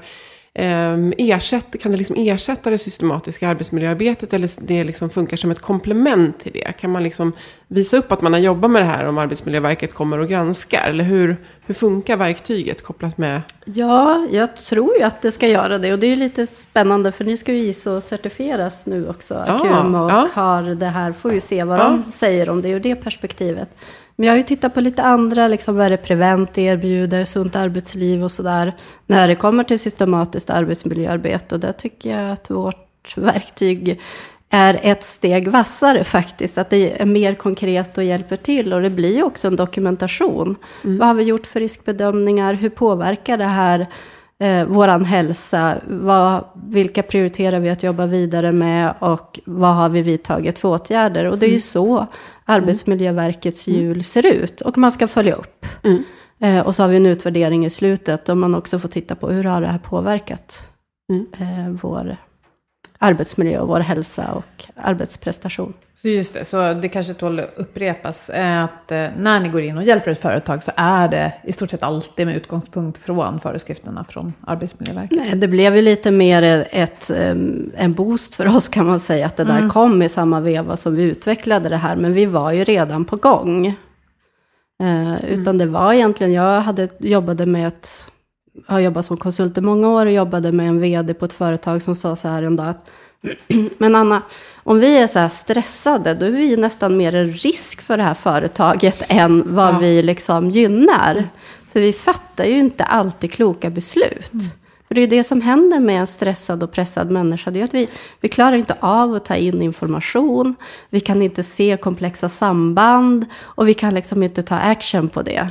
ersätt, 0.54 1.80
kan 1.80 1.92
det 1.92 1.98
liksom 1.98 2.16
ersätta 2.18 2.70
det 2.70 2.78
systematiska 2.78 3.48
arbetsmiljöarbetet 3.48 4.32
eller 4.34 4.50
det 4.58 4.84
liksom 4.84 5.10
funkar 5.10 5.36
som 5.36 5.50
ett 5.50 5.60
komplement 5.60 6.40
till 6.40 6.52
det? 6.52 6.72
Kan 6.80 6.90
man 6.90 7.02
liksom 7.02 7.32
visa 7.68 7.96
upp 7.96 8.12
att 8.12 8.22
man 8.22 8.32
har 8.32 8.40
jobbat 8.40 8.70
med 8.70 8.82
det 8.82 8.86
här 8.86 9.04
om 9.06 9.18
Arbetsmiljöverket 9.18 9.94
kommer 9.94 10.18
och 10.18 10.28
granskar? 10.28 10.86
Eller 10.88 11.04
hur, 11.04 11.36
hur 11.66 11.74
funkar 11.74 12.16
verktyget 12.16 12.82
kopplat 12.82 13.18
med... 13.18 13.40
Ja, 13.64 14.26
jag 14.32 14.56
tror 14.56 14.96
ju 14.96 15.02
att 15.02 15.22
det 15.22 15.30
ska 15.30 15.48
göra 15.48 15.78
det. 15.78 15.92
Och 15.92 15.98
det 15.98 16.06
är 16.06 16.10
ju 16.10 16.16
lite 16.16 16.46
spännande 16.46 17.12
för 17.12 17.24
ni 17.24 17.36
ska 17.36 17.52
ju 17.52 17.70
ISO-certifieras 17.70 18.82
nu 18.88 19.08
också, 19.08 19.44
Ja, 19.46 19.54
Akum. 19.54 19.94
Och 19.94 20.10
ja. 20.10 20.28
har 20.32 20.62
det 20.62 20.86
här, 20.86 21.12
får 21.12 21.32
ju 21.32 21.40
se 21.40 21.64
vad 21.64 21.78
Ja. 21.78 21.84
de 22.04 22.12
säger 22.12 22.50
om 22.50 22.62
det 22.62 22.68
ur 22.68 22.80
det 22.80 22.94
perspektivet. 22.94 23.68
Men 24.16 24.26
jag 24.26 24.32
har 24.32 24.38
ju 24.38 24.42
tittat 24.42 24.74
på 24.74 24.80
lite 24.80 25.02
andra, 25.02 25.48
liksom 25.48 25.76
vad 25.76 25.86
är 25.86 25.90
det 25.90 25.96
Prevent 25.96 26.58
erbjuder, 26.58 27.24
sunt 27.24 27.56
arbetsliv 27.56 28.24
och 28.24 28.32
sådär. 28.32 28.72
När 29.06 29.28
det 29.28 29.34
kommer 29.34 29.64
till 29.64 29.78
systematiskt 29.78 30.50
arbetsmiljöarbete. 30.50 31.54
Och 31.54 31.60
där 31.60 31.72
tycker 31.72 32.18
jag 32.18 32.32
att 32.32 32.50
vårt 32.50 33.16
verktyg 33.16 34.00
är 34.50 34.80
ett 34.82 35.04
steg 35.04 35.48
vassare 35.48 36.04
faktiskt. 36.04 36.58
Att 36.58 36.70
det 36.70 37.00
är 37.00 37.06
mer 37.06 37.34
konkret 37.34 37.98
och 37.98 38.04
hjälper 38.04 38.36
till. 38.36 38.72
Och 38.72 38.82
det 38.82 38.90
blir 38.90 39.22
också 39.22 39.46
en 39.46 39.56
dokumentation. 39.56 40.56
Vad 40.82 41.08
har 41.08 41.14
vi 41.14 41.22
gjort 41.22 41.46
för 41.46 41.60
riskbedömningar? 41.60 42.54
Hur 42.54 42.70
påverkar 42.70 43.36
det 43.36 43.44
här 43.44 43.86
eh, 44.42 44.64
våran 44.64 45.04
hälsa, 45.04 45.76
vad, 45.86 46.44
vilka 46.54 47.02
prioriterar 47.02 47.60
vi 47.60 47.70
att 47.70 47.82
jobba 47.82 48.06
vidare 48.06 48.52
med 48.52 48.94
och 48.98 49.40
vad 49.44 49.74
har 49.74 49.88
vi 49.88 50.02
vidtagit 50.02 50.58
för 50.58 50.68
åtgärder? 50.68 51.24
Och 51.24 51.38
det 51.38 51.46
är 51.46 51.50
ju 51.50 51.60
så 51.60 52.06
Arbetsmiljöverkets 52.44 53.68
hjul 53.68 54.04
ser 54.04 54.26
ut 54.26 54.60
och 54.60 54.78
man 54.78 54.92
ska 54.92 55.08
följa 55.08 55.34
upp. 55.34 55.66
Eh, 56.40 56.66
och 56.66 56.74
så 56.74 56.82
har 56.82 56.88
vi 56.88 56.96
en 56.96 57.06
utvärdering 57.06 57.66
i 57.66 57.70
slutet 57.70 58.28
och 58.28 58.36
man 58.36 58.54
också 58.54 58.78
får 58.78 58.88
titta 58.88 59.14
på 59.14 59.30
hur 59.30 59.44
har 59.44 59.60
det 59.60 59.66
här 59.66 59.78
påverkat 59.78 60.68
eh, 61.38 61.68
vår 61.82 62.16
arbetsmiljö 63.02 63.58
och 63.58 63.68
vår 63.68 63.80
hälsa 63.80 64.32
och 64.32 64.64
arbetsprestation. 64.76 65.74
Så 66.02 66.08
just 66.08 66.34
det, 66.34 66.44
så 66.44 66.74
det 66.74 66.88
kanske 66.88 67.14
tål 67.14 67.38
att 67.38 67.52
upprepas 67.56 68.30
eh, 68.30 68.64
att 68.64 68.92
eh, 68.92 69.06
när 69.18 69.40
ni 69.40 69.48
går 69.48 69.62
in 69.62 69.76
och 69.76 69.82
hjälper 69.82 70.10
ett 70.10 70.18
företag 70.18 70.62
så 70.62 70.72
är 70.76 71.08
det 71.08 71.32
i 71.44 71.52
stort 71.52 71.70
sett 71.70 71.82
alltid 71.82 72.26
med 72.26 72.36
utgångspunkt 72.36 72.98
från 72.98 73.40
föreskrifterna 73.40 74.04
från 74.04 74.32
Arbetsmiljöverket. 74.46 75.18
Nej, 75.18 75.36
det 75.36 75.48
blev 75.48 75.76
ju 75.76 75.82
lite 75.82 76.10
mer 76.10 76.66
ett, 76.70 77.10
em, 77.10 77.72
en 77.76 77.92
boost 77.92 78.34
för 78.34 78.56
oss 78.56 78.68
kan 78.68 78.86
man 78.86 79.00
säga, 79.00 79.26
att 79.26 79.36
det 79.36 79.44
där 79.44 79.68
kom 79.68 80.02
i 80.02 80.08
samma 80.08 80.40
veva 80.40 80.76
som 80.76 80.94
vi 80.94 81.02
utvecklade 81.02 81.68
det 81.68 81.76
här, 81.76 81.96
men 81.96 82.12
vi 82.12 82.26
var 82.26 82.52
ju 82.52 82.64
redan 82.64 83.04
på 83.04 83.16
gång. 83.16 83.66
Eh, 84.82 85.24
utan 85.24 85.58
det 85.58 85.66
var 85.66 85.92
egentligen, 85.92 86.32
jag 86.32 86.60
hade, 86.60 86.88
jobbade 86.98 87.46
med 87.46 87.68
ett, 87.68 88.11
har 88.66 88.80
jobbat 88.80 89.06
som 89.06 89.16
konsult 89.16 89.58
i 89.58 89.60
många 89.60 89.88
år 89.88 90.06
och 90.06 90.12
jobbade 90.12 90.52
med 90.52 90.68
en 90.68 90.80
vd 90.80 91.14
på 91.14 91.24
ett 91.24 91.32
företag 91.32 91.82
som 91.82 91.94
sa 91.94 92.16
så 92.16 92.28
här 92.28 92.42
en 92.42 92.56
dag 92.56 92.68
att 92.68 92.90
men 93.78 93.94
Anna, 93.94 94.22
om 94.54 94.80
vi 94.80 94.98
är 94.98 95.06
så 95.06 95.18
här 95.18 95.28
stressade, 95.28 96.14
då 96.14 96.26
är 96.26 96.30
vi 96.30 96.56
nästan 96.56 96.96
mer 96.96 97.14
en 97.14 97.32
risk 97.32 97.82
för 97.82 97.96
det 97.96 98.02
här 98.02 98.14
företaget 98.14 99.04
än 99.08 99.54
vad 99.54 99.78
vi 99.80 100.02
liksom 100.02 100.50
gynnar. 100.50 101.28
För 101.72 101.80
vi 101.80 101.92
fattar 101.92 102.44
ju 102.44 102.58
inte 102.58 102.84
alltid 102.84 103.32
kloka 103.32 103.70
beslut. 103.70 104.32
För 104.92 104.94
det 104.94 105.02
är 105.02 105.06
det 105.06 105.24
som 105.24 105.40
händer 105.40 105.80
med 105.80 106.00
en 106.00 106.06
stressad 106.06 106.62
och 106.62 106.72
pressad 106.72 107.10
människa. 107.10 107.50
Det 107.50 107.60
är 107.60 107.64
att 107.64 107.74
vi, 107.74 107.88
vi 108.20 108.28
klarar 108.28 108.56
inte 108.56 108.76
av 108.80 109.14
att 109.14 109.24
ta 109.24 109.36
in 109.36 109.62
information. 109.62 110.54
Vi 110.90 111.00
kan 111.00 111.22
inte 111.22 111.42
se 111.42 111.76
komplexa 111.76 112.28
samband. 112.28 113.26
Och 113.40 113.68
vi 113.68 113.74
kan 113.74 113.94
liksom 113.94 114.22
inte 114.22 114.42
ta 114.42 114.54
action 114.54 115.08
på 115.08 115.22
det. 115.22 115.48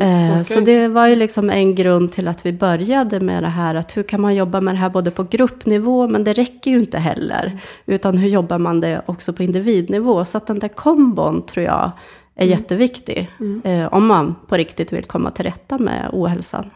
Eh, 0.00 0.42
så 0.42 0.60
det 0.60 0.88
var 0.88 1.06
ju 1.06 1.16
liksom 1.16 1.50
en 1.50 1.74
grund 1.74 2.12
till 2.12 2.28
att 2.28 2.46
vi 2.46 2.52
började 2.52 3.20
med 3.20 3.42
det 3.42 3.48
här. 3.48 3.74
Att 3.74 3.96
hur 3.96 4.02
kan 4.02 4.20
man 4.20 4.34
jobba 4.34 4.60
med 4.60 4.74
det 4.74 4.78
här 4.78 4.90
både 4.90 5.10
på 5.10 5.22
gruppnivå, 5.22 6.08
men 6.08 6.24
det 6.24 6.32
räcker 6.32 6.70
ju 6.70 6.78
inte 6.78 6.98
heller. 6.98 7.60
Utan 7.86 8.18
hur 8.18 8.28
jobbar 8.28 8.58
man 8.58 8.80
det 8.80 9.02
också 9.06 9.32
på 9.32 9.42
individnivå. 9.42 10.24
Så 10.24 10.38
att 10.38 10.46
den 10.46 10.58
där 10.58 10.68
kombon 10.68 11.46
tror 11.46 11.66
jag 11.66 11.90
är 12.34 12.46
jätteviktig. 12.46 13.30
Eh, 13.64 13.94
om 13.94 14.06
man 14.06 14.34
på 14.48 14.56
riktigt 14.56 14.92
vill 14.92 15.04
komma 15.04 15.30
till 15.30 15.44
rätta 15.44 15.78
med 15.78 16.08
ohälsan. 16.12 16.70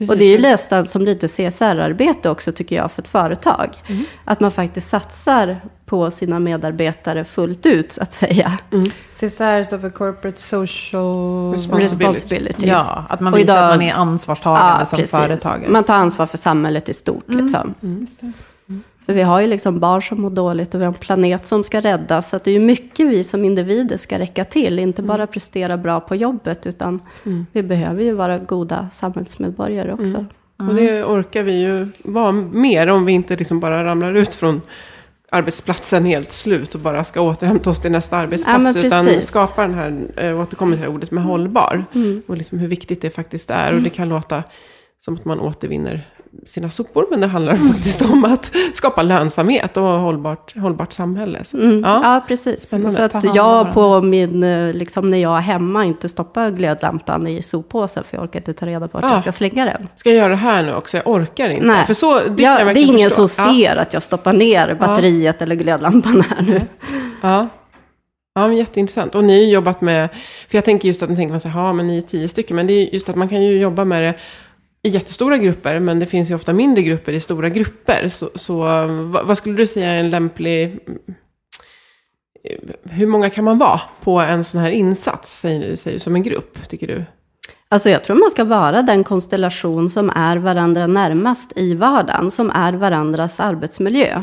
Och 0.00 0.16
det 0.16 0.24
är 0.24 0.36
ju 0.36 0.38
nästan 0.42 0.88
som 0.88 1.02
lite 1.02 1.28
CSR-arbete 1.28 2.30
också 2.30 2.52
tycker 2.52 2.76
jag 2.76 2.92
för 2.92 3.02
ett 3.02 3.08
företag. 3.08 3.70
Att 4.24 4.40
man 4.40 4.50
faktiskt 4.50 4.88
satsar 4.88 5.60
på 5.86 6.10
sina 6.10 6.38
medarbetare 6.38 7.24
fullt 7.24 7.66
ut 7.66 7.92
så 7.92 8.02
att 8.02 8.12
säga. 8.12 8.58
CSR 9.14 9.62
står 9.64 9.78
för 9.78 9.90
Corporate 9.90 10.40
Social 10.40 11.52
Responsibility. 11.52 12.04
Responsibility. 12.04 12.66
Ja, 12.68 13.04
att 13.08 13.20
man 13.20 13.32
Och 13.32 13.38
visar 13.38 13.52
idag- 13.54 13.64
att 13.70 13.76
man 13.78 13.82
är 13.82 13.94
ansvarstagande 13.94 14.76
Ja, 14.80 14.86
som 14.86 14.98
precis. 14.98 15.10
företagare. 15.20 15.70
Man 15.70 15.84
tar 15.84 15.94
ansvar 15.94 16.26
för 16.26 16.38
samhället 16.38 16.88
i 16.88 16.94
stort. 16.94 17.24
Liksom. 17.28 17.74
För 19.06 19.12
vi 19.12 19.22
har 19.22 19.40
ju 19.40 19.46
liksom 19.46 19.80
barn 19.80 20.02
som 20.02 20.20
mår 20.20 20.30
dåligt 20.30 20.74
och 20.74 20.80
vi 20.80 20.84
har 20.84 20.92
en 20.92 20.98
planet 20.98 21.46
som 21.46 21.64
ska 21.64 21.80
räddas. 21.80 22.30
Så 22.30 22.36
att 22.36 22.44
det 22.44 22.50
är 22.50 22.52
ju 22.52 22.60
mycket 22.60 23.06
vi 23.06 23.24
som 23.24 23.44
individer 23.44 23.96
ska 23.96 24.18
räcka 24.18 24.44
till. 24.44 24.78
Inte 24.78 25.02
bara 25.02 25.26
prestera 25.26 25.76
bra 25.76 26.00
på 26.00 26.16
jobbet, 26.16 26.66
utan 26.66 27.00
vi 27.52 27.62
behöver 27.62 28.02
ju 28.02 28.12
vara 28.12 28.38
goda 28.38 28.88
samhällsmedborgare 28.92 29.92
också. 29.92 30.26
Och 30.56 30.74
det 30.74 31.04
orkar 31.04 31.42
vi 31.42 31.60
ju 31.62 31.88
vara 32.04 32.32
mer 32.32 32.86
om 32.86 33.04
vi 33.04 33.12
inte 33.12 33.36
liksom 33.36 33.60
bara 33.60 33.84
ramlar 33.84 34.14
ut 34.14 34.34
från 34.34 34.60
arbetsplatsen 35.30 36.04
helt 36.04 36.32
slut 36.32 36.74
och 36.74 36.80
bara 36.80 37.04
ska 37.04 37.20
återhämta 37.20 37.70
oss 37.70 37.80
till 37.80 37.92
nästa 37.92 38.16
arbetsplats. 38.16 38.76
Ja, 38.76 38.82
utan 38.82 39.22
skapa 39.22 39.62
den 39.62 39.74
här, 39.74 40.06
eh, 40.16 40.40
återkommer 40.40 40.72
till 40.72 40.80
det 40.80 40.88
här 40.88 40.94
ordet 40.94 41.10
med 41.10 41.24
hållbar. 41.24 41.84
Och 42.26 42.36
liksom 42.36 42.58
hur 42.58 42.68
viktigt 42.68 43.02
det 43.02 43.10
faktiskt 43.10 43.50
är. 43.50 43.72
Och 43.74 43.82
det 43.82 43.90
kan 43.90 44.08
låta 44.08 44.42
som 45.04 45.14
att 45.14 45.24
man 45.24 45.40
återvinner 45.40 46.06
sina 46.46 46.70
sopor. 46.70 47.06
Men 47.10 47.20
det 47.20 47.26
handlar 47.26 47.56
faktiskt 47.56 48.02
om 48.02 48.24
att 48.24 48.52
skapa 48.74 49.02
lönsamhet 49.02 49.76
och 49.76 49.82
hållbart, 49.82 50.56
hållbart 50.56 50.92
samhälle. 50.92 51.44
Så, 51.44 51.56
Mm. 51.56 51.80
ja. 51.84 52.00
Ja, 52.04 52.24
precis. 52.28 52.66
Spännande. 52.66 53.08
Så 53.10 53.18
att 53.18 53.34
jag 53.36 53.74
på 53.74 54.02
min, 54.02 54.42
eh, 54.42 54.72
liksom 54.72 55.10
när 55.10 55.18
jag 55.18 55.36
är 55.36 55.40
hemma, 55.40 55.84
inte 55.84 56.08
stoppar 56.08 56.50
glödlampan 56.50 57.26
i 57.28 57.42
soppåsen, 57.42 58.04
för 58.04 58.16
jag 58.16 58.24
orkar 58.24 58.40
inte 58.40 58.52
ta 58.54 58.66
reda 58.66 58.88
på 58.88 58.98
vart 58.98 59.04
Ah. 59.04 59.12
jag 59.12 59.20
ska 59.20 59.32
slänga 59.32 59.64
den. 59.64 59.88
Ska 59.96 60.08
jag 60.10 60.16
göra 60.18 60.28
det 60.28 60.34
här 60.36 60.62
nu 60.62 60.74
också? 60.74 60.96
Jag 60.96 61.06
orkar 61.08 61.48
inte. 61.50 61.66
Nej. 61.66 61.84
För 61.86 61.94
så, 61.94 62.20
det, 62.28 62.42
ja, 62.42 62.64
det 62.64 62.70
är 62.70 62.76
ingen 62.76 63.10
förstå. 63.10 63.28
som 63.28 63.54
ser 63.54 63.76
att 63.76 63.92
jag 63.94 64.02
stoppar 64.02 64.32
ner 64.32 64.74
batteriet 64.74 65.42
eller 65.42 65.54
glödlampan 65.56 66.20
här 66.30 66.42
nu. 66.42 66.60
Ja. 67.20 67.48
Ja, 68.36 68.46
men 68.48 68.56
jätteintressant. 68.56 69.14
Och 69.14 69.24
ni 69.24 69.44
har 69.44 69.52
jobbat 69.52 69.80
med, 69.80 70.08
för 70.48 70.56
jag 70.58 70.64
tänker 70.64 70.88
just 70.88 71.02
att, 71.02 71.10
ni 71.10 71.16
tänker 71.16 71.32
man 71.32 71.40
så 71.40 71.48
här, 71.48 71.60
ja 71.60 71.72
men 71.72 71.86
ni 71.86 71.98
är 71.98 72.02
tio 72.02 72.28
stycken, 72.28 72.56
men 72.56 72.66
det 72.66 72.72
är 72.72 72.94
just 72.94 73.08
att 73.08 73.16
man 73.16 73.28
kan 73.28 73.42
ju 73.42 73.58
jobba 73.60 73.84
med 73.84 74.02
det 74.02 74.14
i 74.84 74.88
jättestora 74.88 75.38
grupper, 75.38 75.78
men 75.78 75.98
det 75.98 76.06
finns 76.06 76.30
ju 76.30 76.34
ofta 76.34 76.52
mindre 76.52 76.82
grupper 76.82 77.12
i 77.12 77.20
stora 77.20 77.48
grupper. 77.48 78.08
Så, 78.08 78.30
så 78.34 78.58
vad, 78.86 79.26
vad 79.26 79.38
skulle 79.38 79.56
du 79.56 79.66
säga 79.66 79.90
är 79.90 80.00
en 80.00 80.10
lämplig, 80.10 80.78
mm, 80.86 80.98
hur 82.84 83.06
många 83.06 83.30
kan 83.30 83.44
man 83.44 83.58
vara 83.58 83.80
på 84.02 84.20
en 84.20 84.44
sån 84.44 84.60
här 84.60 84.70
insats, 84.70 85.40
säger 85.40 85.68
du, 85.70 85.76
säger 85.76 85.98
som 85.98 86.14
en 86.14 86.22
grupp, 86.22 86.68
tycker 86.68 86.86
du? 86.86 87.04
Alltså 87.68 87.90
jag 87.90 88.04
tror 88.04 88.16
man 88.16 88.30
ska 88.30 88.44
vara 88.44 88.82
den 88.82 89.04
konstellation 89.04 89.90
som 89.90 90.10
är 90.10 90.36
varandra 90.36 90.86
närmast 90.86 91.52
i 91.56 91.74
vardagen, 91.74 92.30
som 92.30 92.50
är 92.50 92.72
varandras 92.72 93.40
arbetsmiljö. 93.40 94.22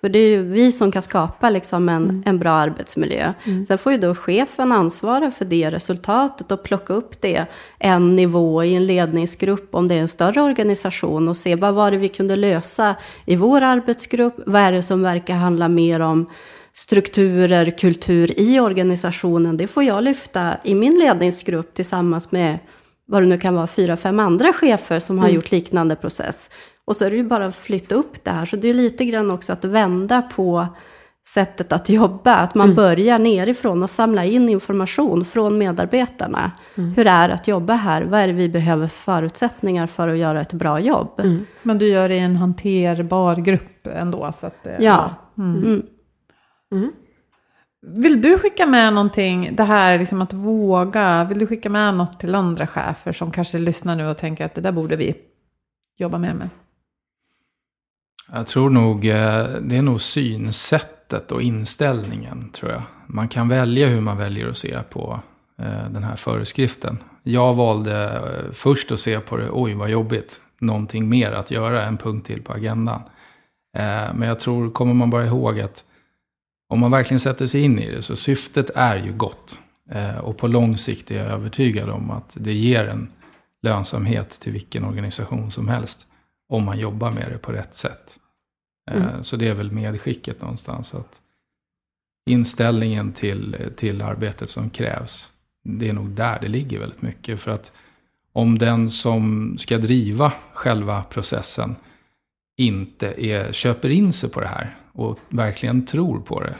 För 0.00 0.08
det 0.08 0.18
är 0.18 0.28
ju 0.28 0.42
vi 0.42 0.72
som 0.72 0.92
kan 0.92 1.02
skapa 1.02 1.50
liksom 1.50 1.88
en, 1.88 2.22
en 2.26 2.38
bra 2.38 2.50
arbetsmiljö. 2.50 3.32
Sen 3.68 3.78
får 3.78 3.92
ju 3.92 3.98
då 3.98 4.14
chefen 4.14 4.72
ansvara 4.72 5.30
för 5.30 5.44
det 5.44 5.70
resultatet 5.70 6.52
och 6.52 6.62
plocka 6.62 6.94
upp 6.94 7.20
det 7.20 7.46
en 7.78 8.16
nivå 8.16 8.64
i 8.64 8.74
en 8.74 8.86
ledningsgrupp 8.86 9.74
om 9.74 9.88
det 9.88 9.94
är 9.94 10.00
en 10.00 10.08
större 10.08 10.42
organisation 10.42 11.28
och 11.28 11.36
se 11.36 11.54
vad 11.54 11.74
var 11.74 11.90
det 11.90 11.96
vi 11.96 12.08
kunde 12.08 12.36
lösa 12.36 12.94
i 13.24 13.36
vår 13.36 13.62
arbetsgrupp. 13.62 14.34
Vad 14.46 14.62
är 14.62 14.72
det 14.72 14.82
som 14.82 15.02
verkar 15.02 15.34
handla 15.34 15.68
mer 15.68 16.00
om 16.00 16.26
strukturer, 16.72 17.70
kultur 17.70 18.40
i 18.40 18.60
organisationen. 18.60 19.56
Det 19.56 19.66
får 19.66 19.82
jag 19.82 20.04
lyfta 20.04 20.56
i 20.64 20.74
min 20.74 20.98
ledningsgrupp 20.98 21.74
tillsammans 21.74 22.32
med 22.32 22.58
vad 23.06 23.22
det 23.22 23.26
nu 23.26 23.38
kan 23.38 23.54
vara, 23.54 23.66
fyra, 23.66 23.96
fem 23.96 24.20
andra 24.20 24.52
chefer 24.52 24.98
som 24.98 25.18
har 25.18 25.28
gjort 25.28 25.50
liknande 25.50 25.96
process. 25.96 26.50
Och 26.90 26.96
så 26.96 27.04
är 27.04 27.10
det 27.10 27.16
ju 27.16 27.24
bara 27.24 27.46
att 27.46 27.56
flytta 27.56 27.94
upp 27.94 28.24
det 28.24 28.30
här. 28.30 28.44
Så 28.44 28.56
det 28.56 28.68
är 28.68 28.74
lite 28.74 29.04
grann 29.04 29.30
också 29.30 29.52
att 29.52 29.64
vända 29.64 30.22
på 30.22 30.66
sättet 31.28 31.72
att 31.72 31.88
jobba. 31.88 32.34
Att 32.34 32.54
man 32.54 32.74
börjar 32.74 33.18
nerifrån 33.18 33.82
och 33.82 33.90
samla 33.90 34.24
in 34.24 34.48
information 34.48 35.24
från 35.24 35.58
medarbetarna. 35.58 36.52
Hur 36.74 37.04
det 37.04 37.10
är 37.10 37.28
att 37.28 37.48
jobba 37.48 37.74
här? 37.74 38.02
Vad 38.02 38.20
är 38.20 38.26
det 38.26 38.32
vi 38.32 38.48
behöver 38.48 38.86
för 38.88 38.96
förutsättningar 38.96 39.86
för 39.86 40.08
att 40.08 40.18
göra 40.18 40.40
ett 40.40 40.52
bra 40.52 40.80
jobb? 40.80 41.20
Men 41.62 41.78
du 41.78 41.86
gör 41.86 42.08
det 42.08 42.14
i 42.14 42.18
en 42.18 42.36
hanterbar 42.36 43.36
grupp 43.36 43.86
ändå. 43.86 44.32
Så 44.40 44.46
att, 44.46 44.66
Ja. 44.78 45.14
Mm. 45.38 45.82
Mm. 46.72 46.92
Vill 47.86 48.22
du 48.22 48.38
skicka 48.38 48.66
med 48.66 48.94
någonting, 48.94 49.50
det 49.52 49.64
här 49.64 49.98
liksom 49.98 50.22
att 50.22 50.32
våga, 50.32 51.24
vill 51.24 51.38
du 51.38 51.46
skicka 51.46 51.70
med 51.70 51.94
något 51.94 52.20
till 52.20 52.34
andra 52.34 52.66
chefer 52.66 53.12
som 53.12 53.30
kanske 53.30 53.58
lyssnar 53.58 53.96
nu 53.96 54.06
och 54.06 54.18
tänker 54.18 54.44
att 54.44 54.54
det 54.54 54.60
där 54.60 54.72
borde 54.72 54.96
vi 54.96 55.14
jobba 55.98 56.18
mer 56.18 56.34
med? 56.34 56.48
Jag 58.32 58.46
tror 58.46 58.70
nog, 58.70 59.06
eh, 59.06 59.46
det 59.60 59.76
är 59.76 59.82
nog 59.82 60.00
synsättet 60.00 61.32
och 61.32 61.42
inställningen 61.42 62.50
tror 62.52 62.72
jag. 62.72 62.82
Man 63.06 63.28
kan 63.28 63.48
välja 63.48 63.88
hur 63.88 64.00
man 64.00 64.16
väljer 64.16 64.48
att 64.48 64.56
se 64.56 64.78
på 64.90 65.20
eh, 65.58 65.90
den 65.90 66.02
här 66.02 66.16
föreskriften. 66.16 66.98
Jag 67.22 67.54
valde 67.54 68.04
eh, 68.04 68.52
först 68.52 68.92
att 68.92 69.00
se 69.00 69.20
på 69.20 69.36
det, 69.36 69.48
oj 69.52 69.74
vad 69.74 69.90
jobbigt, 69.90 70.40
någonting 70.58 71.08
mer 71.08 71.32
att 71.32 71.50
göra, 71.50 71.84
en 71.84 71.96
punkt 71.96 72.26
till 72.26 72.42
på 72.42 72.52
agendan. 72.52 73.02
Men 74.14 74.22
jag 74.22 74.40
tror, 74.40 74.70
kommer 74.70 74.94
man 74.94 75.10
bara 75.10 75.26
ihåg 75.26 75.60
att 75.60 75.84
om 76.68 76.80
man 76.80 76.90
verkligen 76.90 77.20
sätter 77.20 77.46
sig 77.46 77.62
in 77.62 77.78
i 77.78 77.90
det, 77.90 78.02
så 78.02 78.16
syftet 78.16 78.70
är 78.74 78.96
ju 78.96 79.12
gott. 79.12 79.58
Och 80.22 80.38
på 80.38 80.48
lång 80.48 80.78
sikt 80.78 81.10
är 81.10 81.16
jag 81.16 81.26
övertygad 81.26 81.90
om 81.90 82.10
att 82.10 82.36
det 82.40 82.52
ger 82.52 82.88
en 82.88 83.12
lönsamhet 83.62 84.30
till 84.30 84.52
vilken 84.52 84.84
organisation 84.84 85.50
som 85.50 85.68
helst. 85.68 86.06
Om 86.48 86.64
man 86.64 86.78
jobbar 86.78 87.10
med 87.10 87.32
det 87.32 87.38
på 87.38 87.52
rätt 87.52 87.74
sätt. 87.76 88.19
Eh, 88.90 89.22
Så 89.22 89.36
det 89.36 89.48
är 89.48 89.54
väl 89.54 89.72
medskicket 89.72 90.40
någonstans. 90.40 90.94
att 90.94 91.20
Inställningen 92.30 93.12
till, 93.12 93.56
till 93.76 94.02
arbetet 94.02 94.50
som 94.50 94.70
krävs. 94.70 95.30
Det 95.64 95.88
är 95.88 95.92
nog 95.92 96.08
där 96.08 96.38
det 96.40 96.48
ligger 96.48 96.78
väldigt 96.78 97.02
mycket. 97.02 97.40
För 97.40 97.50
att 97.50 97.72
om 98.32 98.58
den 98.58 98.88
som 98.88 99.56
ska 99.58 99.78
driva 99.78 100.32
själva 100.52 101.02
processen 101.02 101.76
inte 102.56 103.26
är, 103.26 103.52
köper 103.52 103.88
in 103.88 104.12
sig 104.12 104.30
på 104.30 104.40
det 104.40 104.48
här 104.48 104.76
och 104.92 105.18
verkligen 105.28 105.86
tror 105.86 106.20
på 106.20 106.40
det. 106.40 106.54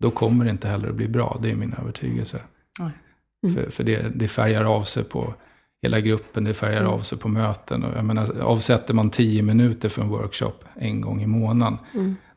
Då 0.00 0.10
kommer 0.10 0.44
det 0.44 0.50
inte 0.50 0.68
heller 0.68 0.88
att 0.88 0.94
bli 0.94 1.08
bra. 1.08 1.38
Det 1.42 1.50
är 1.50 1.54
min 1.56 1.72
övertygelse. 1.72 2.40
Nej. 2.80 3.54
För, 3.54 3.70
för 3.70 3.84
det, 3.84 4.08
det 4.14 4.28
färgar 4.28 4.64
av 4.64 4.82
sig 4.82 5.04
på 5.04 5.34
hela 5.82 6.00
gruppen, 6.00 6.44
det 6.44 6.54
färgar 6.54 6.84
av 6.84 7.00
sig 7.00 7.18
på 7.18 7.28
möten. 7.28 7.84
Och 7.84 7.96
jag 7.96 8.04
menar, 8.04 8.40
avsätter 8.40 8.94
man 8.94 9.10
tio 9.10 9.42
minuter 9.42 9.88
för 9.88 10.02
en 10.02 10.08
workshop 10.08 10.64
en 10.74 11.00
gång 11.00 11.22
i 11.22 11.26
månaden, 11.26 11.78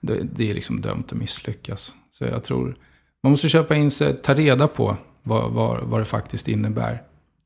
det, 0.02 0.24
det 0.36 0.50
är 0.50 0.54
liksom 0.54 0.82
dömt 0.82 1.12
att 1.12 1.18
misslyckas. 1.18 1.94
Så 2.12 2.26
jag 2.26 2.44
tror, 2.44 2.76
man 3.24 3.32
måste 3.32 3.50
köpa 3.50 3.76
in 3.76 3.92
sig, 3.92 4.14
ta 4.14 4.34
reda 4.34 4.68
på 4.68 4.98
vad, 5.24 5.52
vad, 5.52 5.84
vad 5.84 6.02
det 6.02 6.06
faktiskt 6.06 6.48
innebär. 6.48 7.02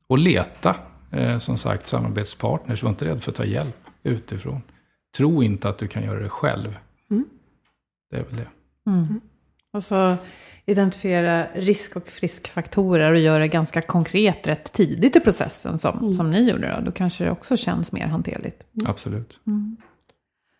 Och 0.06 0.18
leta, 0.18 0.76
eh, 1.10 1.38
som 1.38 1.58
sagt, 1.58 1.86
samarbetspartners. 1.86 2.82
Var 2.82 2.90
inte 2.90 3.04
rädd 3.04 3.22
för 3.22 3.30
att 3.30 3.36
ta 3.36 3.44
hjälp 3.44 3.76
utifrån. 4.02 4.62
Tro 5.16 5.42
inte 5.42 5.68
att 5.68 5.78
du 5.78 5.86
kan 5.86 6.04
göra 6.04 6.20
det 6.20 6.28
själv. 6.28 6.78
Det 8.10 8.16
är 8.16 8.24
väl 8.24 8.36
det. 8.36 8.48
Och 9.72 9.84
så 9.84 10.16
identifiera 10.66 11.44
risk 11.54 11.96
och 11.96 12.08
friskfaktorer 12.08 13.12
och 13.12 13.18
göra 13.18 13.38
det 13.38 13.48
ganska 13.48 13.82
konkret 13.82 14.46
rätt 14.46 14.72
tidigt 14.72 15.16
i 15.16 15.20
processen 15.20 15.78
som, 15.78 16.14
som 16.14 16.30
ni 16.30 16.50
gjorde. 16.50 16.74
Då. 16.78 16.84
då 16.84 16.92
kanske 16.92 17.24
det 17.24 17.30
också 17.30 17.56
känns 17.56 17.92
mer 17.92 18.06
hanterligt. 18.06 18.62
Absolut. 18.86 19.40